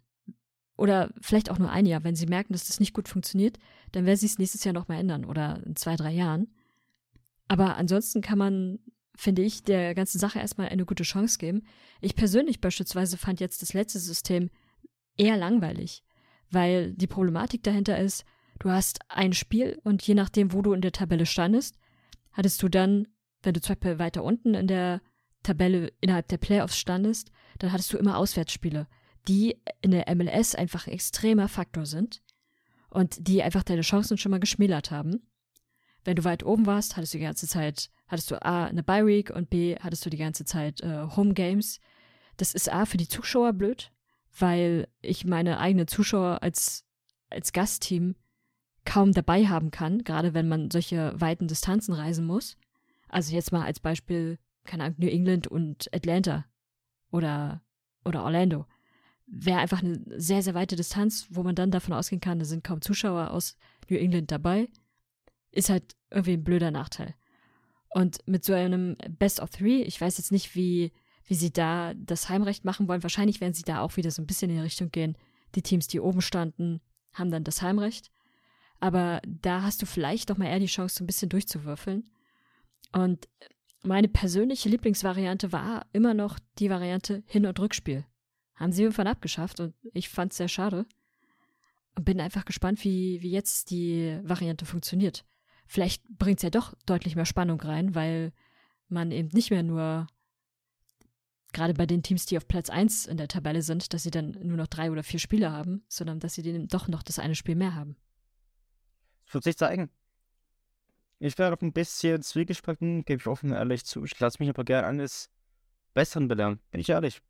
Oder 0.76 1.10
vielleicht 1.20 1.50
auch 1.50 1.58
nur 1.58 1.70
ein 1.70 1.86
Jahr. 1.86 2.04
Wenn 2.04 2.16
sie 2.16 2.26
merken, 2.26 2.52
dass 2.52 2.66
das 2.66 2.80
nicht 2.80 2.92
gut 2.92 3.08
funktioniert, 3.08 3.58
dann 3.92 4.04
werden 4.04 4.18
sie 4.18 4.26
es 4.26 4.38
nächstes 4.38 4.62
Jahr 4.62 4.74
nochmal 4.74 5.00
ändern 5.00 5.24
oder 5.24 5.60
in 5.64 5.74
zwei, 5.74 5.96
drei 5.96 6.12
Jahren. 6.12 6.48
Aber 7.48 7.76
ansonsten 7.76 8.20
kann 8.20 8.38
man, 8.38 8.78
finde 9.14 9.42
ich, 9.42 9.62
der 9.62 9.94
ganzen 9.94 10.18
Sache 10.18 10.38
erstmal 10.38 10.68
eine 10.68 10.84
gute 10.84 11.04
Chance 11.04 11.38
geben. 11.38 11.62
Ich 12.00 12.16
persönlich 12.16 12.60
beispielsweise 12.60 13.16
fand 13.16 13.40
jetzt 13.40 13.62
das 13.62 13.72
letzte 13.72 13.98
System 13.98 14.50
eher 15.16 15.36
langweilig, 15.36 16.02
weil 16.50 16.92
die 16.92 17.06
Problematik 17.06 17.62
dahinter 17.62 17.98
ist, 17.98 18.24
du 18.58 18.70
hast 18.70 19.00
ein 19.08 19.32
Spiel 19.32 19.78
und 19.84 20.02
je 20.02 20.14
nachdem, 20.14 20.52
wo 20.52 20.62
du 20.62 20.72
in 20.72 20.80
der 20.80 20.92
Tabelle 20.92 21.26
standest, 21.26 21.76
hattest 22.32 22.62
du 22.62 22.68
dann, 22.68 23.08
wenn 23.42 23.54
du 23.54 23.60
zum 23.60 23.74
Beispiel 23.74 23.98
weiter 23.98 24.24
unten 24.24 24.54
in 24.54 24.66
der 24.66 25.00
Tabelle 25.42 25.92
innerhalb 26.00 26.28
der 26.28 26.38
Playoffs 26.38 26.78
standest, 26.78 27.30
dann 27.58 27.72
hattest 27.72 27.92
du 27.92 27.98
immer 27.98 28.18
Auswärtsspiele, 28.18 28.88
die 29.28 29.60
in 29.80 29.92
der 29.92 30.12
MLS 30.14 30.54
einfach 30.54 30.86
ein 30.86 30.92
extremer 30.92 31.48
Faktor 31.48 31.86
sind 31.86 32.22
und 32.90 33.28
die 33.28 33.42
einfach 33.42 33.62
deine 33.62 33.82
Chancen 33.82 34.18
schon 34.18 34.30
mal 34.30 34.40
geschmälert 34.40 34.90
haben. 34.90 35.26
Wenn 36.06 36.14
du 36.14 36.22
weit 36.22 36.44
oben 36.44 36.66
warst, 36.66 36.96
hattest 36.96 37.14
du 37.14 37.18
die 37.18 37.24
ganze 37.24 37.48
Zeit, 37.48 37.90
hattest 38.06 38.30
du 38.30 38.40
A, 38.40 38.66
eine 38.66 38.84
Bye 38.84 39.06
Week 39.06 39.30
und 39.30 39.50
B, 39.50 39.74
hattest 39.74 40.06
du 40.06 40.10
die 40.10 40.16
ganze 40.16 40.44
Zeit 40.44 40.80
äh, 40.80 41.08
Home 41.16 41.34
Games. 41.34 41.80
Das 42.36 42.54
ist 42.54 42.72
A, 42.72 42.86
für 42.86 42.96
die 42.96 43.08
Zuschauer 43.08 43.52
blöd, 43.52 43.90
weil 44.38 44.86
ich 45.02 45.24
meine 45.24 45.58
eigenen 45.58 45.88
Zuschauer 45.88 46.44
als, 46.44 46.84
als 47.28 47.52
Gastteam 47.52 48.14
kaum 48.84 49.10
dabei 49.14 49.48
haben 49.48 49.72
kann, 49.72 50.04
gerade 50.04 50.32
wenn 50.32 50.46
man 50.46 50.70
solche 50.70 51.12
weiten 51.20 51.48
Distanzen 51.48 51.92
reisen 51.92 52.24
muss. 52.24 52.56
Also 53.08 53.34
jetzt 53.34 53.50
mal 53.50 53.64
als 53.64 53.80
Beispiel, 53.80 54.38
keine 54.64 54.84
Ahnung, 54.84 54.98
New 55.00 55.08
England 55.08 55.48
und 55.48 55.92
Atlanta 55.92 56.44
oder, 57.10 57.62
oder 58.04 58.22
Orlando. 58.22 58.64
Wäre 59.26 59.58
einfach 59.58 59.82
eine 59.82 60.04
sehr, 60.20 60.44
sehr 60.44 60.54
weite 60.54 60.76
Distanz, 60.76 61.26
wo 61.30 61.42
man 61.42 61.56
dann 61.56 61.72
davon 61.72 61.94
ausgehen 61.94 62.20
kann, 62.20 62.38
da 62.38 62.44
sind 62.44 62.62
kaum 62.62 62.80
Zuschauer 62.80 63.32
aus 63.32 63.56
New 63.88 63.96
England 63.96 64.30
dabei. 64.30 64.68
Ist 65.56 65.70
halt 65.70 65.96
irgendwie 66.10 66.34
ein 66.34 66.44
blöder 66.44 66.70
Nachteil. 66.70 67.14
Und 67.90 68.18
mit 68.26 68.44
so 68.44 68.52
einem 68.52 68.96
Best 69.18 69.40
of 69.40 69.50
Three, 69.50 69.82
ich 69.82 69.98
weiß 70.00 70.18
jetzt 70.18 70.32
nicht, 70.32 70.54
wie, 70.54 70.92
wie 71.24 71.34
sie 71.34 71.52
da 71.52 71.94
das 71.94 72.28
Heimrecht 72.28 72.64
machen 72.64 72.88
wollen. 72.88 73.02
Wahrscheinlich 73.02 73.40
werden 73.40 73.54
sie 73.54 73.62
da 73.62 73.80
auch 73.80 73.96
wieder 73.96 74.10
so 74.10 74.20
ein 74.20 74.26
bisschen 74.26 74.50
in 74.50 74.56
die 74.56 74.62
Richtung 74.62 74.90
gehen. 74.90 75.16
Die 75.54 75.62
Teams, 75.62 75.88
die 75.88 76.00
oben 76.00 76.20
standen, 76.20 76.80
haben 77.14 77.30
dann 77.30 77.44
das 77.44 77.62
Heimrecht. 77.62 78.10
Aber 78.80 79.22
da 79.26 79.62
hast 79.62 79.80
du 79.80 79.86
vielleicht 79.86 80.28
doch 80.28 80.36
mal 80.36 80.46
eher 80.46 80.58
die 80.58 80.66
Chance, 80.66 80.96
so 80.96 81.04
ein 81.04 81.06
bisschen 81.06 81.30
durchzuwürfeln. 81.30 82.10
Und 82.92 83.28
meine 83.82 84.08
persönliche 84.08 84.68
Lieblingsvariante 84.68 85.52
war 85.52 85.86
immer 85.92 86.12
noch 86.12 86.38
die 86.58 86.68
Variante 86.68 87.22
Hin- 87.26 87.46
und 87.46 87.58
Rückspiel. 87.58 88.04
Haben 88.56 88.72
sie 88.72 88.82
irgendwann 88.82 89.06
abgeschafft 89.06 89.60
und 89.60 89.74
ich 89.94 90.08
fand 90.08 90.32
es 90.32 90.38
sehr 90.38 90.48
schade. 90.48 90.84
Und 91.94 92.04
bin 92.04 92.20
einfach 92.20 92.44
gespannt, 92.44 92.84
wie, 92.84 93.22
wie 93.22 93.30
jetzt 93.30 93.70
die 93.70 94.18
Variante 94.22 94.66
funktioniert. 94.66 95.24
Vielleicht 95.66 96.06
bringt 96.08 96.38
es 96.38 96.42
ja 96.42 96.50
doch 96.50 96.74
deutlich 96.86 97.16
mehr 97.16 97.26
Spannung 97.26 97.60
rein, 97.60 97.94
weil 97.94 98.32
man 98.88 99.10
eben 99.10 99.28
nicht 99.32 99.50
mehr 99.50 99.62
nur, 99.62 100.06
gerade 101.52 101.74
bei 101.74 101.86
den 101.86 102.02
Teams, 102.02 102.26
die 102.26 102.36
auf 102.36 102.46
Platz 102.46 102.70
1 102.70 103.06
in 103.06 103.16
der 103.16 103.28
Tabelle 103.28 103.62
sind, 103.62 103.92
dass 103.92 104.04
sie 104.04 104.10
dann 104.10 104.36
nur 104.42 104.56
noch 104.56 104.68
drei 104.68 104.90
oder 104.90 105.02
vier 105.02 105.20
Spiele 105.20 105.50
haben, 105.50 105.84
sondern 105.88 106.20
dass 106.20 106.34
sie 106.34 106.42
denen 106.42 106.68
doch 106.68 106.88
noch 106.88 107.02
das 107.02 107.18
eine 107.18 107.34
Spiel 107.34 107.56
mehr 107.56 107.74
haben. 107.74 107.96
Das 109.24 109.34
wird 109.34 109.44
sich 109.44 109.56
zeigen. 109.56 109.90
Ich 111.18 111.38
werde 111.38 111.56
ein 111.64 111.72
bisschen 111.72 112.22
zwiegespalten, 112.22 113.04
gebe 113.04 113.20
ich 113.20 113.26
offen 113.26 113.52
ehrlich 113.52 113.84
zu. 113.84 114.04
Ich 114.04 114.18
lasse 114.20 114.36
mich 114.38 114.50
aber 114.50 114.64
gerne 114.64 114.86
eines 114.86 115.30
Besseren 115.94 116.28
belehren, 116.28 116.60
bin 116.70 116.80
ich 116.80 116.90
ehrlich. 116.90 117.22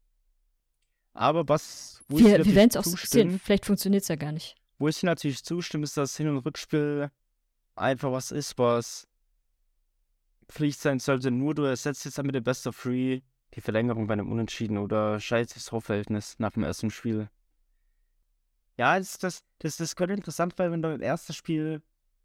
Aber 1.12 1.49
was, 1.49 2.03
wo 2.09 2.18
wir, 2.18 2.45
wir 2.45 2.55
werden 2.55 2.70
es 2.70 2.76
auch 2.76 2.84
sehen. 2.84 3.41
Vielleicht 3.43 3.64
funktioniert 3.64 4.03
es 4.03 4.09
ja 4.09 4.16
gar 4.16 4.32
nicht. 4.32 4.57
Wo 4.78 4.89
ich 4.89 5.03
natürlich 5.03 5.43
zustimme, 5.45 5.84
ist, 5.84 5.97
dass 5.97 6.16
Hin- 6.16 6.28
und 6.28 6.39
Rückspiel 6.39 7.11
einfach 7.77 8.12
was 8.12 8.31
ist, 8.31 8.59
was 8.59 9.07
Pflicht 10.49 10.81
sein 10.81 10.99
sollte. 10.99 11.31
Nur 11.31 11.55
du 11.55 11.62
ersetzt 11.62 12.05
jetzt 12.05 12.22
mit 12.22 12.35
dem 12.35 12.45
Best 12.45 12.66
of 12.66 12.81
Three 12.81 13.22
die 13.55 13.61
Verlängerung 13.61 14.07
bei 14.07 14.14
einem 14.14 14.31
Unentschieden 14.31 14.79
oder 14.79 15.20
scheiß 15.20 15.55
das 15.55 15.66
Torverhältnis 15.66 16.39
nach 16.39 16.53
dem 16.53 16.64
ersten 16.64 16.91
Spiel. 16.91 17.31
Ja, 18.77 18.99
das, 18.99 19.18
das, 19.18 19.43
das, 19.59 19.77
das 19.77 19.97
könnte 19.97 20.14
interessant 20.14 20.55
sein, 20.57 20.72
wenn 20.72 20.83
du 20.83 20.95
im 20.95 21.01
ersten 21.01 21.33
Spiel, 21.33 21.83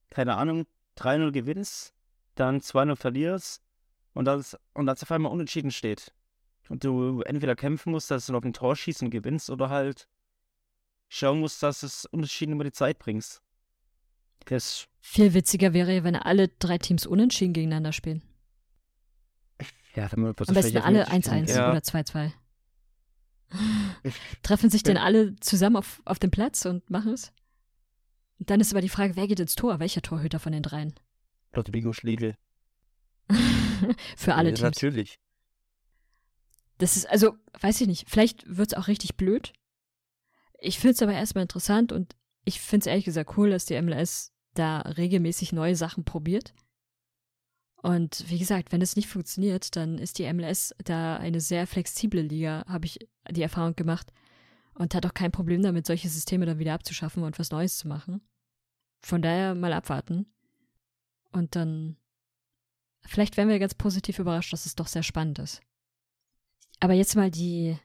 keine 0.10 0.36
Ahnung, 0.36 0.66
3-0 0.98 1.32
gewinnst, 1.32 1.94
dann 2.36 2.60
2-0 2.60 2.96
verlierst 2.98 3.64
und 4.14 4.26
dann, 4.26 4.44
und 4.74 4.86
dann 4.86 4.98
auf 4.98 5.12
einmal 5.12 5.32
unentschieden 5.32 5.72
steht. 5.72 6.14
Und 6.68 6.84
du 6.84 7.22
entweder 7.22 7.56
kämpfen 7.56 7.92
musst, 7.92 8.12
dass 8.12 8.26
du 8.26 8.34
noch 8.34 8.44
ein 8.44 8.54
Tor 8.54 8.76
schießt 8.76 9.04
und 9.04 9.10
gewinnst 9.10 9.50
oder 9.50 9.70
halt 9.70 10.08
schauen 11.08 11.40
musst, 11.40 11.64
dass 11.64 11.82
du 11.82 11.86
es 11.86 12.06
unentschieden 12.06 12.56
über 12.56 12.64
die 12.64 12.72
Zeit 12.72 13.00
bringst. 13.00 13.42
Das 14.46 14.88
Viel 15.00 15.34
witziger 15.34 15.74
wäre, 15.74 16.04
wenn 16.04 16.16
alle 16.16 16.48
drei 16.48 16.78
Teams 16.78 17.06
unentschieden 17.06 17.54
gegeneinander 17.54 17.92
spielen. 17.92 18.22
Ja, 19.96 20.08
dann 20.08 20.26
Am 20.26 20.34
besten 20.34 20.78
alle 20.78 21.10
1-1 21.10 21.54
ja. 21.54 21.72
oder 21.72 21.80
2-2. 21.80 22.32
Treffen 24.44 24.70
sich 24.70 24.84
denn 24.84 24.98
alle 24.98 25.36
zusammen 25.38 25.76
auf, 25.76 26.02
auf 26.06 26.20
dem 26.20 26.32
Platz 26.32 26.66
und 26.66 26.90
machen 26.90 27.14
es? 27.14 27.34
Dann 28.40 28.62
ist 28.62 28.72
aber 28.72 28.82
die 28.82 28.90
Frage, 28.90 29.16
wer 29.16 29.28
geht 29.28 29.40
ins 29.40 29.56
Tor? 29.56 29.80
Welcher 29.80 30.02
Torhüter 30.02 30.40
von 30.40 30.52
den 30.54 30.64
dreien? 30.64 30.94
Rodrigo 31.56 31.94
Schlegel. 31.94 32.38
Für 34.18 34.36
alle 34.36 34.50
ja, 34.50 34.56
Teams. 34.56 34.76
Natürlich. 34.76 35.20
Das 36.78 36.98
ist, 36.98 37.08
also, 37.08 37.36
weiß 37.60 37.82
ich 37.82 37.88
nicht, 37.88 38.10
vielleicht 38.10 38.44
wird 38.48 38.72
es 38.72 38.78
auch 38.78 38.88
richtig 38.88 39.16
blöd. 39.16 39.54
Ich 40.60 40.80
finde 40.80 40.94
es 40.94 41.02
aber 41.02 41.14
erstmal 41.14 41.44
interessant 41.44 41.92
und 41.92 42.16
ich 42.46 42.62
finde 42.62 42.84
es 42.84 42.88
ehrlich 42.88 43.06
gesagt 43.06 43.38
cool, 43.38 43.50
dass 43.50 43.66
die 43.66 43.80
MLS 43.82 44.32
da 44.54 44.80
regelmäßig 44.82 45.54
neue 45.54 45.76
Sachen 45.76 46.04
probiert. 46.04 46.54
Und 47.82 48.30
wie 48.30 48.38
gesagt, 48.38 48.72
wenn 48.72 48.82
es 48.82 48.96
nicht 48.96 49.08
funktioniert, 49.08 49.76
dann 49.76 49.98
ist 49.98 50.20
die 50.20 50.32
MLS 50.32 50.76
da 50.84 51.18
eine 51.18 51.40
sehr 51.40 51.66
flexible 51.66 52.22
Liga, 52.22 52.64
habe 52.68 52.86
ich 52.86 53.00
die 53.30 53.42
Erfahrung 53.42 53.76
gemacht. 53.76 54.12
Und 54.74 54.96
hat 54.96 55.06
auch 55.06 55.14
kein 55.14 55.32
Problem 55.32 55.62
damit, 55.62 55.86
solche 55.86 56.10
Systeme 56.10 56.46
dann 56.46 56.60
wieder 56.60 56.74
abzuschaffen 56.74 57.24
und 57.24 57.38
was 57.38 57.52
Neues 57.52 57.78
zu 57.78 57.88
machen. 57.88 58.22
Von 59.02 59.22
daher 59.22 59.54
mal 59.56 59.74
abwarten. 59.74 60.28
Und 61.32 61.56
dann, 61.56 61.98
vielleicht 63.02 63.36
werden 63.38 63.50
wir 63.50 63.60
ganz 63.60 63.76
positiv 63.76 64.20
überrascht, 64.20 64.54
dass 64.54 64.66
es 64.66 64.76
doch 64.76 64.88
sehr 64.88 65.04
spannend 65.04 65.40
ist. 65.40 65.62
Aber 66.80 66.94
jetzt 66.94 67.16
mal 67.16 67.30
die, 67.30 67.78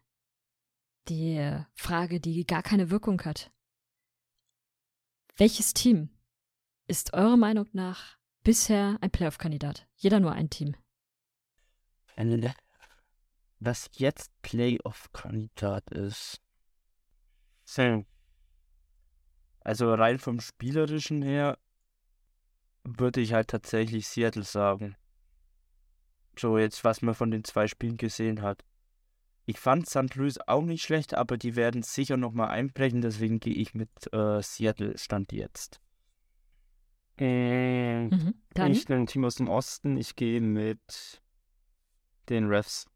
die 1.09 1.59
Frage, 1.74 2.20
die 2.20 2.46
gar 2.46 2.62
keine 2.62 2.90
Wirkung 2.90 3.20
hat. 3.22 3.50
Welches 5.39 5.74
Team 5.74 6.09
ist 6.87 7.12
eurer 7.12 7.37
Meinung 7.37 7.68
nach 7.72 8.16
bisher 8.43 8.97
ein 9.03 9.11
Playoff-Kandidat? 9.11 9.87
Jeder 9.97 10.18
nur 10.18 10.32
ein 10.32 10.49
Team. 10.49 10.74
Was 13.59 13.91
jetzt 13.93 14.30
Playoff-Kandidat 14.41 15.91
ist. 15.91 16.41
Also 19.61 19.93
rein 19.93 20.18
vom 20.18 20.41
Spielerischen 20.41 21.20
her 21.20 21.59
würde 22.84 23.20
ich 23.20 23.34
halt 23.34 23.49
tatsächlich 23.49 24.09
Seattle 24.09 24.45
sagen. 24.45 24.97
So 26.39 26.57
jetzt, 26.57 26.82
was 26.82 27.03
man 27.03 27.14
von 27.14 27.30
den 27.30 27.45
zwei 27.45 27.66
Spielen 27.66 27.99
gesehen 27.99 28.41
hat. 28.41 28.64
Ich 29.49 29.61
fand 29.61 29.88
St. 29.88 30.16
Louis 30.16 30.38
auch 30.47 30.62
nicht 30.62 30.82
schlecht, 30.82 31.14
aber 31.14 31.38
die 31.38 31.55
werden 31.55 31.84
sicher 31.84 32.16
nochmal 32.16 32.49
einbrechen, 32.49 33.01
deswegen 33.01 33.38
gehe 33.38 33.55
ich 33.55 33.74
mit 33.74 33.90
äh, 34.12 34.42
Seattle 34.42 34.99
Stand 34.99 35.32
jetzt. 35.32 35.80
Äh, 37.18 38.09
mhm, 38.09 38.34
ich 38.57 38.90
ein 38.90 39.07
Team 39.07 39.24
aus 39.24 39.36
dem 39.36 39.49
Osten, 39.49 39.97
ich 39.97 40.16
gehe 40.16 40.40
mit 40.40 41.22
den 42.28 42.49
Refs. 42.49 42.86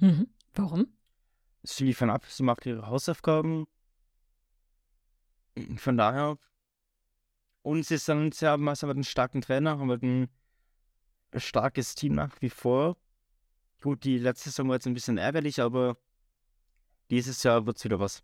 Mhm. 0.00 0.28
Warum? 0.52 0.86
Sie 1.62 1.84
liefern 1.84 2.10
ab, 2.10 2.26
sie 2.26 2.42
macht 2.42 2.66
ihre 2.66 2.86
Hausaufgaben. 2.86 3.66
Von 5.76 5.96
daher. 5.96 6.36
Und 7.62 7.86
sie 7.86 7.96
sind, 7.96 8.34
sie 8.34 8.46
haben 8.46 8.68
also 8.68 8.86
einen 8.88 9.02
starken 9.02 9.40
Trainer, 9.40 9.78
haben 9.78 9.90
ein 9.90 10.28
starkes 11.34 11.94
Team 11.94 12.14
nach 12.14 12.42
wie 12.42 12.50
vor. 12.50 12.98
Gut, 13.84 14.02
die 14.04 14.16
letzte 14.16 14.48
Saison 14.48 14.68
war 14.68 14.76
jetzt 14.76 14.86
ein 14.86 14.94
bisschen 14.94 15.18
ärgerlich, 15.18 15.60
aber 15.60 15.98
dieses 17.10 17.42
Jahr 17.42 17.66
wird 17.66 17.76
es 17.76 17.84
wieder 17.84 18.00
was. 18.00 18.22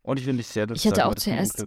Und 0.00 0.18
ich 0.18 0.24
finde 0.24 0.40
es 0.40 0.50
sehr, 0.50 0.66
dass 0.66 0.78
Ich 0.82 0.86
hätte 0.86 1.04
auch 1.04 1.14
zuerst. 1.14 1.66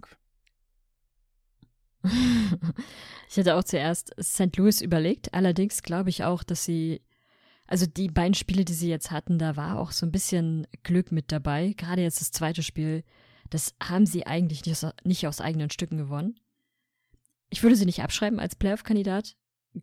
ich 2.02 3.36
hätte 3.36 3.54
auch 3.54 3.62
zuerst 3.62 4.12
St. 4.20 4.56
Louis 4.56 4.80
überlegt. 4.80 5.32
Allerdings 5.32 5.84
glaube 5.84 6.10
ich 6.10 6.24
auch, 6.24 6.42
dass 6.42 6.64
sie, 6.64 7.02
also 7.68 7.86
die 7.86 8.08
beiden 8.08 8.34
Spiele, 8.34 8.64
die 8.64 8.74
sie 8.74 8.88
jetzt 8.88 9.12
hatten, 9.12 9.38
da 9.38 9.54
war 9.54 9.78
auch 9.78 9.92
so 9.92 10.04
ein 10.04 10.10
bisschen 10.10 10.66
Glück 10.82 11.12
mit 11.12 11.30
dabei. 11.30 11.74
Gerade 11.76 12.02
jetzt 12.02 12.20
das 12.20 12.32
zweite 12.32 12.64
Spiel, 12.64 13.04
das 13.48 13.76
haben 13.80 14.06
sie 14.06 14.26
eigentlich 14.26 14.66
nicht 14.66 14.84
aus, 14.84 14.92
nicht 15.04 15.24
aus 15.28 15.40
eigenen 15.40 15.70
Stücken 15.70 15.98
gewonnen. 15.98 16.40
Ich 17.48 17.62
würde 17.62 17.76
sie 17.76 17.86
nicht 17.86 18.02
abschreiben 18.02 18.40
als 18.40 18.56
Playoff-Kandidat, 18.56 19.36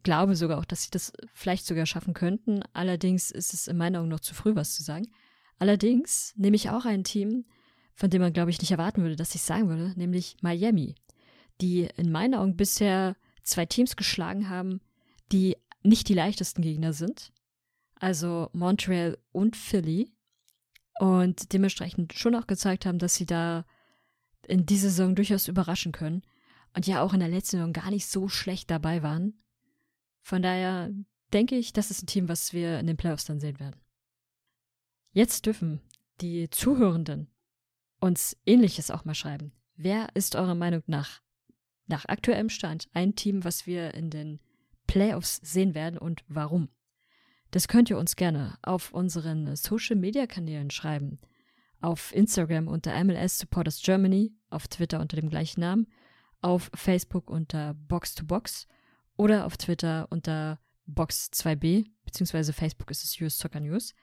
glaube 0.03 0.35
sogar 0.35 0.59
auch, 0.59 0.65
dass 0.65 0.83
sie 0.83 0.91
das 0.91 1.13
vielleicht 1.33 1.65
sogar 1.65 1.85
schaffen 1.85 2.13
könnten. 2.13 2.61
Allerdings 2.73 3.31
ist 3.31 3.53
es 3.53 3.67
in 3.67 3.77
meinen 3.77 3.95
Augen 3.95 4.09
noch 4.09 4.19
zu 4.19 4.33
früh, 4.33 4.55
was 4.55 4.75
zu 4.75 4.83
sagen. 4.83 5.07
Allerdings 5.59 6.33
nehme 6.35 6.55
ich 6.55 6.69
auch 6.69 6.85
ein 6.85 7.03
Team, 7.03 7.45
von 7.95 8.09
dem 8.09 8.21
man, 8.21 8.33
glaube 8.33 8.51
ich, 8.51 8.59
nicht 8.59 8.71
erwarten 8.71 9.01
würde, 9.01 9.15
dass 9.15 9.35
ich 9.35 9.41
sagen 9.41 9.69
würde, 9.69 9.93
nämlich 9.95 10.37
Miami, 10.41 10.95
die 11.61 11.87
in 11.95 12.11
meinen 12.11 12.35
Augen 12.35 12.55
bisher 12.55 13.15
zwei 13.43 13.65
Teams 13.65 13.95
geschlagen 13.95 14.49
haben, 14.49 14.81
die 15.31 15.57
nicht 15.83 16.09
die 16.09 16.13
leichtesten 16.13 16.61
Gegner 16.61 16.93
sind. 16.93 17.31
Also 17.95 18.49
Montreal 18.53 19.17
und 19.31 19.55
Philly. 19.55 20.11
Und 20.99 21.53
dementsprechend 21.53 22.13
schon 22.13 22.35
auch 22.35 22.47
gezeigt 22.47 22.85
haben, 22.85 22.99
dass 22.99 23.15
sie 23.15 23.25
da 23.25 23.65
in 24.47 24.65
dieser 24.65 24.89
Saison 24.89 25.15
durchaus 25.15 25.47
überraschen 25.47 25.91
können. 25.91 26.23
Und 26.75 26.87
ja 26.87 27.01
auch 27.01 27.13
in 27.13 27.19
der 27.19 27.29
letzten 27.29 27.57
Saison 27.57 27.73
gar 27.73 27.89
nicht 27.89 28.07
so 28.07 28.27
schlecht 28.27 28.69
dabei 28.69 29.01
waren. 29.01 29.41
Von 30.27 30.41
daher 30.41 30.91
denke 31.31 31.55
ich, 31.55 31.71
das 31.71 31.89
ist 31.89 32.03
ein 32.03 32.07
Team, 32.07 32.27
was 32.27 32.51
wir 32.51 32.79
in 32.79 32.87
den 32.87 32.97
Playoffs 32.97 33.23
dann 33.23 33.39
sehen 33.39 33.61
werden. 33.61 33.79
Jetzt 35.13 35.45
dürfen 35.45 35.79
die 36.19 36.49
Zuhörenden 36.49 37.31
uns 38.01 38.35
ähnliches 38.45 38.91
auch 38.91 39.05
mal 39.05 39.15
schreiben. 39.15 39.53
Wer 39.77 40.09
ist 40.15 40.35
eurer 40.35 40.53
Meinung 40.53 40.83
nach, 40.85 41.21
nach 41.85 42.03
aktuellem 42.09 42.49
Stand, 42.49 42.89
ein 42.91 43.15
Team, 43.15 43.45
was 43.45 43.67
wir 43.67 43.93
in 43.93 44.09
den 44.09 44.41
Playoffs 44.85 45.39
sehen 45.43 45.73
werden 45.73 45.97
und 45.97 46.25
warum? 46.27 46.67
Das 47.51 47.69
könnt 47.69 47.89
ihr 47.89 47.97
uns 47.97 48.17
gerne 48.17 48.57
auf 48.63 48.91
unseren 48.91 49.55
Social 49.55 49.95
Media 49.95 50.27
Kanälen 50.27 50.71
schreiben. 50.71 51.21
Auf 51.79 52.13
Instagram 52.13 52.67
unter 52.67 53.01
MLS 53.01 53.37
Supporters 53.37 53.81
Germany, 53.81 54.33
auf 54.49 54.67
Twitter 54.67 54.99
unter 54.99 55.15
dem 55.15 55.29
gleichen 55.29 55.61
Namen, 55.61 55.87
auf 56.41 56.69
Facebook 56.73 57.29
unter 57.29 57.75
Box 57.75 58.13
to 58.13 58.25
Box 58.25 58.67
oder 59.17 59.45
auf 59.45 59.57
Twitter 59.57 60.07
unter 60.09 60.59
Box2b, 60.87 61.89
beziehungsweise 62.05 62.53
Facebook 62.53 62.89
ist 62.91 63.03
es 63.03 63.19
US 63.19 63.37
Soccer 63.37 63.59
News. 63.59 63.93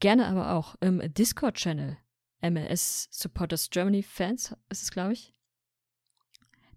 Gerne 0.00 0.26
aber 0.26 0.52
auch 0.52 0.74
im 0.80 1.00
Discord-Channel 1.14 1.96
MLS 2.42 3.08
Supporters 3.10 3.70
Germany 3.70 4.02
Fans 4.02 4.54
ist 4.68 4.82
es, 4.82 4.90
glaube 4.90 5.14
ich. 5.14 5.34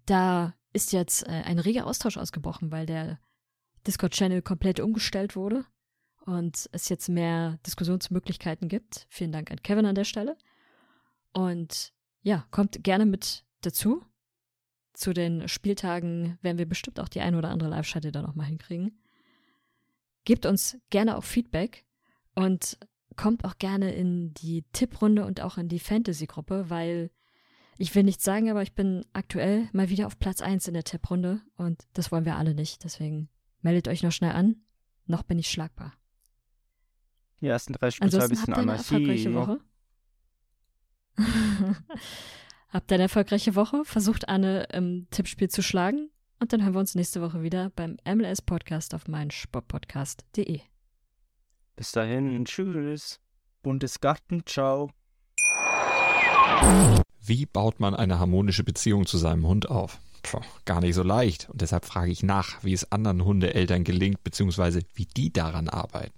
Da 0.06 0.54
ist 0.72 0.92
jetzt 0.92 1.26
äh, 1.26 1.42
ein 1.44 1.58
reger 1.58 1.86
Austausch 1.86 2.16
ausgebrochen, 2.16 2.72
weil 2.72 2.86
der 2.86 3.20
Discord-Channel 3.86 4.40
komplett 4.40 4.80
umgestellt 4.80 5.36
wurde 5.36 5.66
und 6.24 6.68
es 6.72 6.88
jetzt 6.88 7.08
mehr 7.08 7.58
Diskussionsmöglichkeiten 7.66 8.68
gibt. 8.68 9.06
Vielen 9.10 9.32
Dank 9.32 9.50
an 9.50 9.62
Kevin 9.62 9.86
an 9.86 9.94
der 9.94 10.04
Stelle. 10.04 10.36
Und 11.32 11.92
ja, 12.22 12.46
kommt 12.50 12.82
gerne 12.82 13.06
mit 13.06 13.44
dazu. 13.60 14.04
Zu 14.92 15.12
den 15.12 15.48
Spieltagen 15.48 16.38
werden 16.42 16.58
wir 16.58 16.66
bestimmt 16.68 16.98
auch 17.00 17.08
die 17.08 17.20
eine 17.20 17.38
oder 17.38 17.50
andere 17.50 17.68
Live-Schalte 17.68 18.12
da 18.12 18.22
nochmal 18.22 18.46
hinkriegen. 18.46 18.98
Gebt 20.24 20.44
uns 20.44 20.78
gerne 20.90 21.16
auch 21.16 21.24
Feedback 21.24 21.84
und 22.34 22.78
kommt 23.16 23.44
auch 23.44 23.58
gerne 23.58 23.94
in 23.94 24.34
die 24.34 24.64
Tipprunde 24.72 25.24
und 25.24 25.40
auch 25.40 25.58
in 25.58 25.68
die 25.68 25.78
Fantasy-Gruppe, 25.78 26.68
weil 26.68 27.10
ich 27.76 27.94
will 27.94 28.02
nichts 28.02 28.24
sagen, 28.24 28.50
aber 28.50 28.62
ich 28.62 28.74
bin 28.74 29.04
aktuell 29.12 29.68
mal 29.72 29.88
wieder 29.88 30.06
auf 30.06 30.18
Platz 30.18 30.40
1 30.40 30.66
in 30.68 30.74
der 30.74 30.84
Tipprunde 30.84 31.40
und 31.56 31.86
das 31.92 32.10
wollen 32.10 32.24
wir 32.24 32.36
alle 32.36 32.54
nicht. 32.54 32.82
Deswegen 32.84 33.28
meldet 33.60 33.88
euch 33.88 34.02
noch 34.02 34.12
schnell 34.12 34.32
an. 34.32 34.56
Noch 35.06 35.22
bin 35.22 35.38
ich 35.38 35.48
schlagbar. 35.48 35.94
Die 37.40 37.46
ersten 37.46 37.72
drei 37.72 37.90
Spiele 37.90 38.22
ein 38.22 38.28
bisschen 38.28 38.54
eine 38.54 38.72
erfolgreiche 38.72 39.32
Woche? 39.32 39.60
habt 42.68 42.92
eine 42.92 43.04
erfolgreiche 43.04 43.54
Woche? 43.54 43.84
Versucht 43.84 44.28
Anne 44.28 44.64
im 44.72 45.06
Tippspiel 45.10 45.48
zu 45.48 45.62
schlagen 45.62 46.10
und 46.40 46.52
dann 46.52 46.62
hören 46.62 46.74
wir 46.74 46.80
uns 46.80 46.94
nächste 46.94 47.20
Woche 47.20 47.42
wieder 47.42 47.70
beim 47.70 47.96
MLS 48.04 48.42
Podcast 48.42 48.94
auf 48.94 49.08
meinsportpodcast.de. 49.08 50.60
Bis 51.76 51.92
dahin, 51.92 52.44
tschüss. 52.44 53.20
Bundesgarten, 53.62 54.44
ciao. 54.46 54.90
Wie 57.20 57.46
baut 57.46 57.80
man 57.80 57.94
eine 57.94 58.18
harmonische 58.18 58.64
Beziehung 58.64 59.06
zu 59.06 59.18
seinem 59.18 59.46
Hund 59.46 59.68
auf? 59.68 59.98
Puh, 60.22 60.40
gar 60.64 60.80
nicht 60.80 60.94
so 60.94 61.02
leicht. 61.02 61.48
Und 61.50 61.60
deshalb 61.60 61.84
frage 61.84 62.10
ich 62.10 62.22
nach, 62.22 62.64
wie 62.64 62.72
es 62.72 62.90
anderen 62.90 63.24
Hundeeltern 63.24 63.84
gelingt, 63.84 64.24
beziehungsweise 64.24 64.80
wie 64.94 65.06
die 65.06 65.32
daran 65.32 65.68
arbeiten. 65.68 66.17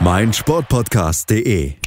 meinsportpodcast.de. 0.00 1.85